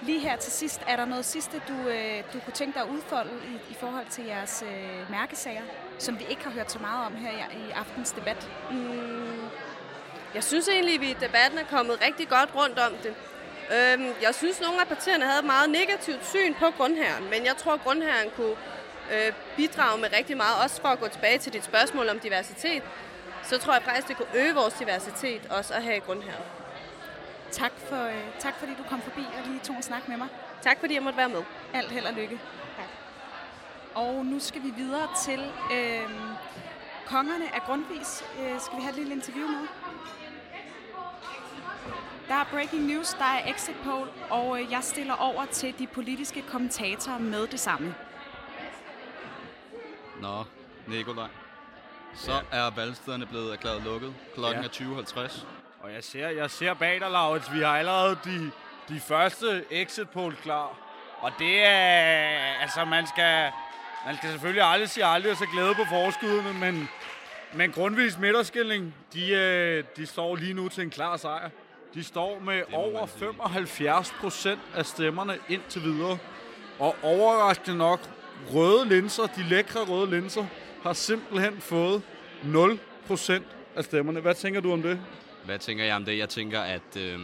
Lige 0.06 0.20
her 0.20 0.36
til 0.36 0.52
sidst, 0.52 0.80
er 0.88 0.96
der 0.96 1.04
noget 1.04 1.24
sidste, 1.24 1.62
du, 1.68 1.88
øh, 1.88 2.22
du 2.32 2.40
kunne 2.40 2.52
tænke 2.52 2.74
dig 2.74 2.82
at 2.82 2.88
udfolde 2.88 3.30
i, 3.44 3.72
i 3.72 3.74
forhold 3.74 4.06
til 4.10 4.24
jeres 4.24 4.64
øh, 4.66 5.10
mærkesager, 5.10 5.62
som 5.98 6.18
vi 6.18 6.24
ikke 6.30 6.44
har 6.44 6.50
hørt 6.50 6.72
så 6.72 6.78
meget 6.78 7.06
om 7.06 7.16
her 7.16 7.30
i, 7.30 7.68
i 7.68 7.70
aftens 7.70 8.12
debat? 8.12 8.50
Mm, 8.70 9.48
jeg 10.34 10.44
synes 10.44 10.68
egentlig, 10.68 10.94
at 10.94 11.00
vi 11.00 11.10
i 11.10 11.16
debatten 11.20 11.58
er 11.58 11.64
kommet 11.70 12.02
rigtig 12.06 12.28
godt 12.28 12.50
rundt 12.54 12.78
om 12.78 12.92
det. 13.02 13.14
Øhm, 13.76 14.12
jeg 14.22 14.34
synes, 14.34 14.60
nogle 14.60 14.80
af 14.80 14.88
partierne 14.88 15.24
havde 15.24 15.38
et 15.38 15.44
meget 15.44 15.70
negativt 15.70 16.26
syn 16.26 16.54
på 16.54 16.66
grundherren, 16.76 17.24
men 17.24 17.44
jeg 17.44 17.56
tror, 17.56 17.72
at 17.72 17.82
grundherren 17.82 18.30
kunne 18.36 18.56
øh, 19.12 19.32
bidrage 19.56 20.00
med 20.00 20.08
rigtig 20.18 20.36
meget, 20.36 20.62
også 20.64 20.80
for 20.80 20.88
at 20.88 21.00
gå 21.00 21.08
tilbage 21.08 21.38
til 21.38 21.52
dit 21.52 21.64
spørgsmål 21.64 22.08
om 22.08 22.18
diversitet. 22.20 22.82
Så 23.42 23.58
tror 23.58 23.72
jeg 23.72 23.82
faktisk, 23.82 24.08
det 24.08 24.16
kunne 24.16 24.42
øge 24.42 24.54
vores 24.54 24.74
diversitet 24.74 25.42
også 25.50 25.74
at 25.74 25.82
have 25.82 26.00
grundherren. 26.00 26.63
Tak, 27.54 27.72
for, 27.88 27.96
øh, 28.04 28.24
tak 28.38 28.54
fordi 28.58 28.72
du 28.74 28.82
kom 28.88 29.00
forbi 29.00 29.20
og 29.20 29.46
lige 29.48 29.60
tog 29.60 29.76
en 29.76 29.82
snak 29.82 30.08
med 30.08 30.16
mig. 30.16 30.28
Tak 30.62 30.80
fordi 30.80 30.94
jeg 30.94 31.02
måtte 31.02 31.16
være 31.16 31.28
med. 31.28 31.42
Alt 31.74 31.90
held 31.90 32.06
og 32.06 32.12
lykke. 32.12 32.40
Tak. 32.76 32.86
Og 33.94 34.26
nu 34.26 34.38
skal 34.40 34.62
vi 34.62 34.70
videre 34.76 35.08
til 35.24 35.40
øh, 35.72 36.10
kongerne 37.06 37.54
af 37.54 37.62
Grundvis. 37.62 38.24
Øh, 38.40 38.60
skal 38.60 38.76
vi 38.78 38.82
have 38.82 38.90
et 38.90 38.96
lille 38.98 39.12
interview 39.12 39.48
med? 39.48 39.66
Der 42.28 42.34
er 42.34 42.44
breaking 42.50 42.82
news, 42.86 43.14
der 43.14 43.24
er 43.24 43.50
exit 43.54 43.76
poll, 43.84 44.08
og 44.30 44.60
øh, 44.60 44.70
jeg 44.72 44.84
stiller 44.84 45.14
over 45.14 45.44
til 45.46 45.78
de 45.78 45.86
politiske 45.86 46.42
kommentatorer 46.42 47.18
med 47.18 47.46
det 47.46 47.60
samme. 47.60 47.94
Nå, 50.20 50.44
Nikolaj. 50.86 51.28
Så 52.14 52.32
er 52.52 52.70
valgstederne 52.70 53.26
blevet 53.26 53.52
erklæret 53.52 53.82
lukket. 53.82 54.14
Klokken 54.34 54.62
Ja. 54.62 54.68
er 54.68 54.72
20.50. 54.72 55.46
Og 55.84 55.92
jeg 55.92 56.04
ser, 56.04 56.28
jeg 56.28 56.50
ser 56.50 56.74
bag 56.74 57.00
dig, 57.00 57.10
Laurits. 57.10 57.52
Vi 57.54 57.60
har 57.60 57.78
allerede 57.78 58.18
de, 58.24 58.50
de 58.88 59.00
første 59.00 59.64
exit 59.70 60.10
poll 60.10 60.36
klar. 60.36 60.78
Og 61.20 61.30
det 61.38 61.64
er... 61.64 62.28
Altså, 62.62 62.84
man 62.84 63.06
skal, 63.06 63.50
man 64.06 64.16
skal 64.16 64.30
selvfølgelig 64.30 64.62
aldrig 64.62 64.88
sige 64.88 65.04
aldrig 65.04 65.32
og 65.32 65.38
så 65.38 65.46
glæde 65.52 65.74
på 65.74 65.84
forskuddene, 65.88 66.52
men, 66.52 66.88
men 67.54 67.72
grundvis 67.72 68.18
midterskilling, 68.18 68.94
de, 69.14 69.30
øh, 69.30 69.84
de 69.96 70.06
står 70.06 70.36
lige 70.36 70.54
nu 70.54 70.68
til 70.68 70.82
en 70.82 70.90
klar 70.90 71.16
sejr. 71.16 71.50
De 71.94 72.04
står 72.04 72.38
med 72.38 72.62
over 72.72 73.06
75 73.06 74.14
procent 74.20 74.60
af 74.74 74.86
stemmerne 74.86 75.38
indtil 75.48 75.82
videre. 75.82 76.18
Og 76.78 76.96
overraskende 77.02 77.78
nok, 77.78 78.00
røde 78.54 78.88
linser, 78.88 79.26
de 79.26 79.42
lækre 79.42 79.80
røde 79.80 80.10
linser, 80.10 80.46
har 80.82 80.92
simpelthen 80.92 81.60
fået 81.60 82.02
0 82.42 82.78
procent 83.06 83.46
af 83.76 83.84
stemmerne. 83.84 84.20
Hvad 84.20 84.34
tænker 84.34 84.60
du 84.60 84.72
om 84.72 84.82
det? 84.82 85.00
Hvad 85.44 85.58
tænker 85.58 85.84
jeg 85.84 85.96
om 85.96 86.04
det? 86.04 86.18
Jeg 86.18 86.28
tænker, 86.28 86.60
at, 86.60 86.96
øh, 86.98 87.18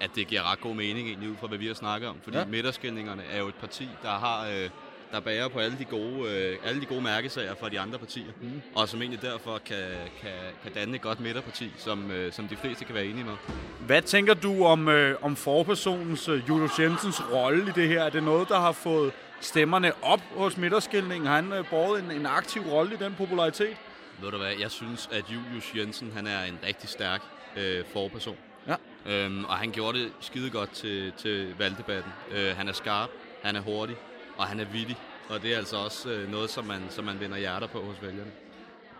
at 0.00 0.10
det 0.14 0.26
giver 0.26 0.52
ret 0.52 0.60
god 0.60 0.74
mening 0.74 1.08
egentlig 1.08 1.30
ud 1.30 1.36
fra, 1.40 1.46
hvad 1.46 1.58
vi 1.58 1.66
har 1.66 1.74
snakket 1.74 2.08
om. 2.08 2.16
Fordi 2.24 2.38
Ja. 2.38 2.44
midterskilningerne 2.44 3.22
er 3.32 3.38
jo 3.38 3.48
et 3.48 3.54
parti, 3.54 3.88
der 4.02 4.10
har... 4.10 4.46
Øh, 4.48 4.70
der 5.12 5.20
bærer 5.20 5.48
på 5.48 5.58
alle 5.58 5.78
de 5.78 5.84
gode, 5.84 6.30
øh, 6.30 6.56
alle 6.64 6.80
de 6.80 6.86
gode 6.86 7.00
mærkesager 7.02 7.54
fra 7.54 7.68
de 7.68 7.80
andre 7.80 7.98
partier. 7.98 8.32
Mm. 8.40 8.62
Og 8.74 8.88
som 8.88 9.00
egentlig 9.02 9.22
derfor 9.22 9.58
kan, 9.66 9.76
kan, 10.22 10.30
kan 10.62 10.72
danne 10.72 10.94
et 10.96 11.02
godt 11.02 11.20
midterparti, 11.20 11.72
som, 11.76 12.10
øh, 12.10 12.32
som 12.32 12.48
de 12.48 12.56
fleste 12.56 12.84
kan 12.84 12.94
være 12.94 13.04
enige 13.04 13.24
med. 13.24 13.32
Hvad 13.80 14.02
tænker 14.02 14.34
du 14.34 14.64
om, 14.64 14.88
øh, 14.88 15.16
om 15.22 15.36
forpersonens 15.36 16.28
øh, 16.28 16.48
Julius 16.48 16.78
Jensens 16.78 17.22
rolle 17.32 17.62
i 17.68 17.72
det 17.74 17.88
her? 17.88 18.02
Er 18.02 18.10
det 18.10 18.22
noget, 18.22 18.48
der 18.48 18.60
har 18.60 18.72
fået 18.72 19.12
stemmerne 19.40 19.92
op 20.02 20.20
hos 20.36 20.56
midterskilningen? 20.56 21.26
Har 21.26 21.34
han 21.34 21.52
øh, 21.52 21.64
båret 21.70 22.04
en, 22.04 22.10
en 22.10 22.26
aktiv 22.26 22.62
rolle 22.62 22.94
i 22.94 22.96
den 23.04 23.14
popularitet? 23.18 23.76
Ved 24.22 24.30
du 24.30 24.36
hvad, 24.38 24.52
jeg 24.60 24.70
synes, 24.70 25.08
at 25.12 25.24
Julius 25.28 25.72
Jensen, 25.76 26.12
han 26.14 26.26
er 26.26 26.42
en 26.44 26.58
rigtig 26.66 26.88
stærk 26.88 27.22
øh, 27.56 27.84
forperson. 27.92 28.36
Ja. 28.68 28.74
Øhm, 29.06 29.44
og 29.44 29.54
han 29.56 29.70
gjorde 29.70 29.98
det 29.98 30.12
skide 30.20 30.50
godt 30.50 30.70
til, 30.70 31.12
til 31.16 31.54
valgdebatten. 31.58 32.12
Øh, 32.30 32.56
han 32.56 32.68
er 32.68 32.72
skarp, 32.72 33.10
han 33.42 33.56
er 33.56 33.60
hurtig, 33.60 33.96
og 34.36 34.46
han 34.46 34.60
er 34.60 34.64
vittig. 34.64 34.96
Og 35.28 35.42
det 35.42 35.52
er 35.52 35.56
altså 35.56 35.76
også 35.76 36.10
øh, 36.10 36.30
noget, 36.30 36.50
som 36.50 36.64
man, 36.64 36.82
som 36.90 37.04
man 37.04 37.20
vinder 37.20 37.36
hjerter 37.38 37.66
på 37.66 37.80
hos 37.80 37.96
vælgerne. 38.02 38.30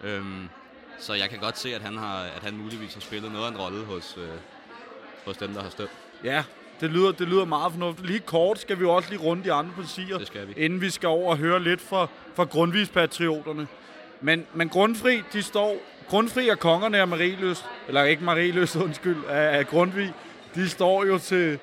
Øhm, 0.05 0.49
så 0.99 1.15
jeg 1.15 1.31
kan 1.31 1.39
godt 1.39 1.59
se, 1.59 1.75
at 1.75 1.81
han, 1.83 1.97
har, 1.97 2.23
at 2.23 2.43
han 2.43 2.57
muligvis 2.57 2.95
har 2.95 3.01
spillet 3.01 3.33
noget 3.33 3.47
af 3.47 3.51
en 3.51 3.57
rolle 3.57 3.85
hos, 3.85 4.15
øh, 4.19 4.29
hos 5.25 5.37
dem, 5.37 5.53
der 5.55 5.63
har 5.63 5.71
stemt. 5.71 5.91
Ja, 6.25 6.45
det 6.81 6.91
lyder, 6.91 7.13
det 7.13 7.29
lyder 7.29 7.45
meget 7.45 7.73
fornuftigt. 7.73 8.07
Lige 8.07 8.21
kort 8.21 8.59
skal 8.59 8.77
vi 8.79 8.83
jo 8.83 8.91
også 8.95 9.11
lige 9.11 9.21
runde 9.23 9.45
de 9.45 9.53
andre 9.53 9.73
partier, 9.77 10.19
Det 10.19 10.27
skal 10.27 10.49
vi. 10.49 10.53
inden 10.57 10.81
vi 10.81 10.91
skal 10.91 11.09
over 11.09 11.31
og 11.31 11.37
høre 11.39 11.63
lidt 11.63 11.81
fra, 11.81 12.07
fra 12.35 12.45
grundvispatrioterne. 12.45 13.67
Men, 14.21 14.47
men 14.55 14.69
Grundfri, 14.69 15.23
de 15.33 15.43
står... 15.43 15.77
Grundfri 16.09 16.49
og 16.49 16.59
kongerne 16.59 16.99
af 16.99 17.09
Marieløst, 17.09 17.65
eller 17.89 18.03
ikke 18.05 18.25
Marieløst, 18.25 18.77
undskyld, 18.77 19.25
af, 19.29 19.59
af 19.59 19.67
Grundtvig, 19.67 20.13
de 20.55 20.69
står 20.69 21.05
jo 21.05 21.19
til, 21.19 21.59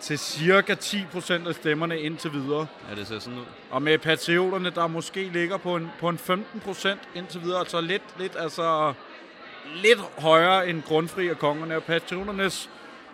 til 0.00 0.18
cirka 0.18 0.74
10 0.74 1.04
procent 1.12 1.48
af 1.48 1.54
stemmerne 1.54 2.00
indtil 2.00 2.32
videre. 2.32 2.66
Ja, 2.90 2.94
det 2.94 3.06
ser 3.06 3.18
sådan 3.18 3.38
ud. 3.38 3.44
Og 3.70 3.82
med 3.82 3.98
patrioterne, 3.98 4.70
der 4.70 4.86
måske 4.86 5.24
ligger 5.24 5.56
på 5.56 5.76
en, 5.76 5.90
på 6.00 6.08
en 6.08 6.18
15 6.18 6.60
procent 6.60 7.00
indtil 7.14 7.42
videre, 7.42 7.58
altså 7.58 7.80
lidt, 7.80 8.02
lidt, 8.18 8.36
altså, 8.38 8.92
lidt 9.74 9.98
højere 10.18 10.68
end 10.68 10.82
grundfri 10.82 11.30
og 11.30 11.38
kongerne. 11.38 11.76
Og 11.76 11.82
patrioternes, 11.82 12.70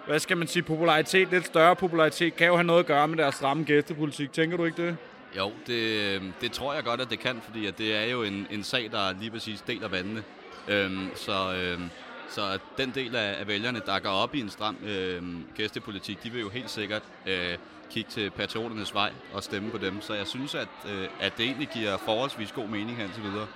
hvad 0.07 0.19
skal 0.19 0.37
man 0.37 0.49
sige, 0.49 0.62
popularitet, 0.62 1.31
lidt 1.31 1.47
større 1.47 1.77
popularitet, 1.77 2.37
kan 2.37 2.47
jo 2.47 2.55
have 2.55 2.64
noget 2.64 2.81
at 2.81 2.87
gøre 2.87 3.09
med 3.09 3.17
deres 3.17 3.35
stramme 3.35 3.64
gæstepolitik. 3.64 4.33
Tænker 4.33 4.57
du 4.57 4.64
ikke 4.64 4.87
det? 4.87 4.97
Jo, 5.37 5.53
det, 5.67 6.23
det 6.41 6.53
tror 6.53 6.75
jeg 6.75 6.85
godt, 6.85 7.01
at 7.01 7.11
det 7.11 7.19
kan, 7.19 7.41
fordi 7.45 7.67
at 7.67 7.79
det 7.79 7.97
er 7.97 8.05
jo 8.05 8.23
en, 8.23 8.47
en 8.51 8.64
sag, 8.64 8.88
der 8.93 9.14
lige 9.21 9.31
præcis 9.31 9.61
deler 9.61 9.88
vandene. 9.88 10.23
Øhm, 10.68 11.11
så, 11.14 11.54
øhm, 11.54 11.90
så 12.28 12.59
den 12.78 12.90
del 12.94 13.16
af, 13.16 13.37
af 13.40 13.46
vælgerne, 13.48 13.81
der 13.87 13.98
går 13.98 14.11
op 14.11 14.35
i 14.35 14.40
en 14.40 14.50
stram 14.50 14.76
øhm, 14.87 15.44
gæstepolitik, 15.57 16.22
de 16.22 16.31
vil 16.31 16.40
jo 16.40 16.48
helt 16.48 16.70
sikkert 16.70 17.02
øh, 17.26 17.54
kigge 17.90 18.11
til 18.11 18.31
patrioternes 18.31 18.94
vej 18.94 19.11
og 19.33 19.42
stemme 19.42 19.70
på 19.70 19.78
dem. 19.78 20.00
Så 20.00 20.14
jeg 20.14 20.26
synes, 20.26 20.54
at, 20.54 20.68
øh, 20.92 21.09
at 21.20 21.33
det 21.38 21.44
egentlig 21.44 21.68
giver 21.68 21.96
forholdsvis 21.96 22.52
god 22.52 22.68
mening 22.68 22.96
her 22.96 23.04
indtil 23.04 23.22
videre. 23.22 23.46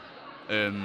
Øhm, 0.50 0.82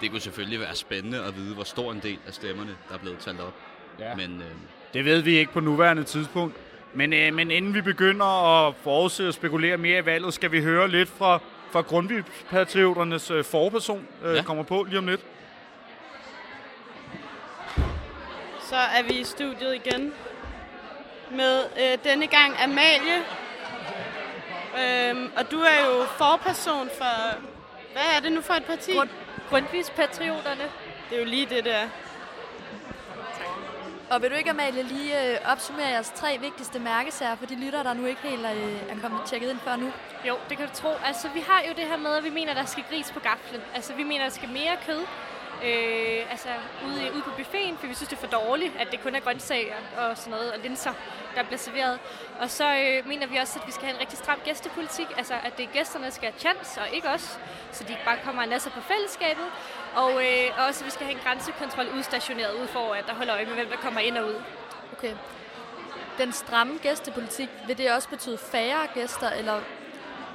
det 0.00 0.10
kunne 0.10 0.20
selvfølgelig 0.20 0.60
være 0.60 0.74
spændende 0.74 1.24
at 1.24 1.36
vide, 1.36 1.54
hvor 1.54 1.64
stor 1.64 1.92
en 1.92 2.00
del 2.02 2.18
af 2.26 2.34
stemmerne, 2.34 2.76
der 2.88 2.94
er 2.94 2.98
blevet 2.98 3.18
talt 3.18 3.40
op. 3.40 3.54
Ja. 3.98 4.14
Men 4.16 4.30
øh, 4.40 4.46
Det 4.94 5.04
ved 5.04 5.20
vi 5.20 5.36
ikke 5.38 5.52
på 5.52 5.60
nuværende 5.60 6.04
tidspunkt. 6.04 6.56
Men, 6.94 7.12
øh, 7.12 7.34
men 7.34 7.50
inden 7.50 7.74
vi 7.74 7.80
begynder 7.80 8.26
at 8.66 8.74
forudse 8.82 9.28
og 9.28 9.34
spekulere 9.34 9.76
mere 9.76 9.98
i 9.98 10.06
valget, 10.06 10.34
skal 10.34 10.52
vi 10.52 10.62
høre 10.62 10.88
lidt 10.88 11.08
fra, 11.08 11.38
fra 11.70 11.80
Grundtvig-patrioternes 11.80 13.30
øh, 13.30 13.44
forperson, 13.44 14.06
øh, 14.24 14.34
Ja. 14.36 14.42
kommer 14.42 14.62
på 14.62 14.86
lige 14.88 14.98
om 14.98 15.06
lidt. 15.06 15.20
Så 18.72 18.78
er 18.78 19.02
vi 19.02 19.12
i 19.20 19.24
studiet 19.24 19.74
igen 19.74 20.12
med 21.30 21.64
øh, 21.80 21.98
denne 22.04 22.26
gang 22.26 22.62
Amalie. 22.62 23.18
Øhm, 24.80 25.32
og 25.36 25.50
du 25.50 25.60
er 25.60 25.86
jo 25.86 26.04
forperson 26.04 26.88
for... 26.98 27.40
Hvad 27.92 28.02
er 28.16 28.20
det 28.20 28.32
nu 28.32 28.40
for 28.40 28.54
et 28.54 28.64
parti? 28.64 28.94
Grund, 28.94 29.08
Grundtvigspatrioterne. 29.48 30.62
Det 31.10 31.16
er 31.16 31.20
jo 31.20 31.24
lige 31.24 31.46
det 31.46 31.64
der. 31.64 31.88
Og 34.10 34.22
vil 34.22 34.30
du 34.30 34.34
ikke, 34.34 34.50
Amalie, 34.50 34.82
lige 34.82 35.32
øh, 35.32 35.38
opsummere 35.52 35.86
jeres 35.86 36.12
tre 36.14 36.38
vigtigste 36.40 36.78
mærkesager 36.78 37.36
for 37.36 37.46
de 37.46 37.64
lyttere, 37.64 37.84
der 37.84 37.94
nu 37.94 38.06
ikke 38.06 38.20
helt 38.20 38.46
øh, 38.46 38.90
er 38.90 39.00
kommet 39.02 39.20
tjekket 39.26 39.50
ind 39.50 39.58
før 39.58 39.76
nu? 39.76 39.92
Jo, 40.28 40.36
det 40.48 40.58
kan 40.58 40.68
du 40.68 40.74
tro. 40.74 40.88
Altså, 41.04 41.28
vi 41.34 41.40
har 41.40 41.62
jo 41.68 41.72
det 41.76 41.84
her 41.84 41.96
med, 41.96 42.10
at 42.10 42.24
vi 42.24 42.30
mener, 42.30 42.54
der 42.54 42.64
skal 42.64 42.84
gris 42.90 43.10
på 43.12 43.20
gaflen. 43.20 43.60
Altså, 43.74 43.92
vi 43.92 44.02
mener, 44.02 44.24
der 44.24 44.30
skal 44.30 44.48
mere 44.48 44.76
kød. 44.86 45.00
Øh, 45.64 46.30
altså, 46.30 46.48
ude, 46.86 47.12
ude 47.14 47.22
på 47.22 47.30
buffeten, 47.36 47.78
for 47.78 47.86
vi 47.86 47.94
synes, 47.94 48.08
det 48.08 48.16
er 48.16 48.20
for 48.20 48.38
dårligt, 48.40 48.72
at 48.78 48.88
det 48.90 49.02
kun 49.02 49.14
er 49.14 49.20
grøntsager 49.20 49.74
og 49.98 50.18
sådan 50.18 50.30
noget, 50.30 50.52
og 50.52 50.58
linser, 50.58 50.92
der 51.34 51.42
bliver 51.42 51.58
serveret. 51.58 51.98
Og 52.40 52.50
så 52.50 52.64
øh, 52.64 53.08
mener 53.08 53.26
vi 53.26 53.36
også, 53.36 53.58
at 53.60 53.66
vi 53.66 53.72
skal 53.72 53.84
have 53.84 53.94
en 53.94 54.00
rigtig 54.00 54.18
stram 54.18 54.38
gæstepolitik. 54.44 55.06
Altså, 55.16 55.34
at 55.44 55.56
det 55.56 55.64
er 55.64 55.72
gæsterne, 55.72 56.04
der 56.04 56.10
skal 56.10 56.32
have 56.32 56.40
chance, 56.40 56.80
og 56.80 56.88
ikke 56.92 57.08
os. 57.08 57.38
Så 57.72 57.84
de 57.84 57.92
ikke 57.92 58.04
bare 58.04 58.18
kommer 58.24 58.42
og 58.42 58.48
nasser 58.48 58.70
på 58.70 58.80
fællesskabet. 58.80 59.46
Og 59.94 60.12
øh, 60.26 60.68
også, 60.68 60.80
at 60.80 60.86
vi 60.86 60.90
skal 60.90 61.06
have 61.06 61.16
en 61.18 61.22
grænsekontrol 61.24 61.86
udstationeret 61.98 62.54
ud 62.62 62.66
for, 62.66 62.94
at 62.94 63.04
der 63.06 63.14
holder 63.14 63.34
øje 63.34 63.44
med, 63.44 63.54
hvem 63.54 63.68
der 63.68 63.76
kommer 63.76 64.00
ind 64.00 64.18
og 64.18 64.26
ud. 64.26 64.42
Okay. 64.98 65.14
Den 66.18 66.32
stramme 66.32 66.78
gæstepolitik, 66.82 67.48
vil 67.66 67.78
det 67.78 67.92
også 67.92 68.08
betyde 68.08 68.38
færre 68.38 68.86
gæster, 68.94 69.30
eller 69.30 69.60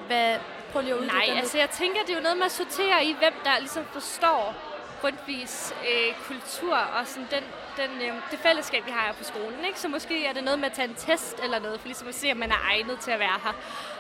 hvad? 0.08 0.36
Prøv 0.72 0.82
lige 0.82 0.94
at 0.94 1.02
Nej, 1.02 1.38
altså 1.38 1.58
jeg 1.58 1.70
tænker, 1.70 2.02
det 2.02 2.10
er 2.10 2.16
jo 2.16 2.22
noget 2.22 2.38
med 2.38 2.46
at 2.46 2.52
sortere 2.52 3.06
i, 3.06 3.16
hvem 3.20 3.34
der 3.44 3.60
ligesom 3.60 3.86
forstår 3.86 4.56
grundvis 5.02 5.74
øh, 5.92 6.16
kultur 6.28 6.76
og 6.76 7.08
sådan 7.08 7.28
den, 7.32 7.44
den, 7.78 8.02
øh, 8.02 8.14
det 8.32 8.40
fællesskab, 8.40 8.86
vi 8.86 8.92
har 8.92 9.06
her 9.06 9.14
på 9.14 9.24
skolen. 9.24 9.66
Ikke? 9.68 9.80
Så 9.80 9.88
måske 9.88 10.26
er 10.26 10.34
det 10.34 10.44
noget 10.44 10.60
med 10.60 10.70
at 10.70 10.74
tage 10.74 10.88
en 10.88 10.96
test 10.96 11.40
eller 11.44 11.60
noget, 11.60 11.80
for 11.80 11.88
ligesom 11.88 12.08
at 12.08 12.16
se, 12.16 12.32
om 12.32 12.38
man 12.38 12.52
er 12.52 12.62
egnet 12.72 13.00
til 13.00 13.12
at 13.12 13.20
være 13.20 13.40
her. 13.44 13.54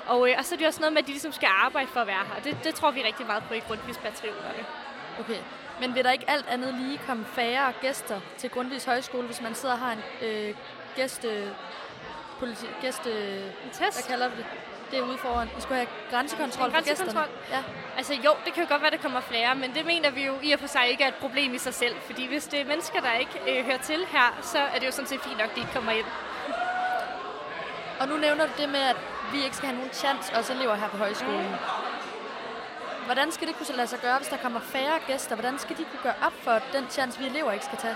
Og, 0.07 0.29
øh, 0.29 0.35
og 0.37 0.45
så 0.45 0.55
er 0.55 0.57
det 0.57 0.67
også 0.67 0.79
noget 0.79 0.93
med, 0.93 1.01
at 1.01 1.07
de 1.07 1.11
ligesom 1.11 1.31
skal 1.31 1.49
arbejde 1.51 1.87
for 1.87 1.99
at 1.99 2.07
være 2.07 2.25
her. 2.33 2.41
Det, 2.43 2.57
det 2.63 2.75
tror 2.75 2.91
vi 2.91 3.01
rigtig 3.03 3.25
meget 3.25 3.43
på 3.47 3.53
i 3.53 3.59
Grundtvigs 3.59 3.97
Patrioterne. 3.97 4.65
Okay. 5.19 5.39
Men 5.81 5.95
vil 5.95 6.03
der 6.03 6.11
ikke 6.11 6.29
alt 6.29 6.47
andet 6.47 6.73
lige 6.73 6.99
komme 7.07 7.25
færre 7.25 7.73
gæster 7.81 8.19
til 8.37 8.49
Grundtvigs 8.49 8.85
Højskole, 8.85 9.25
hvis 9.25 9.41
man 9.41 9.55
sidder 9.55 9.75
og 9.75 9.79
har 9.79 9.91
en 9.91 10.27
øh, 10.27 10.55
gæste... 10.95 11.53
Politi, 12.39 12.65
gæste... 12.81 13.11
En 13.65 13.69
test? 13.73 13.79
Hvad 13.79 14.09
kalder 14.09 14.27
vi 14.27 14.35
det? 14.37 14.45
Det 14.91 14.99
er 14.99 15.03
ude 15.03 15.17
foran. 15.17 15.49
Vi 15.55 15.61
skulle 15.61 15.75
have 15.75 15.87
grænsekontrol 16.11 16.65
En 16.65 16.71
for 16.71 16.79
gæsterne. 16.83 17.13
grænsekontrol? 17.13 17.29
Ja. 17.51 17.63
Altså 17.97 18.13
jo, 18.13 18.31
det 18.45 18.53
kan 18.53 18.63
jo 18.63 18.69
godt 18.69 18.81
være, 18.81 18.91
der 18.91 18.97
kommer 18.97 19.21
flere, 19.21 19.55
men 19.55 19.73
det 19.75 19.85
mener 19.85 20.09
vi 20.09 20.25
jo 20.25 20.33
i 20.43 20.51
og 20.51 20.59
for 20.59 20.67
sig 20.67 20.89
ikke 20.89 21.03
er 21.03 21.07
et 21.07 21.15
problem 21.15 21.53
i 21.53 21.57
sig 21.57 21.73
selv. 21.73 21.95
Fordi 22.05 22.27
hvis 22.27 22.47
det 22.47 22.61
er 22.61 22.65
mennesker, 22.65 22.99
der 23.01 23.13
ikke 23.13 23.39
øh, 23.59 23.65
hører 23.65 23.77
til 23.77 24.05
her, 24.09 24.39
så 24.41 24.59
er 24.59 24.79
det 24.79 24.85
jo 24.87 24.91
sådan 24.91 25.07
set 25.07 25.21
fint 25.21 25.37
nok, 25.37 25.49
at 25.49 25.55
de 25.55 25.59
ikke 25.59 25.73
kommer 25.73 25.91
ind. 25.91 26.05
Og 27.99 28.07
nu 28.07 28.17
nævner 28.17 28.45
du 28.45 28.51
det 28.57 28.69
med, 28.69 28.79
at 28.79 28.95
vi 29.33 29.43
ikke 29.43 29.55
skal 29.55 29.67
have 29.67 29.77
nogen 29.77 29.93
chance, 29.93 30.35
os 30.35 30.49
elever 30.49 30.75
her 30.75 30.87
på 30.89 30.97
højskolen. 30.97 31.55
Hvordan 33.05 33.31
skal 33.31 33.47
det 33.47 33.55
kunne 33.57 33.65
så 33.65 33.73
lade 33.75 33.87
sig 33.87 33.99
gøre, 33.99 34.17
hvis 34.17 34.27
der 34.27 34.37
kommer 34.37 34.59
færre 34.59 34.99
gæster? 35.07 35.35
Hvordan 35.35 35.59
skal 35.59 35.77
de 35.77 35.83
kunne 35.83 35.99
gøre 36.03 36.13
op 36.25 36.33
for 36.43 36.59
den 36.73 36.85
chance, 36.89 37.19
vi 37.19 37.25
elever 37.25 37.51
ikke 37.51 37.65
skal 37.65 37.77
tage? 37.77 37.95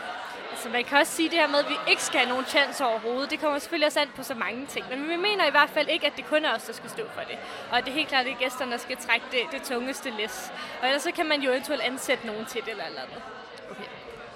Altså 0.51 0.69
man 0.69 0.83
kan 0.83 0.97
også 0.97 1.13
sige 1.13 1.29
det 1.29 1.37
her 1.37 1.47
med, 1.47 1.59
at 1.59 1.69
vi 1.69 1.75
ikke 1.87 2.03
skal 2.03 2.19
have 2.19 2.29
nogen 2.29 2.45
chance 2.45 2.85
overhovedet. 2.85 3.31
Det 3.31 3.39
kommer 3.39 3.59
selvfølgelig 3.59 3.87
også 3.87 3.99
an 3.99 4.09
på 4.15 4.23
så 4.23 4.35
mange 4.35 4.65
ting. 4.65 4.85
Men 4.89 5.09
vi 5.09 5.15
mener 5.15 5.47
i 5.47 5.51
hvert 5.51 5.69
fald 5.69 5.87
ikke, 5.89 6.07
at 6.07 6.13
det 6.17 6.25
kun 6.25 6.45
er 6.45 6.55
os, 6.55 6.63
der 6.63 6.73
skal 6.73 6.89
stå 6.89 7.03
for 7.13 7.21
det. 7.21 7.37
Og 7.71 7.77
at 7.77 7.85
det 7.85 7.91
er 7.91 7.95
helt 7.95 8.07
klart, 8.07 8.19
at 8.19 8.25
det 8.25 8.33
er 8.33 8.37
gæsterne, 8.37 8.71
der 8.71 8.77
skal 8.77 8.97
trække 8.97 9.25
det, 9.31 9.39
det 9.51 9.61
tungeste 9.61 10.09
læs. 10.17 10.51
Og 10.81 10.87
ellers 10.87 11.03
så 11.03 11.11
kan 11.11 11.25
man 11.25 11.41
jo 11.41 11.51
eventuelt 11.51 11.81
ansætte 11.81 12.27
nogen 12.27 12.45
til 12.45 12.61
det 12.61 12.71
eller 12.71 12.85
eller 12.85 13.01
andet. 13.01 13.21
Okay, 13.71 13.89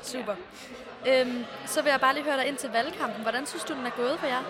super. 0.04 0.36
Ja. 1.06 1.22
Øhm, 1.22 1.46
så 1.66 1.82
vil 1.82 1.90
jeg 1.90 2.00
bare 2.00 2.14
lige 2.14 2.24
høre 2.24 2.38
dig 2.38 2.48
ind 2.48 2.58
til 2.58 2.72
valgkampen. 2.72 3.22
Hvordan 3.22 3.46
synes 3.46 3.64
du, 3.64 3.74
den 3.74 3.86
er 3.86 3.90
gået 3.90 4.20
for 4.20 4.28
jer? 4.28 4.44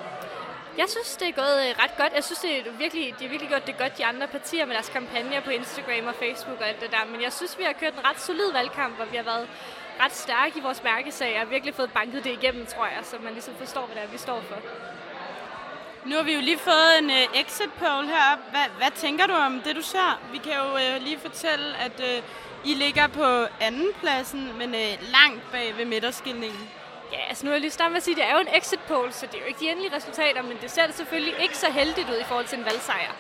Jeg 0.78 0.90
synes, 0.90 1.18
det 1.18 1.28
er 1.28 1.32
gået 1.32 1.58
øh, 1.66 1.72
ret 1.84 1.98
godt. 1.98 2.14
Jeg 2.14 2.24
synes, 2.24 2.40
det 2.40 2.52
er 2.58 2.72
virkelig, 2.72 3.16
de 3.20 3.24
har 3.24 3.30
virkelig 3.30 3.50
gjort 3.50 3.68
det 3.68 3.78
godt, 3.78 3.98
de 3.98 4.06
andre 4.06 4.28
partier 4.28 4.66
med 4.66 4.74
deres 4.74 4.90
kampagner 4.90 5.42
på 5.42 5.50
Instagram 5.50 6.08
og 6.08 6.16
Facebook 6.16 6.60
og 6.62 6.68
alt 6.68 6.82
det 6.82 6.92
der. 6.92 7.06
Men 7.12 7.22
jeg 7.22 7.34
synes, 7.34 7.58
vi 7.58 7.64
har 7.64 7.74
kørt 7.74 7.94
en 7.94 8.06
ret 8.10 8.20
solid 8.20 8.52
valgkamp, 8.52 8.96
hvor 8.96 9.06
vi 9.06 9.18
har 9.18 9.24
været 9.24 9.48
ret 10.00 10.16
stærke 10.16 10.60
i 10.60 10.62
vores 10.62 10.84
mærkesag 10.84 11.42
og 11.42 11.52
virkelig 11.52 11.76
fået 11.76 11.92
banket 11.94 12.24
det 12.24 12.32
igennem, 12.32 12.66
tror 12.66 12.86
jeg, 12.86 13.00
så 13.04 13.16
man 13.24 13.34
ligesom 13.34 13.54
forstår, 13.56 13.86
hvad 13.86 13.96
det 13.96 14.04
er, 14.04 14.08
vi 14.08 14.18
står 14.18 14.42
for. 14.42 14.56
Nu 16.06 16.16
har 16.16 16.24
vi 16.24 16.34
jo 16.34 16.42
lige 16.42 16.58
fået 16.58 17.00
en 17.00 17.06
uh, 17.06 17.40
exit 17.42 17.74
poll 17.74 18.06
her. 18.08 18.38
Hvad, 18.52 18.66
hvad 18.78 18.92
tænker 18.96 19.28
du 19.28 19.34
om 19.34 19.62
det, 19.62 19.76
du 19.76 19.82
ser? 19.82 20.20
Vi 20.32 20.38
kan 20.38 20.54
jo 20.54 20.74
uh, 20.74 21.04
lige 21.04 21.20
fortælle, 21.20 21.78
at 21.78 22.00
uh, 22.00 22.70
I 22.72 22.74
ligger 22.74 23.08
på 23.08 23.46
anden 23.62 23.88
pladsen, 24.02 24.58
men 24.58 24.70
uh, 24.70 25.12
langt 25.12 25.52
bag 25.52 25.78
ved 25.78 25.86
midterskilningen. 25.86 26.70
Ja, 27.12 27.20
altså 27.30 27.46
nu 27.46 27.52
er 27.52 27.56
jeg 27.56 27.62
lige 27.62 27.72
starte 27.72 27.90
med 27.90 27.98
at 27.98 28.04
sige, 28.04 28.14
at 28.14 28.18
det 28.18 28.26
er 28.30 28.34
jo 28.34 28.40
en 28.40 28.58
exit 28.58 28.80
poll, 28.88 29.14
så 29.14 29.26
det 29.26 29.36
er 29.36 29.40
jo 29.40 29.46
ikke 29.46 29.60
de 29.60 29.70
endelige 29.70 29.96
resultater, 29.96 30.42
men 30.42 30.58
det 30.62 30.72
ser 30.72 30.86
det 30.88 30.96
selvfølgelig 30.96 31.34
ikke 31.40 31.58
så 31.58 31.72
heldigt 31.72 32.10
ud 32.10 32.20
i 32.22 32.24
forhold 32.24 32.46
til 32.46 32.60
en 32.60 32.66
valgsejr. 32.66 33.12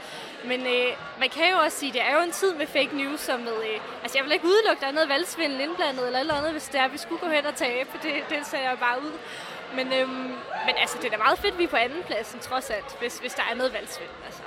Men 0.46 0.68
øh, 0.68 0.90
man 1.20 1.30
kan 1.30 1.52
jo 1.52 1.58
også 1.58 1.78
sige, 1.78 1.90
at 1.90 1.94
det 1.94 2.02
er 2.02 2.14
jo 2.18 2.22
en 2.22 2.32
tid 2.32 2.54
med 2.54 2.68
fake 2.68 2.98
news, 2.98 3.20
som 3.20 3.40
med, 3.40 3.58
øh, 3.70 3.80
altså 4.04 4.18
jeg 4.18 4.26
vil 4.26 4.34
ikke 4.34 4.46
udelukke, 4.46 4.78
at 4.78 4.82
der 4.82 4.88
er 4.88 4.92
noget 4.92 5.10
valgsvindel 5.10 5.60
indblandet 5.60 6.06
eller 6.06 6.20
eller 6.20 6.34
andet, 6.34 6.52
hvis 6.52 6.68
det 6.68 6.80
er, 6.80 6.86
at 6.86 6.94
vi 6.94 6.98
skulle 6.98 7.22
gå 7.22 7.28
hen 7.28 7.46
og 7.46 7.56
tabe. 7.56 7.90
Det, 8.04 8.14
det 8.30 8.46
ser 8.46 8.60
jeg 8.60 8.80
bare 8.80 9.02
ud. 9.02 9.12
Men, 9.76 9.94
øh, 9.94 10.10
men 10.68 10.76
altså, 10.78 10.98
det 10.98 11.06
er 11.06 11.10
da 11.10 11.18
meget 11.18 11.40
fedt, 11.40 11.54
at 11.54 11.60
vi 11.60 11.64
er 11.64 11.68
på 11.68 11.76
anden 11.76 12.04
plads, 12.04 12.36
trods 12.42 12.70
alt, 12.70 13.00
hvis, 13.00 13.18
hvis 13.18 13.34
der 13.34 13.44
er 13.52 13.56
noget 13.56 13.74
valgsvindel. 13.74 14.16
Altså. 14.26 14.42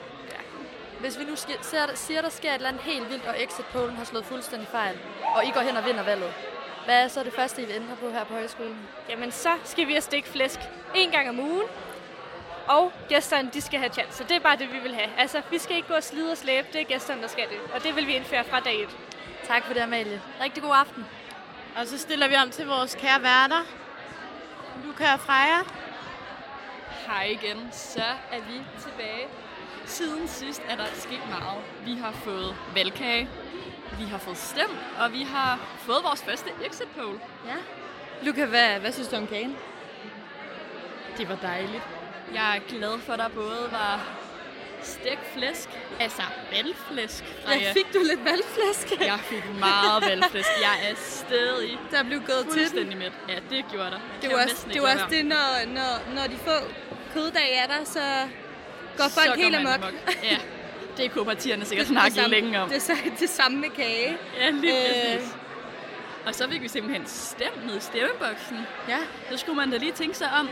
Hvis 1.00 1.18
vi 1.18 1.24
nu 1.24 1.36
sker, 1.36 1.54
ser, 1.62 1.94
siger, 1.94 2.22
der 2.22 2.28
sker 2.28 2.50
et 2.50 2.54
eller 2.54 2.68
andet 2.68 2.82
helt 2.82 3.10
vildt, 3.10 3.26
og 3.26 3.42
exit 3.42 3.66
pollen 3.66 3.96
har 3.96 4.04
slået 4.04 4.24
fuldstændig 4.24 4.68
fejl, 4.68 4.98
og 5.34 5.44
I 5.44 5.50
går 5.50 5.60
hen 5.60 5.76
og 5.76 5.84
vinder 5.84 6.02
valget, 6.02 6.32
hvad 6.88 7.04
er 7.04 7.08
så 7.08 7.22
det 7.22 7.32
første, 7.32 7.62
I 7.62 7.64
vil 7.64 7.74
ændre 7.74 7.96
på 7.96 8.10
her 8.10 8.24
på 8.24 8.34
højskolen? 8.34 8.78
Jamen, 9.08 9.32
så 9.32 9.48
skal 9.64 9.86
vi 9.86 9.92
have 9.92 10.00
stegt 10.00 10.28
flæsk 10.28 10.60
en 10.94 11.10
gang 11.10 11.28
om 11.28 11.40
ugen. 11.40 11.66
Og 12.68 12.92
gæsterne, 13.08 13.50
de 13.54 13.60
skal 13.60 13.78
have 13.78 13.92
chance. 13.92 14.16
Så 14.16 14.24
det 14.24 14.36
er 14.36 14.40
bare 14.40 14.56
det, 14.56 14.72
vi 14.72 14.78
vil 14.78 14.94
have. 14.94 15.08
Altså, 15.18 15.42
vi 15.50 15.58
skal 15.58 15.76
ikke 15.76 15.88
gå 15.88 15.94
og 15.94 16.02
slide 16.02 16.30
og 16.30 16.36
slæbe. 16.36 16.68
Det 16.72 16.80
er 16.80 16.84
gæsterne, 16.84 17.22
der 17.22 17.28
skal 17.28 17.44
det. 17.48 17.58
Og 17.74 17.82
det 17.82 17.96
vil 17.96 18.06
vi 18.06 18.12
indføre 18.12 18.44
fra 18.44 18.60
dag 18.60 18.82
et. 18.82 18.88
Tak 19.46 19.64
for 19.64 19.74
det, 19.74 19.80
Amalie. 19.80 20.22
Rigtig 20.40 20.62
god 20.62 20.74
aften. 20.74 21.06
Og 21.76 21.86
så 21.86 21.98
stiller 21.98 22.28
vi 22.28 22.34
om 22.34 22.50
til 22.50 22.66
vores 22.66 22.94
kære 22.94 23.22
værter. 23.22 23.62
Luca 24.84 25.12
og 25.12 25.20
Freja. 25.20 25.58
Hej 27.06 27.24
igen. 27.24 27.68
Så 27.72 28.04
er 28.32 28.40
vi 28.40 28.60
tilbage. 28.82 29.26
Siden 29.86 30.28
sidst 30.28 30.62
er 30.68 30.76
der 30.76 30.86
sket 30.94 31.28
meget. 31.28 31.62
Vi 31.84 31.94
har 31.94 32.12
fået 32.12 32.56
valgkage, 32.74 33.28
vi 33.98 34.04
har 34.04 34.18
fået 34.18 34.36
stemt, 34.36 34.78
og 35.00 35.12
vi 35.12 35.22
har 35.22 35.58
fået 35.78 35.98
vores 36.04 36.22
første 36.22 36.50
exit 36.66 36.88
poll. 36.96 37.20
Ja. 37.46 37.56
Luca, 38.22 38.44
hvad, 38.44 38.78
hvad 38.80 38.92
synes 38.92 39.08
du 39.08 39.16
om 39.16 39.26
kagen? 39.26 39.56
Det 41.18 41.28
var 41.28 41.36
dejligt. 41.42 41.82
Jeg 42.34 42.56
er 42.56 42.60
glad 42.68 42.98
for, 42.98 43.12
at 43.12 43.18
der 43.18 43.28
både 43.28 43.68
var 43.70 44.00
stegt 44.82 45.32
flæsk, 45.34 45.68
altså 46.00 46.22
valgflæsk. 46.52 47.24
Ja, 47.48 47.72
fik 47.72 47.94
du 47.94 47.98
lidt 47.98 48.24
valgflæsk? 48.24 49.00
Jeg 49.00 49.18
fik 49.20 49.44
meget 49.58 50.02
valgflæsk. 50.02 50.48
Jeg 50.62 50.90
er 50.90 50.94
stadig 50.96 51.78
Der 51.90 52.02
blev 52.02 52.18
gået 52.18 52.44
til 52.44 52.52
fuldstændig 52.52 52.98
mæt. 52.98 53.12
Ja, 53.28 53.34
det 53.50 53.64
gjorde 53.70 53.90
der. 53.90 54.00
Det 54.20 54.28
er 54.28 54.32
jo 54.32 54.38
også, 54.38 54.66
det 54.68 54.76
jo 54.76 54.82
også 54.84 55.04
det, 55.10 55.26
når, 55.26 55.66
når, 55.66 56.14
når 56.14 56.26
de 56.26 56.36
få 56.36 56.50
køddage 57.14 57.54
er 57.54 57.66
der, 57.66 57.84
så 57.84 58.28
går 58.96 59.08
folk 59.08 59.26
Så 59.26 59.34
helt 59.36 59.56
amok. 59.56 59.94
Ja, 60.22 60.38
det 60.98 61.12
kunne 61.12 61.24
partierne 61.24 61.64
sikkert 61.64 61.86
Det- 61.86 61.94
det 61.96 62.00
snakke 62.02 62.14
samme- 62.14 62.28
længe 62.36 62.60
om. 62.60 62.68
Det 62.68 62.76
er 62.76 62.80
så 62.80 62.92
det 63.20 63.28
samme 63.30 63.58
med 63.58 63.70
kage. 63.70 64.16
Ja, 64.40 64.50
lige 64.50 64.72
Øh, 64.72 65.14
præcis. 65.18 65.34
Og 66.26 66.34
så 66.34 66.48
fik 66.50 66.62
vi 66.62 66.68
simpelthen 66.68 67.06
stemt 67.06 67.66
ned 67.66 67.76
i 67.76 67.80
stemmeboksen. 67.80 68.58
Ja. 68.88 68.98
Så 69.30 69.36
skulle 69.36 69.56
man 69.56 69.70
da 69.70 69.76
lige 69.76 69.92
tænke 69.92 70.16
sig 70.16 70.30
om. 70.40 70.48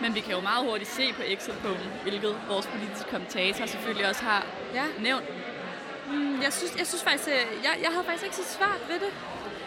Men 0.00 0.14
vi 0.14 0.20
kan 0.20 0.32
jo 0.32 0.40
meget 0.40 0.64
hurtigt 0.66 0.90
se 0.90 1.12
på 1.12 1.22
exit 1.26 1.54
hvilket 2.02 2.36
vores 2.48 2.66
politiske 2.66 3.10
kommentator 3.10 3.66
selvfølgelig 3.66 4.08
også 4.08 4.22
har 4.22 4.46
ja. 4.74 4.84
nævnt. 5.00 5.24
Mm, 6.10 6.42
jeg, 6.42 6.52
synes, 6.52 6.76
jeg 6.78 6.86
synes 6.86 7.02
faktisk, 7.04 7.28
øh, 7.28 7.34
jeg, 7.64 7.72
jeg 7.82 7.90
havde 7.90 8.04
faktisk 8.04 8.24
ikke 8.24 8.36
så 8.36 8.44
svært 8.44 8.80
ved 8.88 8.94
det. 9.00 9.12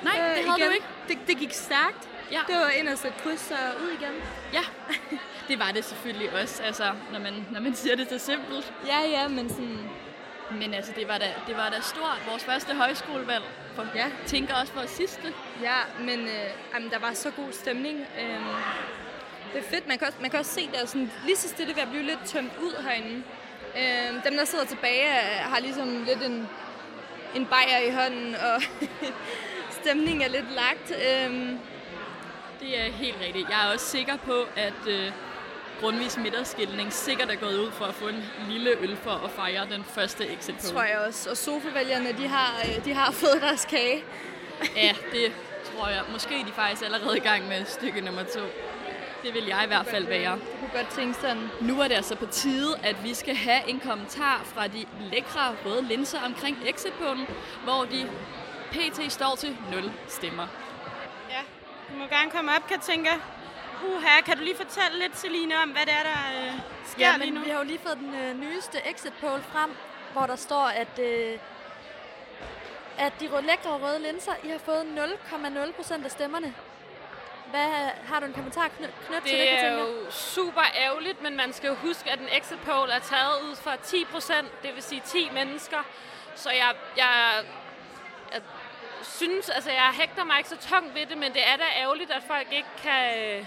Nej, 0.04 0.14
det 0.14 0.22
havde 0.50 0.66
du 0.70 0.74
ikke. 0.74 0.86
Det, 1.08 1.18
det 1.28 1.38
gik 1.38 1.54
stærkt. 1.54 2.10
Ja. 2.32 2.40
Det 2.48 2.56
var 2.56 2.70
ind 2.70 2.88
og 2.88 2.98
sætte 2.98 3.18
kryds 3.24 3.52
og 3.52 3.82
ud 3.84 3.90
igen. 3.90 4.14
Ja, 4.54 4.62
det 5.48 5.60
var 5.60 5.72
det 5.72 5.86
selvfølgelig 5.86 6.42
også, 6.42 6.64
altså, 6.64 6.84
når 7.14 7.20
man, 7.20 7.46
når 7.52 7.60
man 7.60 7.76
siger 7.76 7.96
det 7.96 8.08
så 8.10 8.18
simpelt. 8.18 8.74
Ja, 8.88 9.00
ja, 9.10 9.28
men 9.28 9.50
sådan... 9.50 9.80
Men 10.52 10.74
altså, 10.74 10.92
det 10.96 11.08
var 11.08 11.18
da, 11.18 11.26
det 11.48 11.58
var 11.58 11.70
da 11.70 11.82
stort. 11.82 12.22
Vores 12.30 12.44
første 12.44 12.74
højskolevalg. 12.76 13.44
For, 13.76 13.88
ja. 13.96 14.06
Tænker 14.26 14.56
også 14.56 14.74
vores 14.74 14.90
sidste. 14.90 15.34
Ja, 15.62 15.76
men 16.00 16.20
øh, 16.20 16.50
jamen, 16.74 16.90
der 16.90 17.00
var 17.00 17.14
så 17.14 17.32
god 17.32 17.52
stemning. 17.52 18.06
Øhm, 18.22 18.44
det 19.54 19.60
er 19.60 19.70
fedt. 19.70 19.88
Man 19.88 19.98
kan 19.98 20.08
også, 20.08 20.20
man 20.22 20.30
kan 20.30 20.40
også 20.40 20.52
se, 20.54 20.70
der 20.74 20.80
er 20.82 20.86
sådan, 20.86 21.12
lige 21.26 21.36
så 21.36 21.48
stille 21.48 21.76
ved 21.76 21.82
at 21.82 21.90
blive 21.90 22.04
lidt 22.04 22.20
tømt 22.26 22.52
ud 22.62 22.84
herinde. 22.84 23.24
Øhm, 23.78 24.22
dem, 24.22 24.34
der 24.38 24.46
sidder 24.46 24.66
tilbage, 24.66 25.02
er- 25.04 25.42
har 25.42 25.60
ligesom 25.60 26.04
lidt 26.04 26.24
en, 26.24 26.48
en 27.36 27.46
bajer 27.46 27.78
i 27.88 27.92
hånden, 27.92 28.36
og 28.36 28.62
stemningen 29.82 30.22
er 30.22 30.28
lidt 30.30 30.52
lagt. 30.52 30.92
Øhm, 30.92 31.60
Det 32.60 32.80
er 32.80 32.92
helt 32.92 33.16
rigtigt. 33.26 33.50
Jeg 33.50 33.68
er 33.68 33.74
også 33.74 33.86
sikker 33.86 34.18
på, 34.18 34.46
at 34.56 34.74
øh, 34.88 35.12
grundvis 35.80 36.18
midterskilning 36.18 36.94
sikkert 36.94 37.32
er 37.32 37.36
gået 37.36 37.58
ud 37.58 37.72
for 37.72 37.86
at 37.86 37.94
få 37.94 38.08
en 38.08 38.24
lille 38.50 38.70
øl 38.80 38.98
for 38.98 39.12
at 39.12 39.32
fejre 39.32 39.68
den 39.72 39.84
første 39.84 40.28
exit 40.28 40.56
poll. 40.56 40.74
tror 40.74 40.84
jeg 40.84 40.98
også. 41.08 41.30
Og 41.30 41.38
sofavælgerne, 41.38 42.12
de 42.18 42.28
har, 42.28 42.62
øh, 42.66 42.86
de 42.86 42.94
har 42.94 43.12
fået 43.24 43.42
deres 43.42 43.66
kage. 43.66 44.04
Ja, 44.76 44.96
det 45.12 45.32
tror 45.74 45.88
jeg. 45.88 46.02
Måske 46.12 46.42
er 46.42 46.46
de 46.46 46.52
faktisk 46.52 46.86
allerede 46.86 47.18
i 47.18 47.22
gang 47.22 47.48
med 47.48 47.66
stykke 47.66 48.02
nummer 48.02 48.24
to. 48.24 48.40
Det 49.24 49.34
vil 49.34 49.46
jeg 49.46 49.62
i 49.64 49.68
hvert 49.68 49.86
fald 49.88 50.06
være. 50.06 50.34
Det 50.34 50.60
kunne 50.60 50.82
godt 50.82 50.90
tænke 50.90 51.14
sådan. 51.14 51.50
Nu 51.62 51.82
er 51.82 51.88
det 51.88 51.96
altså 51.96 52.16
på 52.16 52.26
tide, 52.26 52.78
at 52.84 53.04
vi 53.04 53.14
skal 53.14 53.36
have 53.36 53.70
en 53.70 53.80
kommentar 53.80 54.42
fra 54.46 54.68
de 54.68 54.86
lækre 55.12 55.56
røde 55.66 55.84
linser 55.84 56.20
omkring 56.26 56.58
exit 56.66 56.94
hvor 57.64 57.86
de 57.92 58.10
pt. 58.72 59.12
står 59.12 59.36
til 59.36 59.58
0 59.72 59.92
stemmer. 60.08 60.48
Ja, 61.30 61.42
du 61.94 62.00
må 62.00 62.06
gerne 62.06 62.32
komme 62.32 62.52
op, 62.56 62.68
Katinka. 62.68 63.10
Uha, 63.88 64.22
kan 64.22 64.38
du 64.38 64.44
lige 64.44 64.56
fortælle 64.56 65.00
lidt, 65.00 65.18
Celine, 65.18 65.62
om 65.64 65.70
hvad 65.70 65.86
det 65.86 65.94
er, 65.94 66.04
der 66.04 66.44
øh, 66.48 66.54
sker 66.86 67.08
Ja, 67.08 67.18
lige 67.18 67.32
nu? 67.32 67.42
vi 67.42 67.50
har 67.50 67.58
jo 67.58 67.64
lige 67.64 67.80
fået 67.80 67.98
den 67.98 68.16
øh, 68.16 68.40
nyeste 68.40 68.78
exit 68.90 69.14
poll 69.22 69.42
frem, 69.42 69.76
hvor 70.14 70.26
der 70.26 70.36
står, 70.36 70.66
at, 70.68 71.00
øh, 71.00 71.40
at 72.98 73.14
de 73.20 73.30
lækre 73.42 73.70
røde 73.84 74.00
linser, 74.00 74.32
I 74.44 74.48
har 74.50 74.58
fået 74.58 74.86
0,0 75.66 75.72
procent 75.72 76.06
af 76.06 76.12
stemmerne. 76.12 76.54
Hvad 77.50 77.90
har 78.08 78.20
du 78.20 78.26
en 78.26 78.34
kommentar 78.34 78.68
knyt, 78.68 78.90
til 79.08 79.16
det, 79.16 79.24
Det 79.24 79.64
er 79.64 79.72
jo 79.74 80.12
super 80.12 80.62
ærgerligt, 80.76 81.22
men 81.22 81.36
man 81.38 81.54
skal 81.54 81.68
jo 81.68 81.76
huske, 81.76 82.12
at 82.12 82.20
en 82.20 82.28
exit 82.32 82.60
poll 82.60 82.90
er 82.90 83.00
taget 83.00 83.42
ud 83.50 83.56
fra 83.56 83.76
10 83.76 84.06
procent, 84.06 84.64
det 84.64 84.76
vil 84.76 84.84
sige 84.84 85.02
10 85.06 85.30
mennesker. 85.34 85.78
Så 86.36 86.50
jeg, 86.50 86.72
jeg, 86.98 87.44
jeg 88.34 88.42
synes, 89.04 89.50
altså 89.50 89.72
jeg 89.72 89.92
hægter 89.94 90.24
mig 90.24 90.38
ikke 90.38 90.50
så 90.50 90.58
tungt 90.58 90.96
ved 90.96 91.06
det, 91.06 91.18
men 91.18 91.34
det 91.34 91.48
er 91.48 91.56
da 91.58 91.64
ærgerligt, 91.78 92.12
at 92.12 92.24
folk 92.28 92.48
ikke 92.52 92.70
kan, 92.84 93.46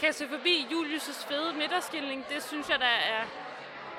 kan 0.00 0.12
se 0.12 0.28
forbi 0.28 0.66
Julius' 0.70 1.26
fede 1.28 1.52
midterskilning. 1.52 2.26
Det 2.28 2.42
synes 2.42 2.68
jeg 2.68 2.78
der 2.78 2.96
er 3.16 3.22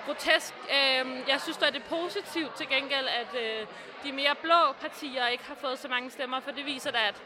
grotesk. 0.06 0.54
Øhm, 0.54 1.24
jeg 1.28 1.42
synes 1.42 1.58
da, 1.58 1.66
det 1.66 1.76
er 1.76 1.90
positivt 1.90 2.56
til 2.56 2.68
gengæld, 2.70 3.08
at 3.08 3.42
øh, 3.42 3.68
de 4.04 4.12
mere 4.12 4.36
blå 4.42 4.72
partier 4.82 5.28
ikke 5.28 5.44
har 5.44 5.56
fået 5.56 5.80
så 5.80 5.88
mange 5.88 6.12
stemmer, 6.12 6.40
for 6.40 6.52
det 6.52 6.66
viser 6.66 6.92
da, 6.92 7.08
at 7.08 7.22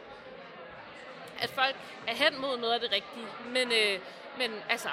at 1.40 1.50
folk 1.50 1.76
er 2.06 2.14
hen 2.14 2.40
mod 2.40 2.58
noget 2.58 2.74
af 2.74 2.80
det 2.80 2.92
rigtige. 2.92 3.26
Men, 3.52 3.72
øh, 3.72 4.00
men 4.38 4.50
altså, 4.68 4.88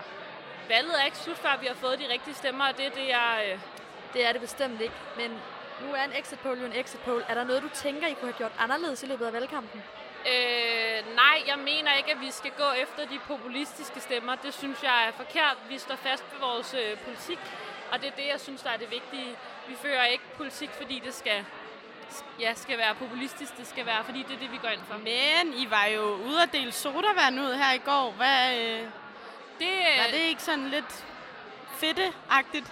valget 0.69 1.01
er 1.01 1.05
ikke 1.05 1.17
slut, 1.17 1.37
før 1.37 1.57
vi 1.61 1.65
har 1.67 1.75
fået 1.75 1.99
de 1.99 2.09
rigtige 2.09 2.35
stemmer, 2.35 2.67
og 2.67 2.77
det 2.77 2.85
er 2.85 2.89
det, 2.89 3.13
er... 3.13 3.53
Øh, 3.53 3.59
det 4.13 4.25
er 4.25 4.31
det 4.31 4.41
bestemt 4.41 4.81
ikke, 4.81 4.95
men 5.17 5.31
nu 5.81 5.93
er 5.93 6.03
en 6.03 6.11
exit 6.19 6.39
poll 6.39 6.59
jo 6.59 6.65
en 6.65 6.73
exit 6.73 6.99
poll. 6.99 7.23
Er 7.29 7.33
der 7.33 7.43
noget, 7.43 7.63
du 7.63 7.69
tænker, 7.73 8.07
I 8.07 8.13
kunne 8.13 8.31
have 8.31 8.37
gjort 8.37 8.51
anderledes 8.59 9.03
i 9.03 9.05
løbet 9.05 9.25
af 9.25 9.33
valgkampen? 9.33 9.83
Øh, 10.31 11.15
nej, 11.15 11.37
jeg 11.47 11.59
mener 11.59 11.93
ikke, 11.93 12.11
at 12.11 12.21
vi 12.21 12.31
skal 12.31 12.51
gå 12.51 12.71
efter 12.83 13.05
de 13.05 13.19
populistiske 13.27 13.99
stemmer. 13.99 14.35
Det 14.35 14.53
synes 14.53 14.83
jeg 14.83 15.07
er 15.07 15.11
forkert. 15.11 15.57
Vi 15.69 15.77
står 15.77 15.95
fast 15.95 16.23
ved 16.31 16.39
vores 16.39 16.73
øh, 16.73 16.97
politik, 16.97 17.39
og 17.91 18.01
det 18.01 18.07
er 18.07 18.15
det, 18.15 18.27
jeg 18.31 18.39
synes, 18.39 18.61
der 18.61 18.69
er 18.69 18.77
det 18.77 18.91
vigtige. 18.91 19.35
Vi 19.67 19.75
fører 19.75 20.05
ikke 20.05 20.23
politik, 20.37 20.69
fordi 20.69 21.01
det 21.05 21.13
skal, 21.13 21.45
ja, 22.39 22.53
skal 22.53 22.77
være 22.77 22.95
populistisk. 22.95 23.57
Det 23.57 23.67
skal 23.67 23.85
være, 23.85 24.03
fordi 24.03 24.23
det 24.23 24.35
er 24.35 24.39
det, 24.39 24.51
vi 24.51 24.57
går 24.57 24.69
ind 24.69 24.81
for. 24.87 24.97
Men 24.97 25.53
I 25.53 25.69
var 25.69 25.85
jo 25.85 26.01
ude 26.01 26.41
at 26.41 26.51
dele 26.51 26.71
sodavand 26.71 27.39
ud 27.39 27.53
her 27.53 27.73
i 27.73 27.81
går. 27.85 28.11
Hvad, 28.11 28.57
øh, 28.57 28.79
det, 29.59 29.69
var 29.97 30.11
det 30.11 30.19
ikke 30.19 30.43
sådan 30.43 30.67
lidt 30.67 31.05
fedteagtigt? 31.77 32.71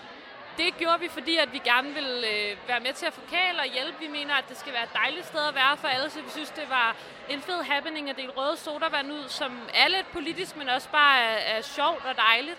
Det 0.57 0.77
gjorde 0.77 0.99
vi, 0.99 1.09
fordi 1.09 1.37
at 1.37 1.53
vi 1.53 1.57
gerne 1.57 1.93
vil 1.93 2.25
øh, 2.33 2.57
være 2.67 2.79
med 2.79 2.93
til 2.93 3.05
at 3.05 3.13
forkæle 3.13 3.59
og 3.59 3.65
hjælpe. 3.65 3.99
Vi 3.99 4.07
mener, 4.07 4.35
at 4.35 4.49
det 4.49 4.57
skal 4.57 4.73
være 4.73 4.83
et 4.83 4.93
dejligt 4.93 5.25
sted 5.25 5.47
at 5.47 5.55
være 5.55 5.77
for 5.77 5.87
alle, 5.87 6.09
så 6.09 6.21
vi 6.21 6.29
synes, 6.29 6.49
det 6.49 6.69
var 6.69 6.95
en 7.29 7.41
fed 7.41 7.63
happening 7.63 8.09
at 8.09 8.15
dele 8.15 8.31
røde 8.31 8.57
sodavand 8.57 9.11
ud, 9.11 9.29
som 9.29 9.59
er 9.73 9.87
lidt 9.87 10.11
politisk, 10.11 10.55
men 10.55 10.69
også 10.69 10.89
bare 10.89 11.19
er, 11.19 11.57
er 11.57 11.61
sjovt 11.61 12.05
og 12.05 12.15
dejligt. 12.15 12.57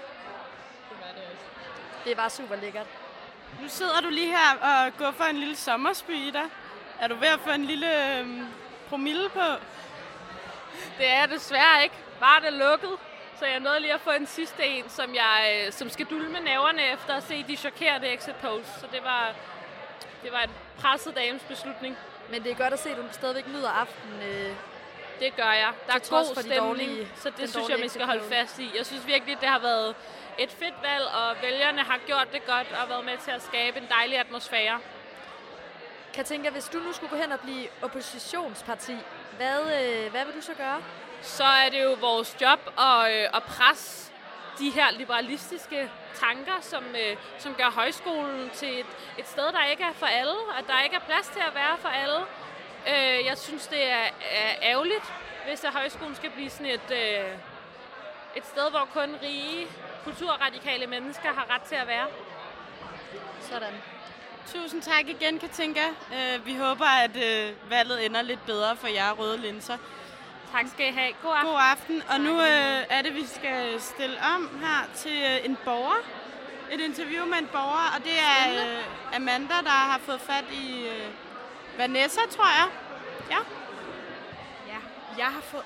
Det 0.91 0.99
var 1.01 1.13
det 1.15 1.23
også. 1.33 1.47
Det 2.05 2.17
var 2.17 2.29
super 2.29 2.57
lækkert. 2.57 2.87
Nu 3.61 3.69
sidder 3.69 4.01
du 4.01 4.09
lige 4.09 4.37
her 4.37 4.59
og 4.63 4.97
går 4.99 5.11
for 5.11 5.25
en 5.25 5.37
lille 5.37 5.57
sommersby 5.57 6.11
i 6.11 6.31
dig. 6.31 6.45
Er 7.01 7.09
du 7.09 7.15
ved 7.15 7.29
at 7.29 7.41
få 7.41 7.51
en 7.51 7.65
lille 7.65 8.19
øh, 8.19 8.27
promille 8.89 9.29
på? 9.29 9.41
Det 10.99 11.07
er 11.07 11.19
jeg 11.19 11.31
desværre 11.31 11.83
ikke. 11.83 11.95
Bare 12.21 12.41
det 12.41 12.53
lukket. 12.53 12.91
Så 13.43 13.47
jeg 13.49 13.61
nåede 13.61 13.81
lige 13.81 13.95
at 13.95 14.01
få 14.01 14.11
en 14.11 14.27
sidste 14.27 14.67
en, 14.67 14.89
som, 14.89 15.15
jeg, 15.15 15.63
øh, 15.67 15.73
som 15.73 15.91
skal 15.91 16.07
dulme 16.07 16.41
næverne 16.41 16.83
efter 16.93 17.15
at 17.15 17.23
se 17.23 17.45
de 17.49 17.57
chokerende 17.57 18.09
exit 18.09 18.35
polls. 18.37 18.69
Så 18.81 18.87
det 18.93 19.05
var, 19.05 19.35
det 20.23 20.33
var 20.33 20.41
en 20.41 20.51
presset 20.79 21.17
dames 21.17 21.43
beslutning. 21.43 21.97
Men 22.31 22.43
det 22.45 22.53
er 22.53 22.57
godt 22.57 22.73
at 22.73 22.79
se, 22.79 22.91
at 22.91 22.97
du 22.97 23.03
stadigvæk 23.13 23.49
nyder 23.49 23.69
aftenen. 23.71 24.23
Øh, 24.23 24.53
det 25.21 25.37
gør 25.37 25.53
jeg. 25.53 25.73
Der 25.87 25.93
er 25.95 25.99
god 26.11 26.35
stemning, 26.35 26.61
dårlige- 26.61 27.09
så 27.17 27.31
det 27.31 27.51
synes 27.51 27.69
jeg, 27.69 27.79
man 27.79 27.89
skal 27.89 28.07
holde 28.07 28.25
fast 28.33 28.59
i. 28.59 28.71
Jeg 28.77 28.87
synes 28.87 29.07
virkelig, 29.07 29.41
det 29.41 29.49
har 29.49 29.59
været 29.59 29.95
et 30.39 30.51
fedt 30.51 30.75
valg, 30.83 31.05
og 31.05 31.37
vælgerne 31.43 31.81
har 31.83 31.99
gjort 32.07 32.29
det 32.33 32.47
godt 32.47 32.67
og 32.83 32.89
været 32.89 33.05
med 33.05 33.19
til 33.25 33.31
at 33.31 33.43
skabe 33.43 33.79
en 33.79 33.87
dejlig 33.91 34.19
atmosfære. 34.19 34.81
Katinka, 36.15 36.51
hvis 36.51 36.69
du 36.69 36.79
nu 36.79 36.93
skulle 36.93 37.11
gå 37.11 37.17
hen 37.17 37.33
og 37.33 37.41
blive 37.41 37.69
oppositionsparti, 37.83 38.97
hvad, 39.37 39.61
øh, 39.61 40.11
hvad 40.11 40.25
vil 40.25 40.35
du 40.35 40.41
så 40.43 40.55
gøre? 40.55 40.83
Så 41.23 41.45
er 41.45 41.69
det 41.69 41.83
jo 41.83 41.97
vores 42.01 42.37
job 42.41 42.61
at, 42.79 43.13
øh, 43.13 43.37
at 43.37 43.43
presse 43.43 44.13
de 44.59 44.71
her 44.71 44.91
liberalistiske 44.91 45.91
tanker, 46.15 46.59
som, 46.61 46.85
øh, 46.85 47.17
som 47.39 47.55
gør 47.55 47.71
højskolen 47.71 48.51
til 48.51 48.81
et, 48.81 48.87
et 49.19 49.29
sted, 49.29 49.45
der 49.45 49.65
ikke 49.71 49.83
er 49.83 49.93
for 49.93 50.07
alle, 50.07 50.37
at 50.59 50.65
der 50.67 50.83
ikke 50.85 50.97
er 50.97 51.01
plads 51.01 51.29
til 51.29 51.41
at 51.49 51.55
være 51.55 51.79
for 51.79 51.89
alle. 51.89 52.21
Øh, 52.89 53.27
jeg 53.27 53.39
synes, 53.39 53.67
det 53.67 53.91
er, 53.91 54.05
er 54.31 54.55
ærgerligt, 54.63 55.13
hvis 55.49 55.65
at 55.65 55.73
højskolen 55.73 56.15
skal 56.15 56.31
blive 56.31 56.51
sådan 56.51 56.67
et, 56.67 56.91
øh, 56.91 57.33
et 58.37 58.47
sted, 58.47 58.71
hvor 58.71 58.89
kun 58.95 59.17
rige, 59.23 59.67
kulturradikale 60.05 60.87
mennesker 60.87 61.29
har 61.29 61.55
ret 61.55 61.63
til 61.63 61.75
at 61.75 61.87
være. 61.87 62.07
Sådan. 63.41 63.75
Tusind 64.47 64.83
tak 64.83 65.09
igen, 65.09 65.39
Katinka. 65.39 65.85
Øh, 66.15 66.47
vi 66.47 66.55
håber, 66.57 66.85
at 66.85 67.17
øh, 67.17 67.71
valget 67.71 68.07
ender 68.07 68.23
lidt 68.23 68.47
bedre 68.47 68.77
for 68.77 68.89
jer 68.89 69.13
røde 69.13 69.39
linser. 69.39 69.79
Tak 70.53 70.67
skal 70.69 70.89
I 70.89 70.93
have. 70.93 71.13
God 71.23 71.35
aften. 71.35 71.51
God 71.51 71.61
aften. 71.73 72.03
Og 72.11 72.21
nu 72.21 72.41
øh, 72.41 72.97
er 72.97 73.03
det, 73.03 73.15
vi 73.15 73.27
skal 73.27 73.81
stille 73.81 74.17
om 74.35 74.61
her 74.61 74.81
til 74.95 75.17
øh, 75.31 75.47
en 75.47 75.57
borger. 75.65 76.01
Et 76.73 76.81
interview 76.81 77.27
med 77.27 77.39
en 77.39 77.49
borger, 77.53 77.87
og 77.97 78.05
det 78.05 78.17
er 78.35 78.43
øh, 78.53 79.17
Amanda, 79.17 79.55
der 79.65 79.79
har 79.93 79.99
fået 79.99 80.21
fat 80.21 80.45
i 80.53 80.87
øh, 80.87 81.09
Vanessa, 81.79 82.21
tror 82.31 82.51
jeg. 82.61 82.69
Ja. 83.31 83.39
Ja, 84.73 84.79
jeg 85.19 85.27
har 85.27 85.41
fået... 85.41 85.65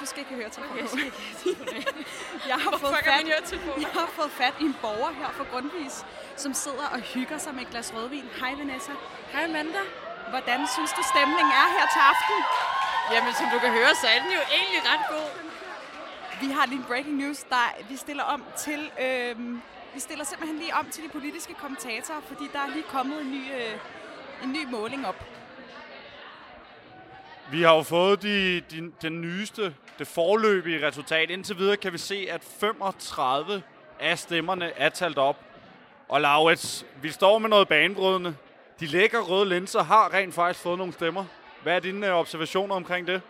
Du 0.00 0.06
skal 0.06 0.18
ikke 0.18 0.34
høre 0.34 0.50
telefonen. 0.50 0.84
Okay, 0.84 0.98
jeg 0.98 1.06
ikke 1.46 1.94
jeg, 2.48 2.56
har 2.56 2.70
Hvorfor 2.70 2.86
fået 2.86 2.98
fat, 3.04 3.52
jeg 3.84 3.88
har 3.92 4.06
fået 4.06 4.30
fat 4.30 4.54
i 4.60 4.64
en 4.64 4.76
borger 4.82 5.12
her 5.12 5.30
fra 5.32 5.44
Grundvis, 5.52 6.04
som 6.36 6.54
sidder 6.54 6.86
og 6.92 7.00
hygger 7.00 7.38
sig 7.38 7.54
med 7.54 7.62
et 7.62 7.70
glas 7.70 7.94
rødvin. 7.94 8.24
Hej 8.40 8.54
Vanessa. 8.58 8.92
Hej 9.32 9.44
Amanda. 9.44 9.82
Hvordan 10.30 10.66
synes 10.74 10.92
du 10.92 11.02
stemningen 11.12 11.52
er 11.62 11.68
her 11.76 11.86
til 11.94 12.00
aften? 12.12 12.38
Jamen, 13.12 13.34
som 13.34 13.46
du 13.52 13.58
kan 13.58 13.70
høre, 13.70 13.94
så 13.94 14.06
er 14.06 14.18
den 14.22 14.30
jo 14.38 14.42
egentlig 14.56 14.80
ret 14.92 15.04
god. 15.10 15.28
Vi 16.40 16.46
har 16.52 16.66
lige 16.66 16.78
en 16.78 16.84
breaking 16.84 17.16
news, 17.16 17.38
der 17.42 17.64
vi 17.88 17.96
stiller 17.96 18.22
om 18.22 18.44
til... 18.56 18.90
Øhm, 19.00 19.62
vi 19.94 20.00
stiller 20.00 20.24
simpelthen 20.24 20.58
lige 20.58 20.74
om 20.74 20.86
til 20.90 21.04
de 21.04 21.08
politiske 21.08 21.54
kommentatorer, 21.54 22.20
fordi 22.20 22.44
der 22.52 22.58
er 22.58 22.68
lige 22.68 22.82
kommet 22.82 23.20
en 23.20 23.30
ny, 23.30 23.42
øh, 23.54 23.78
en 24.42 24.52
ny 24.52 24.64
måling 24.70 25.06
op. 25.06 25.24
Vi 27.50 27.62
har 27.62 27.74
jo 27.74 27.82
fået 27.82 28.22
de, 28.22 28.60
de, 28.60 28.92
den 29.02 29.20
nyeste, 29.20 29.74
det 29.98 30.06
forløbige 30.06 30.86
resultat. 30.86 31.30
Indtil 31.30 31.58
videre 31.58 31.76
kan 31.76 31.92
vi 31.92 31.98
se, 31.98 32.26
at 32.30 32.44
35 32.60 33.62
af 34.00 34.18
stemmerne 34.18 34.72
er 34.76 34.88
talt 34.88 35.18
op. 35.18 35.36
Og 36.08 36.20
Laurits, 36.20 36.86
vi 37.02 37.10
står 37.10 37.38
med 37.38 37.48
noget 37.48 37.68
banebrydende. 37.68 38.36
De 38.80 38.86
lækre 38.86 39.18
røde 39.18 39.48
linser 39.48 39.82
har 39.82 40.14
rent 40.14 40.34
faktisk 40.34 40.62
fået 40.62 40.78
nogle 40.78 40.92
stemmer. 40.92 41.24
Hvad 41.66 41.76
er 41.76 41.80
dine 41.80 42.06
øh, 42.06 42.14
observationer 42.14 42.74
omkring 42.74 43.06
det? 43.06 43.22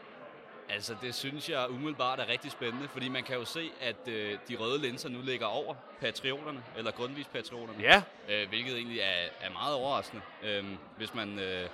Altså, 0.69 0.95
det 1.03 1.15
synes 1.15 1.49
jeg 1.49 1.67
umiddelbart 1.71 2.21
er 2.21 2.29
rigtig 2.29 2.51
spændende, 2.51 2.89
fordi 2.93 3.09
man 3.09 3.23
kan 3.23 3.37
jo 3.37 3.45
se, 3.45 3.71
at 3.81 4.09
øh, 4.09 4.39
de 4.49 4.57
røde 4.57 4.81
linser 4.81 5.09
nu 5.09 5.19
ligger 5.23 5.47
over 5.47 5.75
patrioterne, 6.01 6.63
eller 6.77 6.91
grundvis 6.91 7.27
patrioterne. 7.27 7.79
Ja. 7.81 8.03
Øh, 8.29 8.49
hvilket 8.49 8.77
egentlig 8.77 9.01
er, 9.01 9.29
er 9.41 9.53
meget 9.53 9.75
overraskende, 9.75 10.23
øh, 10.43 10.65
hvis 10.97 11.15
man... 11.15 11.39
Øh, 11.39 11.69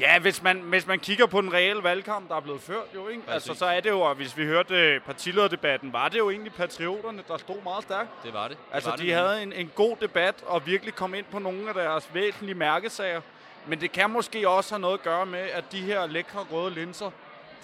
Ja, 0.00 0.18
hvis 0.18 0.42
man, 0.42 0.60
hvis 0.60 0.86
man 0.86 0.98
kigger 0.98 1.26
på 1.26 1.40
den 1.40 1.52
reelle 1.52 1.82
valgkamp, 1.82 2.28
der 2.28 2.36
er 2.36 2.40
blevet 2.40 2.60
ført 2.60 2.86
jo, 2.94 3.08
ikke? 3.08 3.22
Præcis. 3.22 3.34
Altså, 3.34 3.54
så 3.54 3.66
er 3.66 3.80
det 3.80 3.90
jo, 3.90 4.00
og 4.00 4.14
hvis 4.14 4.36
vi 4.36 4.44
hørte 4.44 4.74
øh, 4.74 5.00
partilederdebatten, 5.00 5.92
var 5.92 6.08
det 6.08 6.18
jo 6.18 6.30
egentlig 6.30 6.52
patrioterne, 6.52 7.22
der 7.28 7.36
stod 7.36 7.62
meget 7.62 7.82
stærkt. 7.82 8.08
Det 8.24 8.32
var 8.32 8.48
det. 8.48 8.56
det 8.56 8.64
Altså, 8.72 8.90
var 8.90 8.96
de 8.96 9.02
det 9.02 9.14
havde 9.14 9.42
en, 9.42 9.52
en 9.52 9.70
god 9.74 9.96
debat 10.00 10.34
og 10.46 10.66
virkelig 10.66 10.94
kom 10.94 11.14
ind 11.14 11.24
på 11.30 11.38
nogle 11.38 11.68
af 11.68 11.74
deres 11.74 12.10
væsentlige 12.14 12.54
mærkesager. 12.54 13.20
Men 13.66 13.80
det 13.80 13.92
kan 13.92 14.10
måske 14.10 14.48
også 14.48 14.74
have 14.74 14.80
noget 14.80 14.98
at 14.98 15.04
gøre 15.04 15.26
med, 15.26 15.38
at 15.40 15.72
de 15.72 15.80
her 15.80 16.06
lækre 16.06 16.46
røde 16.52 16.74
linser, 16.74 17.10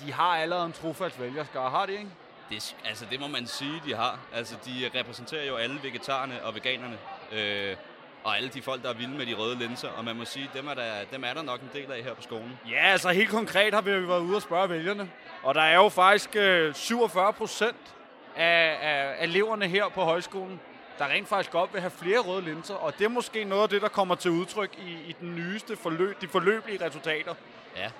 de 0.01 0.12
har 0.12 0.36
allerede 0.36 0.66
en 0.66 0.72
trofast 0.72 1.20
vælgerskare. 1.20 1.70
Har 1.70 1.86
de, 1.86 1.92
ikke? 1.92 2.11
Det, 2.51 2.76
altså, 2.84 3.05
det 3.11 3.20
må 3.20 3.26
man 3.26 3.47
sige, 3.47 3.82
de 3.86 3.94
har. 3.94 4.18
Altså, 4.34 4.55
de 4.66 4.90
repræsenterer 4.99 5.47
jo 5.47 5.57
alle 5.57 5.78
vegetarerne 5.82 6.44
og 6.44 6.55
veganerne. 6.55 6.99
Øh, 7.32 7.76
og 8.24 8.36
alle 8.36 8.49
de 8.49 8.62
folk, 8.62 8.82
der 8.82 8.88
er 8.88 8.94
vilde 8.94 9.16
med 9.16 9.26
de 9.26 9.34
røde 9.34 9.59
linser. 9.59 9.88
Og 9.88 10.05
man 10.05 10.16
må 10.16 10.24
sige, 10.24 10.51
dem 10.55 10.66
er 10.66 10.74
der, 10.74 11.05
dem 11.12 11.24
er 11.24 11.34
der 11.34 11.42
nok 11.42 11.61
en 11.61 11.70
del 11.72 11.92
af 11.92 12.03
her 12.03 12.14
på 12.14 12.22
skolen. 12.22 12.59
Ja, 12.70 12.86
altså 12.92 13.11
helt 13.11 13.30
konkret 13.30 13.74
har 13.74 13.80
vi 13.80 13.90
jo 13.90 14.07
været 14.07 14.20
ude 14.20 14.36
og 14.36 14.42
spørge 14.42 14.68
vælgerne. 14.68 15.11
Og 15.42 15.55
der 15.55 15.61
er 15.61 15.74
jo 15.74 15.88
faktisk 15.88 16.36
øh, 16.36 16.74
47 16.74 17.32
procent 17.32 17.76
af, 18.36 18.78
af 18.82 19.24
eleverne 19.24 19.68
her 19.68 19.88
på 19.88 20.01
højskolen, 20.03 20.61
der 20.99 21.07
rent 21.07 21.28
faktisk 21.28 21.51
godt 21.51 21.72
vil 21.72 21.80
have 21.80 21.90
flere 21.90 22.18
røde 22.18 22.42
linser. 22.42 22.74
Og 22.74 22.99
det 22.99 23.05
er 23.05 23.09
måske 23.09 23.44
noget 23.44 23.62
af 23.62 23.68
det, 23.68 23.82
der 23.82 23.88
kommer 23.88 24.14
til 24.14 24.30
udtryk 24.30 24.70
i, 24.78 24.90
i 24.90 25.16
den 25.20 25.34
nyeste 25.34 25.76
forløb, 25.76 26.20
de 26.20 26.28
forløbige 26.28 26.84
resultater. 26.86 27.34
Ja, 27.76 27.90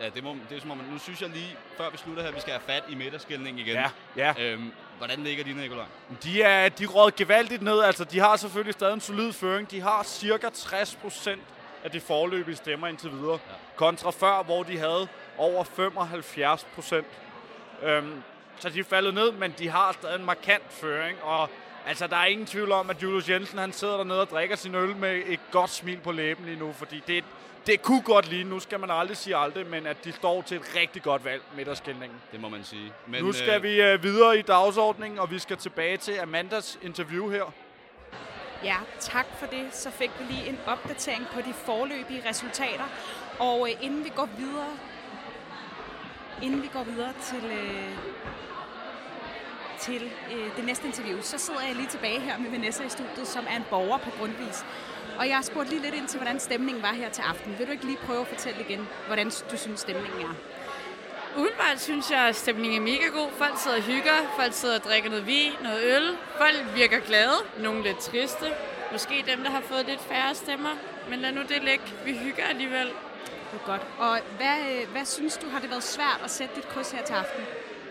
ja 0.00 0.10
det, 0.10 0.24
må, 0.24 0.36
det 0.48 0.56
er 0.56 0.60
som 0.60 0.70
om, 0.70 0.76
nu 0.92 0.98
synes 0.98 1.22
jeg 1.22 1.28
lige, 1.28 1.56
før 1.76 1.90
vi 1.90 1.96
slutter 1.96 2.22
her, 2.22 2.32
vi 2.32 2.40
skal 2.40 2.52
have 2.52 2.62
fat 2.66 2.82
i 2.88 2.94
midterskældningen 2.94 3.66
igen. 3.66 3.74
Ja, 3.74 3.90
ja. 4.16 4.34
Øhm, 4.38 4.72
hvordan 4.98 5.18
ligger 5.24 5.44
de, 5.44 5.52
Nikolaj? 5.52 5.84
De 6.22 6.42
er 6.42 6.68
de 6.68 6.86
røget 6.86 7.16
gevaldigt 7.16 7.62
ned. 7.62 7.80
Altså, 7.80 8.04
de 8.04 8.18
har 8.20 8.36
selvfølgelig 8.36 8.74
stadig 8.74 8.94
en 8.94 9.00
solid 9.00 9.32
føring. 9.32 9.70
De 9.70 9.80
har 9.80 10.02
cirka 10.02 10.48
60 10.54 10.94
procent 10.94 11.42
af 11.84 11.90
de 11.90 12.00
forløbige 12.00 12.56
stemmer 12.56 12.86
indtil 12.86 13.10
videre. 13.12 13.32
Ja. 13.32 13.54
Kontra 13.76 14.10
før, 14.10 14.42
hvor 14.42 14.62
de 14.62 14.78
havde 14.78 15.08
over 15.38 15.64
75 15.64 16.66
procent. 16.74 17.06
Øhm, 17.82 18.22
så 18.58 18.68
de 18.68 18.80
er 18.80 18.84
faldet 18.84 19.14
ned, 19.14 19.32
men 19.32 19.54
de 19.58 19.68
har 19.68 19.92
stadig 19.92 20.18
en 20.18 20.24
markant 20.24 20.72
føring. 20.72 21.22
Og 21.22 21.50
altså, 21.86 22.06
der 22.06 22.16
er 22.16 22.24
ingen 22.24 22.46
tvivl 22.46 22.72
om, 22.72 22.90
at 22.90 23.02
Julius 23.02 23.28
Jensen 23.28 23.58
han 23.58 23.72
sidder 23.72 23.96
dernede 23.96 24.20
og 24.20 24.30
drikker 24.30 24.56
sin 24.56 24.74
øl 24.74 24.96
med 24.96 25.22
et 25.26 25.40
godt 25.50 25.70
smil 25.70 25.98
på 25.98 26.12
læben 26.12 26.44
lige 26.44 26.58
nu. 26.58 26.72
Fordi 26.72 27.02
det, 27.06 27.24
det 27.66 27.82
kunne 27.82 28.02
godt 28.02 28.28
lige 28.28 28.44
nu, 28.44 28.60
skal 28.60 28.80
man 28.80 28.90
aldrig 28.90 29.16
sige 29.16 29.36
aldrig, 29.36 29.66
men 29.66 29.86
at 29.86 30.04
de 30.04 30.12
står 30.12 30.42
til 30.42 30.56
et 30.56 30.76
rigtig 30.76 31.02
godt 31.02 31.24
valg 31.24 31.42
midterskældningen. 31.56 32.18
Det 32.32 32.40
må 32.40 32.48
man 32.48 32.64
sige. 32.64 32.92
Men, 33.06 33.24
nu 33.24 33.32
skal 33.32 33.56
øh... 33.56 33.62
vi 33.62 33.82
øh, 33.82 34.02
videre 34.02 34.38
i 34.38 34.42
dagsordningen, 34.42 35.18
og 35.18 35.30
vi 35.30 35.38
skal 35.38 35.56
tilbage 35.56 35.96
til 35.96 36.12
Amandas 36.12 36.78
interview 36.82 37.30
her. 37.30 37.52
Ja, 38.64 38.76
tak 39.00 39.26
for 39.38 39.46
det. 39.46 39.74
Så 39.74 39.90
fik 39.90 40.10
vi 40.18 40.24
lige 40.32 40.48
en 40.48 40.58
opdatering 40.66 41.26
på 41.34 41.40
de 41.40 41.52
forløbige 41.52 42.22
resultater. 42.28 42.84
Og 43.38 43.68
øh, 43.70 43.84
inden 43.84 44.04
vi 44.04 44.10
går 44.16 44.28
videre, 44.38 44.76
inden 46.42 46.62
vi 46.62 46.68
går 46.72 46.84
videre 46.84 47.12
til, 47.22 47.44
øh, 47.44 47.96
til 49.82 50.02
øh, 50.32 50.56
det 50.56 50.64
næste 50.64 50.86
interview, 50.86 51.18
så 51.20 51.38
sidder 51.38 51.60
jeg 51.60 51.74
lige 51.76 51.88
tilbage 51.88 52.20
her 52.20 52.38
med 52.38 52.50
Vanessa 52.50 52.82
i 52.84 52.88
studiet, 52.88 53.28
som 53.28 53.44
er 53.50 53.56
en 53.56 53.64
borger 53.70 53.98
på 53.98 54.10
Grundvis. 54.18 54.64
Og 55.18 55.28
jeg 55.28 55.36
har 55.36 55.42
spurgt 55.42 55.68
lige 55.68 55.82
lidt 55.82 55.94
ind 55.94 56.08
til, 56.08 56.18
hvordan 56.18 56.40
stemningen 56.40 56.82
var 56.82 56.92
her 56.92 57.10
til 57.10 57.22
aften. 57.22 57.58
Vil 57.58 57.66
du 57.66 57.72
ikke 57.72 57.84
lige 57.84 57.98
prøve 58.06 58.20
at 58.20 58.26
fortælle 58.26 58.60
igen, 58.60 58.88
hvordan 59.06 59.30
du 59.50 59.56
synes, 59.56 59.80
stemningen 59.80 60.20
er? 60.20 60.34
Umiddelbart 61.36 61.80
synes 61.80 62.10
jeg, 62.10 62.20
at 62.20 62.36
stemningen 62.36 62.82
er 62.82 62.86
mega 62.92 63.06
god. 63.18 63.30
Folk 63.30 63.58
sidder 63.58 63.76
og 63.76 63.82
hygger, 63.82 64.18
folk 64.36 64.52
sidder 64.52 64.74
og 64.74 64.84
drikker 64.84 65.10
noget 65.10 65.26
vin, 65.26 65.52
noget 65.62 65.82
øl. 65.96 66.16
Folk 66.38 66.64
virker 66.74 67.00
glade, 67.00 67.36
nogle 67.58 67.82
lidt 67.82 67.98
triste. 67.98 68.46
Måske 68.92 69.24
dem, 69.30 69.42
der 69.44 69.50
har 69.50 69.60
fået 69.60 69.86
lidt 69.86 70.00
færre 70.00 70.34
stemmer. 70.34 70.70
Men 71.10 71.18
lad 71.18 71.32
nu 71.32 71.42
det 71.42 71.62
ligge. 71.62 71.84
Vi 72.04 72.12
hygger 72.12 72.44
alligevel. 72.44 72.86
Det 73.52 73.60
er 73.62 73.66
godt. 73.66 73.82
Og 73.98 74.18
hvad, 74.36 74.58
øh, 74.72 74.88
hvad 74.92 75.04
synes 75.04 75.36
du, 75.36 75.48
har 75.48 75.60
det 75.60 75.70
været 75.70 75.82
svært 75.82 76.20
at 76.24 76.30
sætte 76.30 76.54
dit 76.56 76.68
kryds 76.68 76.90
her 76.90 77.02
til 77.02 77.14
aften? 77.14 77.44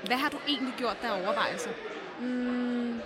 Hvad 0.03 0.17
har 0.17 0.29
du 0.29 0.37
egentlig 0.47 0.73
gjort 0.77 1.01
der 1.01 1.11
overvejelser? 1.11 1.69
Mm, 2.19 3.01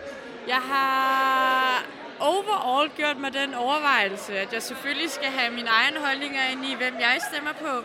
jeg 0.47 0.61
har 0.61 1.85
overall 2.19 2.89
gjort 2.89 3.17
mig 3.17 3.33
den 3.33 3.53
overvejelse, 3.53 4.37
at 4.37 4.53
jeg 4.53 4.63
selvfølgelig 4.63 5.11
skal 5.11 5.29
have 5.29 5.53
mine 5.53 5.69
egne 5.69 5.99
holdninger 5.99 6.43
ind 6.51 6.65
i, 6.65 6.75
hvem 6.75 6.93
jeg 6.99 7.19
stemmer 7.31 7.51
på. 7.51 7.83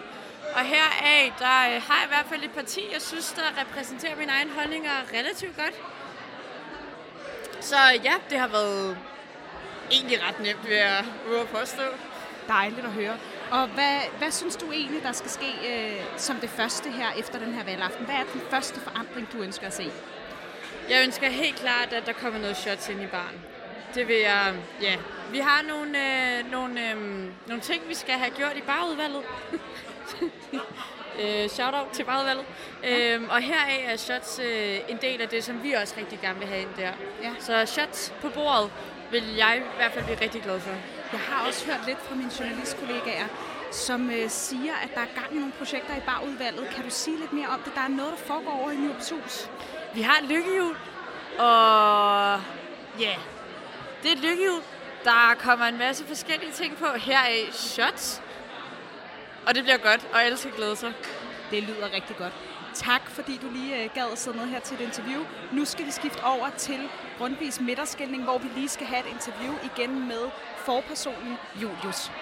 Og 0.54 0.60
heraf, 0.64 1.32
der 1.38 1.74
øh, 1.74 1.82
har 1.88 1.98
jeg 2.00 2.04
i 2.04 2.08
hvert 2.08 2.26
fald 2.28 2.42
et 2.44 2.50
parti, 2.50 2.80
jeg 2.92 3.02
synes, 3.02 3.32
der 3.32 3.60
repræsenterer 3.60 4.16
mine 4.16 4.32
egne 4.32 4.50
holdninger 4.50 4.90
relativt 5.14 5.56
godt. 5.56 5.74
Så 7.60 7.76
ja, 8.04 8.12
det 8.30 8.38
har 8.38 8.48
været 8.48 8.98
egentlig 9.90 10.18
ret 10.28 10.40
nemt, 10.40 10.68
vil 10.68 10.76
jeg 10.76 11.04
påstå. 11.52 11.82
Dejligt 12.48 12.86
at 12.86 12.92
høre. 12.92 13.16
Og 13.50 13.68
hvad, 13.68 13.98
hvad 14.18 14.30
synes 14.30 14.56
du 14.56 14.72
egentlig, 14.72 15.02
der 15.02 15.12
skal 15.12 15.30
ske 15.30 15.52
øh, 15.68 16.02
som 16.16 16.36
det 16.36 16.50
første 16.50 16.90
her 16.90 17.06
efter 17.18 17.38
den 17.38 17.54
her 17.54 17.64
valgaften? 17.64 18.04
Hvad 18.04 18.14
er 18.14 18.24
den 18.32 18.40
første 18.50 18.80
forandring, 18.80 19.28
du 19.32 19.38
ønsker 19.38 19.66
at 19.66 19.74
se? 19.74 19.90
Jeg 20.90 21.02
ønsker 21.04 21.28
helt 21.28 21.56
klart, 21.56 21.92
at 21.92 22.06
der 22.06 22.12
kommer 22.12 22.40
noget 22.40 22.56
shots 22.56 22.88
ind 22.88 23.02
i 23.02 23.06
baren. 23.06 23.40
Det 23.94 24.08
vil 24.08 24.16
jeg, 24.16 24.54
ja. 24.82 24.96
Vi 25.32 25.38
har 25.38 25.62
nogle, 25.62 25.98
øh, 25.98 26.50
nogle, 26.50 26.90
øh, 26.90 26.96
nogle 27.46 27.62
ting, 27.62 27.88
vi 27.88 27.94
skal 27.94 28.14
have 28.14 28.30
gjort 28.30 28.56
i 28.56 28.60
barudvalget. 28.60 29.22
øh, 31.22 31.48
shout-out 31.48 31.88
til 31.92 32.04
barudvalget. 32.04 32.44
Ja. 32.82 33.14
Øhm, 33.14 33.28
og 33.28 33.40
heraf 33.40 33.84
er 33.92 33.96
shots 33.96 34.38
øh, 34.38 34.78
en 34.88 34.98
del 35.02 35.20
af 35.20 35.28
det, 35.28 35.44
som 35.44 35.62
vi 35.62 35.72
også 35.72 35.94
rigtig 35.98 36.18
gerne 36.20 36.38
vil 36.38 36.48
have 36.48 36.60
ind 36.60 36.70
der. 36.76 36.92
Ja. 37.22 37.30
Så 37.38 37.66
shots 37.66 38.12
på 38.20 38.28
bordet 38.28 38.70
vil 39.10 39.34
jeg 39.36 39.56
i 39.56 39.76
hvert 39.76 39.92
fald 39.92 40.04
blive 40.04 40.20
rigtig 40.20 40.42
glad 40.42 40.60
for. 40.60 40.99
Jeg 41.12 41.20
har 41.20 41.46
også 41.46 41.66
hørt 41.66 41.86
lidt 41.86 41.98
fra 41.98 42.14
mine 42.14 42.30
journalistkollegaer, 42.38 43.26
som 43.72 44.10
øh, 44.10 44.30
siger, 44.30 44.72
at 44.82 44.90
der 44.94 45.00
er 45.00 45.20
gang 45.20 45.32
i 45.32 45.38
nogle 45.38 45.52
projekter 45.52 45.96
i 45.96 46.00
barudvalget. 46.00 46.68
Kan 46.68 46.84
du 46.84 46.90
sige 46.90 47.18
lidt 47.18 47.32
mere 47.32 47.48
om 47.48 47.60
det? 47.60 47.74
Der 47.74 47.80
er 47.80 47.88
noget, 47.88 48.12
der 48.12 48.18
foregår 48.18 48.52
over 48.60 48.70
i 48.70 48.76
Nyrups 48.76 49.10
Hus. 49.10 49.50
Vi 49.94 50.02
har 50.02 50.18
et 50.22 50.28
lykkehjul, 50.28 50.76
og 51.38 52.40
ja, 53.00 53.04
yeah. 53.04 53.18
det 54.02 54.08
er 54.08 54.12
et 54.12 54.22
lykkehjul. 54.22 54.62
Der 55.04 55.34
kommer 55.38 55.66
en 55.66 55.78
masse 55.78 56.06
forskellige 56.06 56.52
ting 56.52 56.76
på. 56.76 56.86
Heraf 56.96 57.52
shots, 57.52 58.22
og 59.46 59.54
det 59.54 59.62
bliver 59.62 59.78
godt, 59.78 60.08
og 60.12 60.24
alle 60.24 60.38
skal 60.38 60.52
glæde 60.52 60.76
sig. 60.76 60.92
Det 61.50 61.62
lyder 61.62 61.92
rigtig 61.92 62.16
godt. 62.16 62.32
Tak, 62.74 63.10
fordi 63.10 63.36
du 63.36 63.48
lige 63.52 63.84
øh, 63.84 63.90
gad 63.94 64.04
at 64.12 64.18
sidde 64.18 64.36
med 64.36 64.46
her 64.46 64.60
til 64.60 64.74
et 64.74 64.80
interview. 64.80 65.24
Nu 65.52 65.64
skal 65.64 65.86
vi 65.86 65.90
skifte 65.90 66.24
over 66.24 66.50
til 66.56 66.88
Grundvis 67.18 67.60
midterskældning, 67.60 68.24
hvor 68.24 68.38
vi 68.38 68.48
lige 68.54 68.68
skal 68.68 68.86
have 68.86 69.00
et 69.00 69.12
interview 69.12 69.54
igen 69.64 70.08
med 70.08 70.30
forpersonen 70.70 71.38
Julius. 71.62 72.12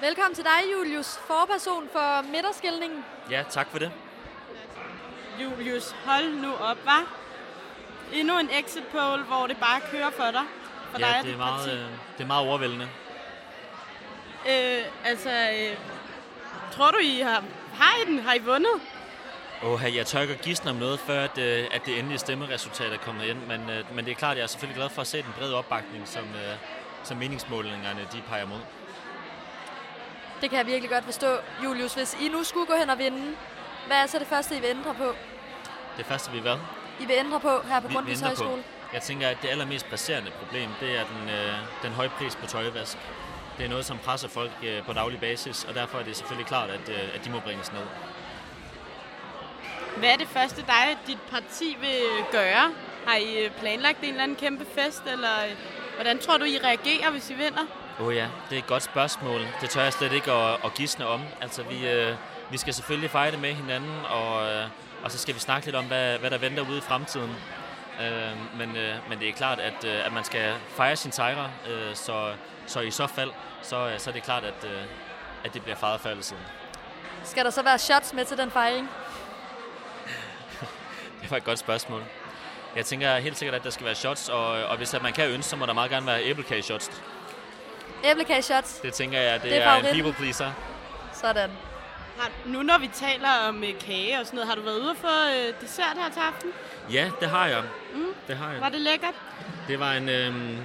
Velkommen 0.00 0.34
til 0.34 0.44
dig, 0.44 0.72
Julius, 0.72 1.18
forperson 1.26 1.88
for 1.92 2.22
midterskældningen. 2.32 3.04
Ja, 3.30 3.44
tak 3.50 3.70
for 3.70 3.78
det. 3.78 3.92
Julius, 5.42 5.96
hold 6.04 6.32
nu 6.32 6.54
op, 6.54 6.76
hva'? 6.76 7.06
Endnu 8.12 8.38
en 8.38 8.50
exit 8.50 8.86
poll, 8.92 9.22
hvor 9.22 9.46
det 9.46 9.56
bare 9.56 9.80
kører 9.90 10.10
for 10.10 10.30
dig. 10.30 10.42
For 10.92 10.98
ja, 10.98 11.06
dig 11.06 11.20
det 11.24 11.32
er, 11.32 11.36
meget, 11.36 11.66
parti. 11.66 11.76
øh, 11.76 11.84
det 12.16 12.22
er 12.22 12.26
meget 12.26 12.48
overvældende. 12.48 12.88
Øh, 14.48 14.82
altså, 15.04 15.30
øh, 15.30 15.76
tror 16.72 16.90
du, 16.90 16.98
I 16.98 17.20
har, 17.20 17.44
har 17.74 18.02
I 18.02 18.10
den? 18.10 18.18
Har 18.18 18.34
I 18.34 18.38
vundet? 18.38 18.72
Åh, 19.62 19.96
jeg 19.96 20.06
tør 20.06 20.20
ikke 20.20 20.34
at 20.34 20.40
gisne 20.40 20.70
om 20.70 20.76
noget, 20.76 21.00
før 21.00 21.24
at, 21.24 21.38
øh, 21.38 21.66
at 21.70 21.82
det 21.86 21.98
endelige 21.98 22.18
stemmeresultat 22.18 22.92
er 22.92 22.96
kommet 22.98 23.24
ind, 23.24 23.38
men, 23.38 23.70
øh, 23.70 23.94
men 23.94 24.04
det 24.04 24.10
er 24.10 24.14
klart, 24.14 24.32
at 24.32 24.36
jeg 24.36 24.42
er 24.42 24.46
selvfølgelig 24.46 24.76
glad 24.76 24.88
for 24.88 25.00
at 25.00 25.06
se 25.06 25.22
den 25.22 25.32
brede 25.38 25.54
opbakning, 25.54 26.08
som, 26.08 26.24
øh, 26.24 26.56
som 27.02 27.16
meningsmålingerne 27.16 28.00
de 28.12 28.22
peger 28.28 28.46
mod. 28.46 28.58
Det 30.40 30.50
kan 30.50 30.58
jeg 30.58 30.66
virkelig 30.66 30.90
godt 30.90 31.04
forstå. 31.04 31.36
Julius, 31.64 31.94
hvis 31.94 32.16
I 32.20 32.28
nu 32.28 32.44
skulle 32.44 32.66
gå 32.66 32.74
hen 32.74 32.90
og 32.90 32.98
vinde, 32.98 33.36
hvad 33.86 33.96
er 33.96 34.06
så 34.06 34.18
det 34.18 34.26
første, 34.26 34.56
I 34.56 34.60
vil 34.60 34.70
ændre 34.70 34.94
på? 34.94 35.14
Det 35.96 36.06
første, 36.06 36.32
vi 36.32 36.38
hvad? 36.38 36.56
I 37.00 37.06
vil 37.06 37.16
ændre 37.18 37.40
på 37.40 37.60
her 37.68 37.80
på 37.80 37.88
Vi 37.88 37.94
Grundtvigs 37.94 38.20
på. 38.20 38.26
Højskole? 38.26 38.62
Jeg 38.92 39.02
tænker, 39.02 39.28
at 39.28 39.38
det 39.42 39.48
allermest 39.48 39.90
presserende 39.90 40.30
problem, 40.30 40.70
det 40.80 40.98
er 40.98 41.04
den, 41.04 41.28
øh, 41.28 41.54
den 41.82 41.92
høje 41.92 42.08
pris 42.08 42.36
på 42.36 42.46
tøjvask. 42.46 42.98
Det 43.58 43.64
er 43.64 43.68
noget, 43.68 43.84
som 43.84 43.98
presser 43.98 44.28
folk 44.28 44.50
øh, 44.62 44.84
på 44.84 44.92
daglig 44.92 45.20
basis, 45.20 45.64
og 45.64 45.74
derfor 45.74 45.98
er 45.98 46.02
det 46.02 46.16
selvfølgelig 46.16 46.46
klart, 46.46 46.70
at, 46.70 46.88
øh, 46.88 47.14
at 47.14 47.24
de 47.24 47.30
må 47.30 47.40
bringes 47.40 47.72
ned. 47.72 47.82
Hvad 49.96 50.08
er 50.08 50.16
det 50.16 50.28
første, 50.28 50.62
dig 50.62 50.84
og 50.92 51.06
dit 51.06 51.18
parti 51.30 51.76
vil 51.80 52.00
gøre? 52.32 52.72
Har 53.06 53.16
I 53.16 53.44
øh, 53.44 53.50
planlagt 53.50 53.98
en 54.02 54.08
eller 54.08 54.22
anden 54.22 54.36
kæmpe 54.36 54.66
fest, 54.74 55.02
eller 55.06 55.44
øh, 55.44 55.56
hvordan 55.98 56.18
tror 56.18 56.38
du, 56.38 56.44
I 56.44 56.58
reagerer, 56.64 57.10
hvis 57.10 57.30
I 57.30 57.34
vinder? 57.34 57.64
Åh 58.00 58.06
oh 58.06 58.14
ja, 58.14 58.28
det 58.50 58.56
er 58.56 58.62
et 58.62 58.66
godt 58.66 58.82
spørgsmål. 58.82 59.40
Det 59.60 59.70
tør 59.70 59.82
jeg 59.82 59.92
slet 59.92 60.12
ikke 60.12 60.32
at, 60.32 60.58
at 60.64 60.74
gisne 60.74 61.06
om. 61.06 61.20
Altså, 61.40 61.62
vi, 61.62 61.88
øh, 61.88 62.14
vi 62.50 62.58
skal 62.58 62.74
selvfølgelig 62.74 63.10
fejre 63.10 63.30
det 63.30 63.40
med 63.40 63.54
hinanden, 63.54 64.04
og, 64.10 64.46
øh, 64.46 64.64
og 65.04 65.10
så 65.10 65.18
skal 65.18 65.34
vi 65.34 65.40
snakke 65.40 65.66
lidt 65.66 65.76
om, 65.76 65.84
hvad, 65.84 66.18
hvad 66.18 66.30
der 66.30 66.38
venter 66.38 66.68
ude 66.70 66.78
i 66.78 66.80
fremtiden. 66.80 67.30
Øh, 68.02 68.58
men, 68.58 68.76
øh, 68.76 68.94
men 69.08 69.18
det 69.18 69.28
er 69.28 69.32
klart, 69.32 69.60
at, 69.60 69.84
øh, 69.84 70.06
at 70.06 70.12
man 70.12 70.24
skal 70.24 70.54
fejre 70.68 70.96
sin 70.96 71.12
sejre, 71.12 71.50
øh, 71.68 71.94
så, 71.94 72.32
så 72.66 72.80
i 72.80 72.90
så 72.90 73.06
fald, 73.06 73.30
så, 73.62 73.88
øh, 73.88 73.98
så 73.98 74.10
er 74.10 74.14
det 74.14 74.22
klart, 74.22 74.44
at, 74.44 74.64
øh, 74.64 74.82
at 75.44 75.54
det 75.54 75.62
bliver 75.62 75.76
fejret 75.76 76.00
før 76.00 76.10
eller 76.10 76.24
siden. 76.24 76.42
Skal 77.24 77.44
der 77.44 77.50
så 77.50 77.62
være 77.62 77.78
shots 77.78 78.12
med 78.12 78.24
til 78.24 78.38
den 78.38 78.50
fejring? 78.50 78.88
Det 81.22 81.30
var 81.30 81.36
et 81.36 81.44
godt 81.44 81.58
spørgsmål. 81.58 82.02
Jeg 82.76 82.86
tænker 82.86 83.16
helt 83.16 83.38
sikkert, 83.38 83.54
at 83.54 83.64
der 83.64 83.70
skal 83.70 83.86
være 83.86 83.94
shots, 83.94 84.28
og, 84.28 84.46
og 84.46 84.76
hvis 84.76 84.94
at 84.94 85.02
man 85.02 85.12
kan 85.12 85.30
ønske, 85.30 85.50
så 85.50 85.56
må 85.56 85.66
der 85.66 85.72
meget 85.72 85.90
gerne 85.90 86.06
være 86.06 86.24
æblekage 86.24 86.62
shots. 86.62 86.90
Æblekage 88.04 88.42
shots. 88.42 88.74
Det 88.74 88.92
tænker 88.92 89.20
jeg, 89.20 89.34
det, 89.42 89.50
Det 89.50 89.62
er 89.62 89.70
er, 89.70 89.76
en 89.76 89.84
people 89.84 90.12
pleaser. 90.12 90.52
Sådan. 91.12 91.50
Har, 92.18 92.30
nu 92.44 92.62
når 92.62 92.78
vi 92.78 92.90
taler 92.94 93.28
om 93.48 93.64
øh, 93.64 93.78
kage 93.80 94.20
og 94.20 94.26
sådan 94.26 94.36
noget, 94.36 94.48
har 94.48 94.54
du 94.56 94.62
været 94.62 94.78
ude 94.78 94.94
for 95.00 95.48
øh, 95.48 95.54
dessert 95.60 95.96
her 95.96 96.10
til 96.12 96.20
aften? 96.20 96.50
Ja, 96.92 97.10
det 97.20 97.28
har 97.28 97.46
jeg. 97.46 97.62
Mm. 97.94 98.04
Det 98.28 98.36
har 98.36 98.52
jeg. 98.52 98.60
Var 98.60 98.68
det 98.68 98.80
lækkert? 98.80 99.14
Det 99.68 99.80
var 99.80 99.92
en... 99.92 100.08
Øhm, 100.08 100.56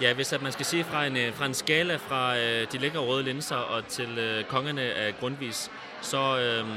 ja, 0.00 0.12
hvis 0.12 0.32
at 0.32 0.42
man 0.42 0.52
skal 0.52 0.66
sige 0.66 0.84
fra 0.84 1.04
en, 1.04 1.16
øh, 1.16 1.34
fra 1.34 1.46
en 1.46 1.54
skala 1.54 1.96
fra 1.96 2.36
øh, 2.38 2.66
de 2.72 2.78
lækre 2.78 2.98
røde 2.98 3.22
linser 3.22 3.56
og 3.56 3.86
til 3.86 4.18
øh, 4.18 4.44
kongerne 4.44 4.82
af 4.82 5.14
Grundvis, 5.20 5.70
så, 6.00 6.38
øhm, 6.38 6.76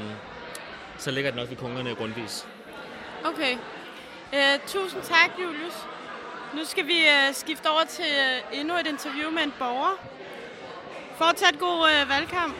så 0.98 1.10
ligger 1.10 1.30
det 1.30 1.40
nok 1.40 1.50
ved 1.50 1.56
kongerne 1.56 1.90
af 1.90 1.96
Grundvis. 1.96 2.46
Okay. 3.24 3.56
Øh, 4.34 4.58
tusind 4.66 5.02
tak, 5.02 5.30
Julius. 5.38 5.86
Nu 6.54 6.64
skal 6.64 6.86
vi 6.86 6.98
øh, 6.98 7.34
skifte 7.34 7.70
over 7.70 7.84
til 7.84 8.04
øh, 8.04 8.60
endnu 8.60 8.74
et 8.74 8.86
interview 8.86 9.30
med 9.30 9.42
en 9.42 9.54
borger. 9.58 9.98
Fortsat 11.16 11.58
god 11.58 11.88
øh, 11.90 12.08
valgkamp. 12.08 12.54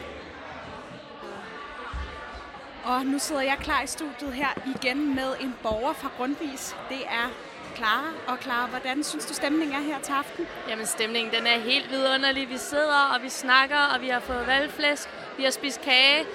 Og 2.83 3.05
nu 3.05 3.19
sidder 3.19 3.41
jeg 3.41 3.57
klar 3.61 3.81
i 3.81 3.87
studiet 3.87 4.33
her 4.33 4.49
igen 4.75 5.15
med 5.15 5.35
en 5.39 5.55
borger 5.63 5.93
fra 5.93 6.09
Grundvis. 6.17 6.75
Det 6.89 7.01
er 7.07 7.29
Clara. 7.75 8.11
Og 8.27 8.37
Clara, 8.41 8.67
hvordan 8.67 9.03
synes 9.03 9.25
du 9.25 9.33
stemningen 9.33 9.75
er 9.75 9.81
her 9.81 9.99
til 9.99 10.13
aften? 10.13 10.47
Jamen 10.69 10.85
stemningen 10.85 11.33
den 11.33 11.47
er 11.47 11.59
helt 11.59 11.91
vidunderlig. 11.91 12.49
Vi 12.49 12.57
sidder 12.57 12.99
og 13.13 13.23
vi 13.23 13.29
snakker, 13.29 13.79
og 13.79 14.01
vi 14.01 14.07
har 14.07 14.19
fået 14.19 14.47
valgflæsk, 14.47 15.09
vi 15.37 15.43
har 15.43 15.51
spist 15.51 15.81
kage. 15.81 16.25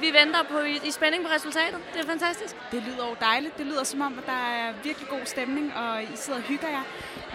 Vi 0.00 0.12
venter 0.12 0.42
på 0.42 0.58
i, 0.58 0.80
i 0.84 0.90
spænding 0.90 1.24
på 1.24 1.30
resultatet. 1.34 1.80
Det 1.94 2.00
er 2.00 2.06
fantastisk. 2.06 2.56
Det 2.72 2.82
lyder 2.82 3.08
jo 3.08 3.16
dejligt. 3.20 3.58
Det 3.58 3.66
lyder 3.66 3.84
som 3.84 4.00
om, 4.00 4.18
at 4.18 4.26
der 4.26 4.42
er 4.62 4.72
virkelig 4.84 5.08
god 5.08 5.24
stemning, 5.24 5.74
og 5.76 6.02
I 6.02 6.08
sidder 6.14 6.38
og 6.38 6.44
hygger 6.44 6.68
jer. 6.68 6.82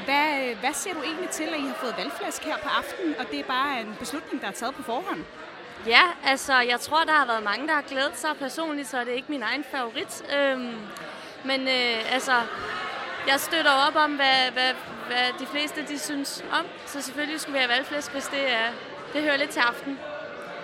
Hvad, 0.05 0.49
øh, 0.49 0.59
hvad 0.59 0.74
siger 0.74 0.93
du 0.93 1.01
egentlig 1.01 1.30
til, 1.30 1.43
at 1.43 1.59
I 1.59 1.68
har 1.68 1.74
fået 1.74 1.95
valgflæsk 1.97 2.43
her 2.43 2.57
på 2.57 2.70
aftenen, 2.70 3.16
og 3.20 3.26
det 3.32 3.39
er 3.39 3.43
bare 3.43 3.82
en 3.82 3.95
beslutning, 3.99 4.41
der 4.41 4.47
er 4.47 4.51
taget 4.51 4.76
på 4.76 4.84
forhånd? 4.84 5.24
Ja, 5.88 6.01
altså 6.26 6.59
jeg 6.59 6.80
tror, 6.80 7.03
der 7.03 7.11
har 7.11 7.26
været 7.26 7.43
mange, 7.43 7.68
der 7.68 7.74
har 7.74 7.82
glædet 7.82 8.18
sig. 8.18 8.30
Personligt 8.39 8.88
så 8.88 8.97
er 8.97 9.03
det 9.03 9.11
ikke 9.11 9.32
min 9.32 9.43
egen 9.43 9.64
favorit. 9.64 10.24
Øhm, 10.38 10.76
men 11.43 11.61
øh, 11.61 12.14
altså, 12.14 12.34
jeg 13.28 13.39
støtter 13.39 13.72
op 13.72 13.95
om, 13.95 14.16
hvad, 14.16 14.51
hvad, 14.53 14.74
hvad 15.07 15.26
de 15.39 15.45
fleste 15.45 15.86
de 15.88 15.99
synes 15.99 16.45
om. 16.59 16.66
Så 16.86 17.01
selvfølgelig 17.01 17.39
skulle 17.41 17.53
vi 17.53 17.59
have 17.59 17.70
valgflæsk, 17.70 18.11
hvis 18.11 18.26
det, 18.26 18.51
er, 18.51 18.68
det 19.14 19.24
hører 19.24 19.38
lidt 19.38 19.49
til 19.49 19.59
aften. 19.59 19.99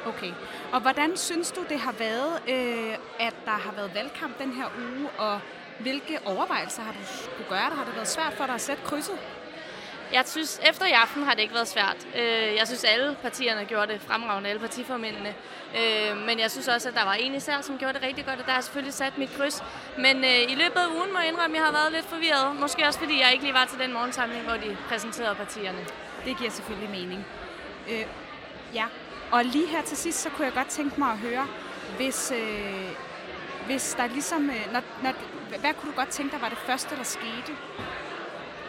Okay. 0.05 0.31
Og 0.71 0.79
hvordan 0.81 1.17
synes 1.17 1.51
du, 1.51 1.61
det 1.69 1.79
har 1.79 1.91
været, 1.91 2.41
øh, 2.49 2.93
at 3.19 3.35
der 3.45 3.51
har 3.51 3.71
været 3.71 3.91
valgkamp 3.95 4.39
den 4.39 4.53
her 4.53 4.65
uge, 4.65 5.09
og 5.17 5.39
hvilke 5.79 6.19
overvejelser 6.25 6.81
har 6.81 6.91
du 6.91 6.97
skulle 7.05 7.49
gøre? 7.49 7.69
Der 7.69 7.75
har 7.75 7.85
det 7.85 7.95
været 7.95 8.07
svært 8.07 8.33
for 8.33 8.45
dig 8.45 8.55
at 8.55 8.61
sætte 8.61 8.83
krydset? 8.85 9.17
Jeg 10.13 10.23
synes, 10.25 10.61
efter 10.69 10.85
i 10.85 10.91
aften 10.91 11.23
har 11.23 11.33
det 11.33 11.41
ikke 11.41 11.53
været 11.53 11.67
svært. 11.67 12.07
Øh, 12.15 12.55
Jeg 12.55 12.67
synes, 12.67 12.83
alle 12.83 13.15
partierne 13.21 13.65
gjorde 13.65 13.93
det 13.93 14.01
fremragende, 14.01 14.49
alle 14.49 14.59
partiformændene. 14.59 15.35
Øh, 15.77 16.17
Men 16.17 16.39
jeg 16.39 16.51
synes 16.51 16.67
også, 16.67 16.89
at 16.89 16.95
der 16.95 17.03
var 17.03 17.13
en 17.13 17.35
især, 17.35 17.61
som 17.61 17.77
gjorde 17.77 17.93
det 17.93 18.03
rigtig 18.03 18.25
godt, 18.25 18.39
og 18.39 18.45
der 18.45 18.51
har 18.51 18.61
selvfølgelig 18.61 18.93
sat 18.93 19.17
mit 19.17 19.29
kryds. 19.37 19.63
Men 19.97 20.17
øh, 20.23 20.41
i 20.51 20.55
løbet 20.55 20.79
af 20.79 20.87
ugen 20.87 21.13
må 21.13 21.19
jeg 21.19 21.27
indrømme, 21.27 21.57
at 21.57 21.59
jeg 21.59 21.65
har 21.65 21.71
været 21.71 21.91
lidt 21.91 22.05
forvirret. 22.05 22.55
Måske 22.55 22.85
også, 22.87 22.99
fordi 22.99 23.21
jeg 23.21 23.29
ikke 23.31 23.43
lige 23.43 23.53
var 23.53 23.65
til 23.65 23.79
den 23.79 23.93
morgensamling, 23.93 24.43
hvor 24.43 24.53
de 24.57 24.77
præsenterede 24.89 25.35
partierne. 25.35 25.85
Det 26.25 26.37
giver 26.37 26.49
selvfølgelig 26.51 26.89
mening. 26.89 27.25
Øh, 27.89 28.05
ja, 28.73 28.85
og 29.31 29.45
lige 29.45 29.67
her 29.67 29.81
til 29.81 29.97
sidst, 29.97 30.21
så 30.21 30.29
kunne 30.29 30.45
jeg 30.45 30.53
godt 30.53 30.67
tænke 30.67 30.99
mig 30.99 31.11
at 31.11 31.17
høre, 31.17 31.47
hvis, 31.97 32.31
øh, 32.31 32.89
hvis 33.65 33.93
der 33.97 34.07
ligesom... 34.07 34.49
Øh, 34.49 34.73
når, 34.73 34.81
når, 35.03 35.13
hvad 35.59 35.73
kunne 35.73 35.91
du 35.91 35.97
godt 35.97 36.09
tænke 36.09 36.31
dig 36.31 36.41
var 36.41 36.49
det 36.49 36.57
første, 36.57 36.95
der 36.95 37.03
skete 37.03 37.53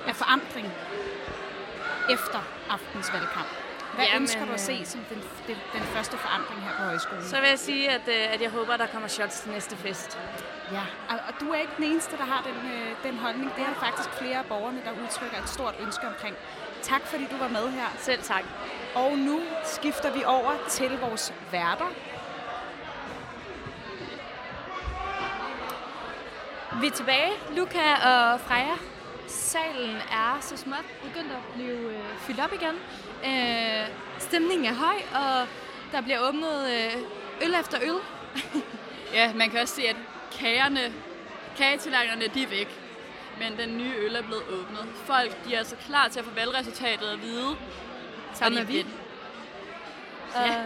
af 0.06 0.16
forandring 0.16 0.68
efter 2.10 2.40
aftens 2.70 3.12
valgkamp? 3.12 3.48
Hvad 3.94 4.04
Jamen, 4.04 4.22
ønsker 4.22 4.44
du 4.44 4.52
at 4.52 4.60
se 4.60 4.72
øh, 4.72 4.86
som 4.86 5.00
den, 5.08 5.22
den, 5.46 5.56
den 5.72 5.80
første 5.80 6.16
forandring 6.16 6.60
her 6.62 6.76
på 6.76 6.82
højskolen? 6.82 7.24
Så 7.24 7.40
vil 7.40 7.48
jeg 7.48 7.58
sige, 7.58 7.90
at, 7.90 8.08
øh, 8.08 8.34
at 8.34 8.40
jeg 8.42 8.50
håber, 8.50 8.76
der 8.76 8.86
kommer 8.86 9.08
shots 9.08 9.40
til 9.40 9.50
næste 9.50 9.76
fest. 9.76 10.18
Ja, 10.72 10.84
og, 11.08 11.16
og 11.28 11.34
du 11.40 11.50
er 11.50 11.58
ikke 11.64 11.72
den 11.76 11.84
eneste, 11.84 12.16
der 12.16 12.24
har 12.24 12.42
den, 12.42 12.70
øh, 12.72 12.88
den 13.02 13.18
holdning. 13.18 13.52
Det 13.56 13.64
er 13.64 13.74
faktisk 13.86 14.08
flere 14.10 14.38
af 14.38 14.44
borgerne, 14.44 14.80
der 14.84 14.92
udtrykker 15.02 15.38
et 15.42 15.48
stort 15.48 15.74
ønske 15.80 16.06
omkring. 16.06 16.36
Tak 16.82 17.06
fordi 17.06 17.26
du 17.30 17.36
var 17.36 17.48
med 17.48 17.70
her. 17.70 17.86
Selv 17.98 18.22
tak. 18.22 18.44
Og 18.94 19.18
nu 19.18 19.40
skifter 19.64 20.12
vi 20.12 20.24
over 20.24 20.52
til 20.68 20.98
vores 20.98 21.34
værter. 21.52 21.86
Vi 26.80 26.86
er 26.86 26.90
tilbage, 26.90 27.32
Luca 27.56 27.92
og 27.92 28.40
Freja. 28.40 28.76
Salen 29.26 29.96
er 29.96 30.38
så 30.40 30.56
småt 30.56 30.84
begyndt 31.02 31.32
at 31.32 31.54
blive 31.54 31.90
øh, 31.90 32.04
fyldt 32.18 32.40
op 32.40 32.52
igen. 32.52 32.74
Øh, 33.24 33.88
stemningen 34.18 34.66
er 34.66 34.74
høj, 34.74 34.96
og 35.14 35.46
der 35.92 36.00
bliver 36.00 36.28
åbnet 36.28 36.70
øh, 36.70 37.02
øl 37.46 37.54
efter 37.60 37.78
øl. 37.82 37.96
Ja, 39.14 39.32
man 39.34 39.50
kan 39.50 39.60
også 39.60 39.74
se, 39.74 39.82
at 39.82 39.96
kagerne, 40.38 40.92
kagetillagerne, 41.56 42.26
de 42.34 42.42
er 42.42 42.46
væk. 42.46 42.79
Men 43.40 43.58
den 43.58 43.78
nye 43.78 43.94
øl 43.96 44.14
er 44.14 44.22
blevet 44.22 44.42
åbnet. 44.48 44.84
Folk 44.94 45.44
de 45.44 45.54
er 45.54 45.58
altså 45.58 45.76
klar 45.76 46.08
til 46.08 46.18
at 46.18 46.24
få 46.24 46.34
valgresultatet 46.34 47.06
at 47.06 47.22
vide. 47.22 47.56
Sammen 48.34 48.58
med 48.58 48.66
vi. 48.66 48.86
Ja. 50.36 50.64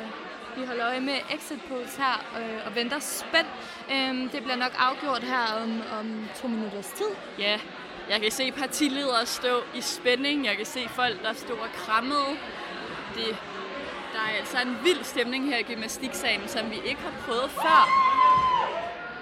Vi 0.56 0.64
holder 0.66 0.86
øje 0.86 1.00
med 1.00 1.18
exit 1.30 1.60
polls 1.68 1.96
her 1.96 2.24
øh, 2.38 2.66
og 2.66 2.74
venter 2.74 2.98
spændt. 2.98 3.48
Øhm, 3.92 4.28
det 4.28 4.42
bliver 4.42 4.56
nok 4.56 4.72
afgjort 4.78 5.22
her 5.22 5.62
om, 5.62 5.82
om 6.00 6.28
to 6.42 6.48
minutters 6.48 6.86
tid. 6.86 7.10
Ja, 7.38 7.60
jeg 8.10 8.20
kan 8.20 8.30
se 8.30 8.52
partiledere 8.52 9.26
stå 9.26 9.62
i 9.74 9.80
spænding. 9.80 10.46
Jeg 10.46 10.56
kan 10.56 10.66
se 10.66 10.88
folk, 10.88 11.22
der 11.22 11.32
står 11.32 11.54
og 11.54 11.68
krammede. 11.76 12.28
Det, 13.14 13.36
der 14.12 14.20
er 14.20 14.38
altså 14.38 14.56
en 14.62 14.78
vild 14.84 15.04
stemning 15.04 15.48
her 15.48 15.58
i 15.58 15.62
gymnastiksalen, 15.62 16.48
som 16.48 16.70
vi 16.70 16.76
ikke 16.84 17.00
har 17.00 17.12
prøvet 17.26 17.50
før. 17.50 17.88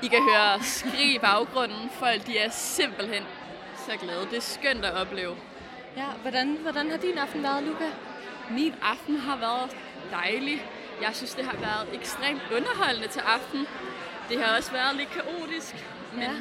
I 0.03 0.07
kan 0.07 0.23
høre 0.23 0.63
skrig 0.63 1.15
i 1.15 1.19
baggrunden. 1.19 1.91
Folk 1.99 2.27
de 2.27 2.39
er 2.39 2.51
simpelthen 2.51 3.23
så 3.87 3.97
glade. 4.01 4.27
Det 4.31 4.37
er 4.37 4.41
skønt 4.41 4.85
at 4.85 4.95
opleve. 4.95 5.37
Ja, 5.97 6.05
hvordan, 6.23 6.59
hvordan 6.63 6.91
har 6.91 6.97
din 6.99 7.19
aften 7.19 7.43
været, 7.43 7.63
Luca? 7.63 7.91
Min 8.51 8.75
aften 8.83 9.17
har 9.17 9.37
været 9.37 9.71
dejlig. 10.11 10.67
Jeg 11.03 11.11
synes, 11.15 11.35
det 11.35 11.45
har 11.45 11.57
været 11.57 11.89
ekstremt 12.01 12.43
underholdende 12.57 13.09
til 13.09 13.21
aften. 13.21 13.67
Det 14.29 14.43
har 14.43 14.57
også 14.57 14.73
været 14.73 14.97
lidt 14.97 15.11
kaotisk, 15.11 15.75
men, 16.13 16.23
Ja. 16.23 16.33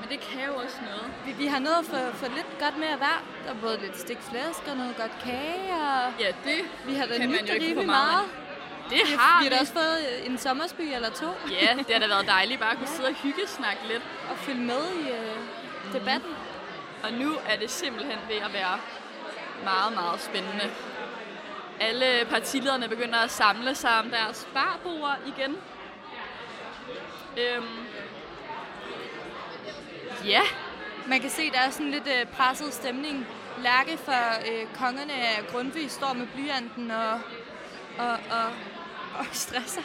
men 0.00 0.06
det 0.10 0.20
kan 0.20 0.40
jo 0.46 0.54
også 0.54 0.76
noget. 0.90 1.06
Vi, 1.26 1.32
vi 1.32 1.46
har 1.46 1.58
nået 1.58 1.82
for, 1.90 1.96
for 2.20 2.26
lidt 2.26 2.58
godt 2.60 2.78
med 2.78 2.86
at 2.88 3.00
være. 3.00 3.20
Der 3.44 3.50
er 3.50 3.54
både 3.60 3.78
lidt 3.80 3.98
stik 4.00 4.18
flæsk 4.30 4.62
og 4.70 4.76
noget 4.76 4.96
godt 4.96 5.12
kage. 5.24 5.74
Og 5.74 6.12
ja, 6.20 6.26
det 6.44 6.58
vi 6.86 6.94
har 6.94 7.06
da 7.06 7.16
kan 7.18 7.30
man 7.30 7.38
nydt 7.40 7.48
jo 7.48 7.54
ikke 7.54 7.74
meget 7.74 7.86
meget. 7.86 8.24
Det 8.90 8.98
vi, 9.10 9.12
har 9.18 9.40
vi. 9.42 9.44
har 9.44 9.50
da 9.50 9.56
vi. 9.56 9.60
også 9.60 9.72
fået 9.72 10.26
en 10.26 10.38
sommersby 10.38 10.80
eller 10.94 11.10
to. 11.10 11.26
Ja, 11.50 11.68
det 11.78 11.92
har 11.92 12.00
da 12.00 12.06
været 12.08 12.26
dejligt 12.26 12.60
bare 12.60 12.70
at 12.72 12.78
kunne 12.78 12.88
sidde 12.96 13.08
og 13.08 13.14
hyggesnakke 13.14 13.82
lidt. 13.88 14.02
Og 14.30 14.36
følge 14.38 14.60
med 14.60 14.82
i 15.04 15.10
øh, 15.10 15.36
debatten. 15.92 16.30
Og 17.06 17.12
nu 17.12 17.32
er 17.48 17.56
det 17.56 17.70
simpelthen 17.70 18.18
ved 18.28 18.36
at 18.36 18.52
være 18.52 18.78
meget, 19.64 19.92
meget 19.92 20.20
spændende. 20.20 20.70
Alle 21.80 22.26
partilederne 22.30 22.88
begynder 22.88 23.18
at 23.18 23.30
samle 23.30 23.74
sig 23.74 23.98
om 23.98 24.10
deres 24.10 24.48
barbord 24.54 25.18
igen. 25.26 25.56
Øhm, 27.38 27.86
ja, 30.24 30.42
Man 31.08 31.20
kan 31.20 31.30
se, 31.30 31.50
der 31.50 31.58
er 31.58 31.70
sådan 31.70 31.90
lidt 31.90 32.06
øh, 32.06 32.26
presset 32.26 32.74
stemning. 32.74 33.26
Lærke 33.58 33.96
fra 33.96 34.38
øh, 34.50 34.66
kongerne 34.74 35.12
af 35.12 35.46
Grundtvig 35.50 35.90
står 35.90 36.12
med 36.12 36.26
blyanten 36.26 36.90
og, 36.90 37.12
og, 37.98 38.12
og, 38.12 38.46
og 39.18 39.26
stresser. 39.46 39.82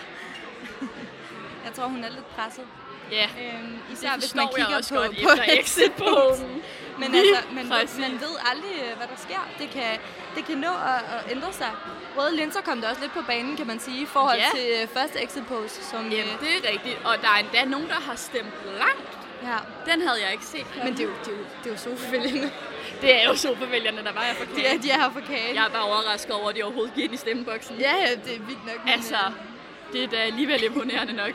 jeg 1.65 1.73
tror, 1.73 1.87
hun 1.87 2.03
er 2.03 2.09
lidt 2.09 2.35
presset. 2.35 2.67
Ja, 3.11 3.27
øhm, 3.43 3.77
det 3.89 3.93
især 3.97 4.17
hvis 4.17 4.35
man 4.35 4.47
kigger 4.55 4.81
på, 4.89 4.95
godt 4.95 5.11
på 5.23 5.31
efter 5.31 5.43
exit-pollen. 5.61 6.61
men 6.99 7.15
altså, 7.15 7.39
man, 7.57 7.69
præcis. 7.69 7.99
man 7.99 8.11
ved 8.11 8.33
aldrig, 8.51 8.71
øh, 8.85 8.97
hvad 8.97 9.07
der 9.07 9.17
sker. 9.25 9.41
Det 9.59 9.69
kan, 9.69 9.91
det 10.35 10.45
kan 10.45 10.57
nå 10.57 10.67
at, 10.93 11.01
at 11.15 11.31
ændre 11.31 11.53
sig. 11.53 11.71
Røde 12.17 12.35
linser 12.35 12.61
kom 12.61 12.81
der 12.81 12.89
også 12.89 13.01
lidt 13.01 13.13
på 13.13 13.21
banen, 13.27 13.57
kan 13.57 13.67
man 13.67 13.79
sige, 13.79 14.01
i 14.01 14.05
forhold 14.05 14.37
Ja. 14.37 14.49
til 14.57 14.65
øh, 14.81 14.87
første 14.87 15.23
exit 15.23 15.47
post. 15.47 15.89
Som, 15.91 16.01
Jamen, 16.09 16.33
øh, 16.33 16.39
det 16.41 16.49
er 16.65 16.71
rigtigt. 16.71 16.97
Og 17.05 17.15
der 17.21 17.27
er 17.35 17.39
endda 17.39 17.65
nogen, 17.65 17.87
der 17.87 17.99
har 18.07 18.15
stemt 18.15 18.53
langt. 18.77 19.09
Ja. 19.43 19.57
Den 19.91 20.01
havde 20.07 20.19
jeg 20.23 20.31
ikke 20.31 20.45
set. 20.45 20.65
Men 20.83 20.93
det 20.93 20.99
er 20.99 21.03
jo, 21.03 21.13
det 21.25 21.27
er 21.27 21.37
jo, 21.37 21.43
det 21.63 21.69
er 21.69 21.73
jo 21.73 21.77
sofavælgerne. 21.77 22.51
Det 23.01 23.15
er 23.21 23.27
jo 23.29 23.35
sofavælgerne, 23.35 23.97
der 24.03 24.11
var 24.13 24.21
her 24.21 24.33
for 24.33 24.45
kagen. 24.45 24.77
er, 24.77 24.81
de 24.81 24.91
er 24.91 24.97
her 24.99 25.11
for 25.11 25.19
kagen. 25.19 25.55
Jeg 25.55 25.65
er 25.65 25.69
bare 25.69 25.83
overrasket 25.83 26.31
over, 26.35 26.49
at 26.49 26.55
de 26.55 26.63
overhovedet 26.63 26.93
gik 26.95 27.03
ind 27.03 27.13
i 27.13 27.17
stemmeboksen. 27.17 27.75
Ja, 27.75 27.95
ja, 27.95 28.09
det 28.25 28.35
er 28.35 28.39
vildt 28.39 28.65
nok. 28.65 28.75
Altså, 28.87 29.15
det 29.93 30.03
er 30.03 30.07
da 30.07 30.15
alligevel 30.17 30.63
imponerende 30.63 31.13
nok. 31.13 31.31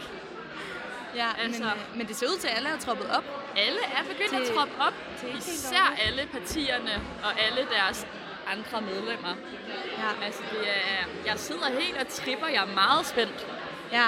Ja, 1.16 1.28
Altså- 1.44 1.62
men, 1.62 1.70
øh, 1.72 1.96
men 1.98 2.06
det 2.08 2.16
ser 2.16 2.26
ud 2.26 2.38
til, 2.38 2.48
at 2.48 2.56
alle 2.56 2.68
er 2.68 2.78
troppet 2.78 3.06
op. 3.16 3.24
Alle 3.56 3.78
er 3.96 4.02
begyndt 4.10 4.30
Til- 4.30 4.36
at 4.50 4.56
troppe 4.56 4.74
op. 4.80 4.92
til 5.20 5.28
Især 5.38 5.94
alle 6.06 6.22
partierne 6.32 6.94
og 7.24 7.30
alle 7.44 7.66
deres 7.76 8.06
andre 8.52 8.80
medlemmer. 8.80 9.34
Ja. 9.98 10.24
Altså, 10.24 10.42
det 10.52 10.68
er, 10.68 11.04
jeg 11.26 11.38
sidder 11.38 11.68
helt 11.80 11.96
og 11.96 12.08
tripper. 12.08 12.46
Jeg 12.46 12.62
er 12.62 12.74
meget 12.74 13.06
spændt. 13.06 13.46
Ja, 13.92 14.06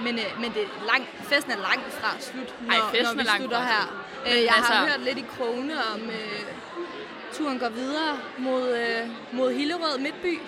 men, 0.00 0.18
øh, 0.18 0.40
men 0.40 0.52
det 0.54 0.62
er 0.62 0.86
lang, 0.92 1.08
festen 1.22 1.52
er 1.52 1.56
langt 1.56 1.92
fra 1.92 2.10
slut, 2.20 2.54
når, 2.60 2.74
Ej, 2.74 2.80
festen 2.90 3.04
når 3.04 3.12
vi 3.14 3.20
er 3.20 3.24
langt 3.24 3.40
slutter 3.40 3.58
fra 3.58 3.66
her. 3.66 4.04
Øh, 4.38 4.44
jeg 4.44 4.54
Altså- 4.56 4.72
har 4.72 4.86
hørt 4.86 5.00
lidt 5.00 5.18
i 5.18 5.24
krone 5.36 5.74
om, 5.94 6.00
øh, 6.00 6.42
turen 7.32 7.58
går 7.58 7.68
videre 7.68 8.18
mod, 8.38 8.76
øh, 8.78 9.08
mod 9.32 9.52
Hillerød 9.52 9.98
Midtby. 9.98 10.40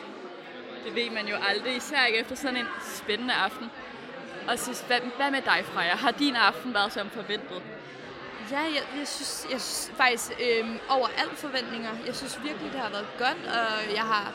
Det 0.84 0.94
ved 0.94 1.10
man 1.10 1.28
jo 1.28 1.36
aldrig, 1.48 1.76
især 1.76 2.04
ikke 2.04 2.18
efter 2.18 2.34
sådan 2.34 2.56
en 2.56 2.66
spændende 2.94 3.34
aften. 3.34 3.70
Og 4.50 4.58
sidst, 4.58 4.86
hvad, 4.86 5.00
hvad 5.16 5.30
med 5.30 5.42
dig, 5.42 5.64
Freja? 5.74 5.96
Har 5.96 6.10
din 6.10 6.36
aften 6.36 6.74
været 6.74 6.92
som 6.92 7.10
forventet? 7.10 7.62
Ja, 8.50 8.58
jeg, 8.60 8.82
jeg, 8.98 9.08
synes, 9.08 9.46
jeg 9.52 9.60
synes 9.60 9.92
faktisk 9.96 10.32
øh, 10.40 10.66
over 10.88 11.08
alt 11.18 11.38
forventninger. 11.38 11.90
Jeg 12.06 12.14
synes 12.16 12.38
virkelig, 12.44 12.72
det 12.72 12.80
har 12.80 12.90
været 12.90 13.06
godt, 13.18 13.38
og 13.56 13.94
jeg 13.94 14.02
har 14.02 14.32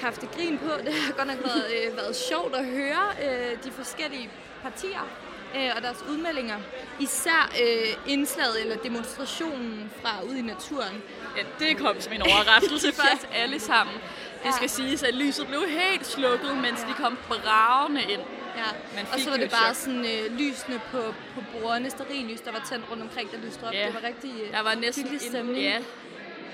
haft 0.00 0.22
et 0.22 0.30
grin 0.30 0.58
på. 0.58 0.70
Det 0.86 0.94
har 0.94 1.12
godt 1.12 1.28
nok 1.28 1.38
været, 1.44 1.64
øh, 1.86 1.96
været 1.96 2.16
sjovt 2.16 2.54
at 2.56 2.66
høre 2.66 3.06
øh, 3.24 3.64
de 3.64 3.70
forskellige 3.72 4.30
partier 4.62 5.08
øh, 5.56 5.70
og 5.76 5.82
deres 5.82 6.04
udmeldinger. 6.10 6.58
Især 7.00 7.50
øh, 7.62 7.96
indslaget 8.12 8.60
eller 8.60 8.76
demonstrationen 8.76 9.90
fra 10.02 10.10
ude 10.28 10.38
i 10.38 10.42
naturen. 10.42 11.02
Ja, 11.36 11.42
det 11.58 11.78
kom 11.78 12.00
som 12.00 12.12
en 12.12 12.22
overraskelse 12.22 12.92
for 12.98 13.06
Ja. 13.06 13.14
os 13.14 13.26
alle 13.34 13.60
sammen. 13.60 13.94
Det 13.94 14.44
Ja. 14.44 14.50
skal 14.52 14.70
siges, 14.70 15.02
at 15.02 15.14
lyset 15.14 15.46
blev 15.46 15.62
helt 15.68 16.06
slukket, 16.06 16.56
mens 16.56 16.80
de 16.80 16.92
kom 17.02 17.18
bravende 17.28 18.02
ind. 18.02 18.20
Ja, 18.56 19.02
og 19.12 19.20
så 19.20 19.30
var 19.30 19.36
det 19.36 19.50
bare 19.50 19.74
chok. 19.74 19.84
sådan 19.84 20.04
øh, 20.04 20.38
lysene 20.38 20.80
på, 20.92 21.14
på 21.34 21.40
bordene, 21.52 21.90
sterillys, 21.90 22.40
der 22.40 22.52
var 22.52 22.66
tændt 22.70 22.90
rundt 22.90 23.02
omkring, 23.02 23.30
der 23.32 23.38
lyste 23.38 23.64
op. 23.64 23.72
Ja. 23.72 23.86
Det 23.86 23.94
var 23.94 24.02
rigtig 24.02 24.32
øh, 24.42 24.52
Der 24.52 24.62
var 24.62 24.74
næsten 24.74 25.04
hyggelig 25.04 25.26
en- 25.26 25.32
stemning. 25.32 25.58
ja, 25.64 25.78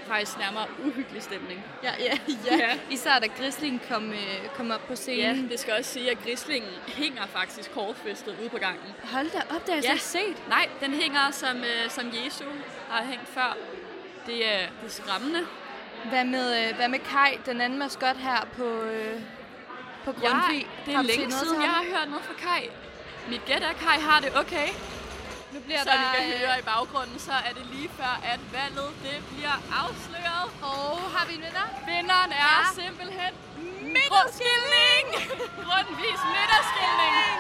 faktisk 0.09 0.39
nærmere 0.39 0.67
uhyggelig 0.85 1.23
stemning. 1.23 1.65
Ja, 1.83 1.93
ja, 1.99 2.19
ja. 2.51 2.57
Ja. 2.57 2.79
Især 2.91 3.19
da 3.19 3.27
Grisling 3.27 3.83
kom, 3.91 4.11
øh, 4.11 4.49
kom 4.57 4.71
op 4.71 4.81
på 4.81 4.93
Ja, 4.93 4.95
scenen. 4.95 5.49
det 5.49 5.61
skal 5.61 5.75
også 5.79 5.91
sige, 5.93 6.11
at 6.11 6.19
grislingen 6.25 6.71
hænger 6.87 7.27
faktisk 7.27 7.73
kortfæstet 7.75 8.37
ude 8.41 8.49
på 8.49 8.59
gangen. 8.59 8.85
Hold 9.05 9.31
da 9.31 9.39
op, 9.57 9.67
det 9.67 9.75
har 9.75 9.83
jeg 9.83 9.85
ja. 9.93 9.97
set. 9.97 10.49
Nej, 10.49 10.69
den 10.81 10.95
hænger 10.95 11.31
som, 11.31 11.57
øh, 11.57 11.91
som 11.91 12.07
Jesu 12.07 12.45
har 12.89 13.05
hængt 13.05 13.29
før. 13.29 13.57
Det 14.27 14.47
er, 14.55 14.59
det 14.83 14.87
er 14.87 14.91
skræmmende. 14.91 15.41
Hvad 16.05 16.25
med, 16.25 16.69
øh, 16.69 16.77
hvad 16.77 16.89
med 16.89 16.99
Kai, 16.99 17.39
den 17.47 17.61
anden 17.61 17.79
maskot 17.79 18.17
her 18.17 18.49
på, 18.57 18.65
øh, 18.83 19.21
på 20.07 20.13
Grundtvig? 20.21 20.63
Ja, 20.69 20.83
det 20.87 20.93
er 21.01 21.03
længe 21.13 21.31
siden, 21.41 21.59
jeg 21.67 21.73
har 21.79 21.85
hørt 21.95 22.09
noget 22.13 22.25
fra 22.29 22.37
Kai. 22.47 22.63
Mit 23.31 23.43
gæt 23.49 23.63
er, 23.71 23.73
Kai 23.85 23.99
har 24.09 24.19
det 24.25 24.31
okay. 24.43 24.69
Nu 25.53 25.59
bliver 25.67 25.83
Som 25.83 25.93
der, 25.93 26.03
I 26.05 26.07
kan 26.17 26.25
øh, 26.33 26.39
høre 26.45 26.57
i 26.63 26.65
baggrunden, 26.73 27.19
så 27.29 27.35
er 27.49 27.53
det 27.59 27.65
lige 27.75 27.91
før, 27.99 28.15
at 28.33 28.41
valget 28.57 28.91
det 29.07 29.19
bliver 29.31 29.57
afsløret. 29.83 30.47
Og 30.73 30.97
har 31.15 31.25
vi 31.29 31.35
en 31.39 31.45
vinder? 31.47 31.67
Vinderen 31.91 32.31
er 32.45 32.55
Ja. 32.61 32.75
simpelthen 32.83 33.33
midterskilning! 33.95 35.05
Grundvis 35.67 36.21
midterskilning! 36.35 37.37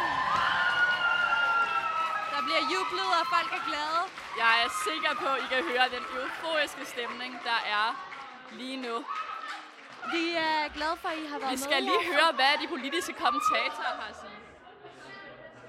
Der 2.32 2.40
bliver 2.46 2.62
jublet, 2.74 3.10
og 3.20 3.24
folk 3.34 3.50
er 3.58 3.62
glade. 3.70 4.00
Jeg 4.42 4.52
er 4.64 4.68
sikker 4.88 5.12
på, 5.22 5.28
at 5.34 5.40
I 5.44 5.46
kan 5.52 5.62
høre 5.72 5.86
den 5.96 6.04
euforiske 6.16 6.84
stemning, 6.92 7.32
der 7.48 7.58
er 7.78 7.86
lige 8.60 8.76
nu. 8.86 8.96
Vi 10.12 10.24
er 10.36 10.74
glade 10.74 10.96
for, 11.00 11.08
at 11.08 11.14
I 11.24 11.26
har 11.32 11.38
været 11.38 11.50
Vi 11.50 11.56
med 11.56 11.58
skal 11.58 11.82
lige 11.82 12.02
her. 12.02 12.12
høre, 12.12 12.32
hvad 12.34 12.52
de 12.62 12.68
politiske 12.68 13.12
kommentatorer 13.12 13.94
har 14.00 14.08
at 14.10 14.16
sige. 14.16 14.30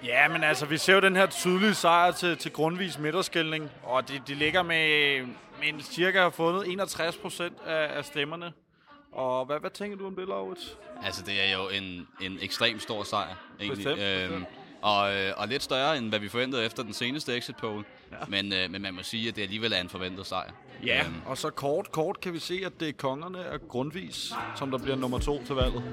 Ja, 0.03 0.27
men 0.27 0.43
altså, 0.43 0.65
vi 0.65 0.77
ser 0.77 0.93
jo 0.93 0.99
den 0.99 1.15
her 1.15 1.25
tydelige 1.25 1.73
sejr 1.73 2.11
til, 2.11 2.37
til 2.37 2.51
grundvis 2.51 2.97
midterskældning, 2.99 3.71
og 3.83 4.09
de, 4.09 4.21
de 4.27 4.33
ligger 4.35 4.63
med, 4.63 5.21
med 5.59 5.67
en 5.67 5.81
cirka 5.81 6.21
har 6.21 6.29
fundet 6.29 6.71
61 6.71 7.17
procent 7.17 7.57
af, 7.65 7.97
af 7.97 8.05
stemmerne. 8.05 8.53
Og 9.11 9.45
hvad, 9.45 9.59
hvad 9.59 9.69
tænker 9.69 9.97
du 9.97 10.07
om 10.07 10.15
det, 10.15 10.27
Laurits? 10.27 10.77
Altså, 11.03 11.23
det 11.23 11.41
er 11.49 11.53
jo 11.57 11.69
en, 11.69 12.07
en 12.21 12.37
ekstremt 12.41 12.81
stor 12.81 13.03
sejr, 13.03 13.35
egentlig. 13.59 13.85
Bestemt, 13.85 14.01
Øhm, 14.01 14.29
bestemt. 14.29 14.47
Og, 14.81 15.15
øh, 15.15 15.33
og 15.37 15.47
lidt 15.47 15.63
større, 15.63 15.97
end 15.97 16.09
hvad 16.09 16.19
vi 16.19 16.29
forventede 16.29 16.65
efter 16.65 16.83
den 16.83 16.93
seneste 16.93 17.37
exit 17.37 17.55
poll. 17.57 17.85
Ja. 18.11 18.17
Men, 18.27 18.53
øh, 18.53 18.71
men 18.71 18.81
man 18.81 18.93
må 18.93 19.03
sige, 19.03 19.29
at 19.29 19.35
det 19.35 19.41
alligevel 19.41 19.73
er 19.73 19.81
en 19.81 19.89
forventet 19.89 20.25
sejr. 20.25 20.51
Ja, 20.85 20.99
Øhm, 21.05 21.15
og 21.25 21.37
så 21.37 21.49
kort, 21.49 21.91
kort 21.91 22.21
kan 22.21 22.33
vi 22.33 22.39
se, 22.39 22.59
at 22.65 22.71
det 22.79 22.89
er 22.89 22.93
kongerne 22.97 23.37
af 23.45 23.59
grundvis, 23.69 24.33
som 24.55 24.71
der 24.71 24.77
bliver 24.77 24.95
nummer 24.95 25.19
to 25.19 25.43
til 25.45 25.55
valget. 25.55 25.83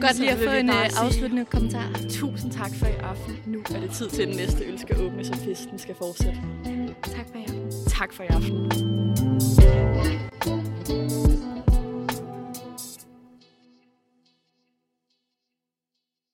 Godt 0.00 0.18
lige 0.18 0.30
at 0.30 0.38
Så 0.38 0.44
få 0.44 0.50
en 0.50 0.70
øh, 0.70 0.90
afsluttende 1.04 1.44
kommentar. 1.44 1.88
Tusind 2.10 2.52
tak 2.52 2.70
for 2.78 2.86
i 2.86 2.90
aften. 3.02 3.42
Nu 3.46 3.58
er 3.74 3.80
det 3.80 3.90
tid 3.90 4.08
til, 4.08 4.22
at 4.22 4.28
den 4.28 4.36
næste 4.36 4.64
øl 4.64 4.78
skal 4.78 5.00
åbnes, 5.00 5.30
og 5.30 5.36
festen 5.36 5.78
skal 5.78 5.94
fortsætte. 5.94 6.40
Tak 7.02 7.26
for 7.32 7.38
i 7.38 7.42
aften. 7.42 7.70
Tak 7.88 8.12
for 8.12 8.22
i 8.22 8.26
aften. 8.26 9.61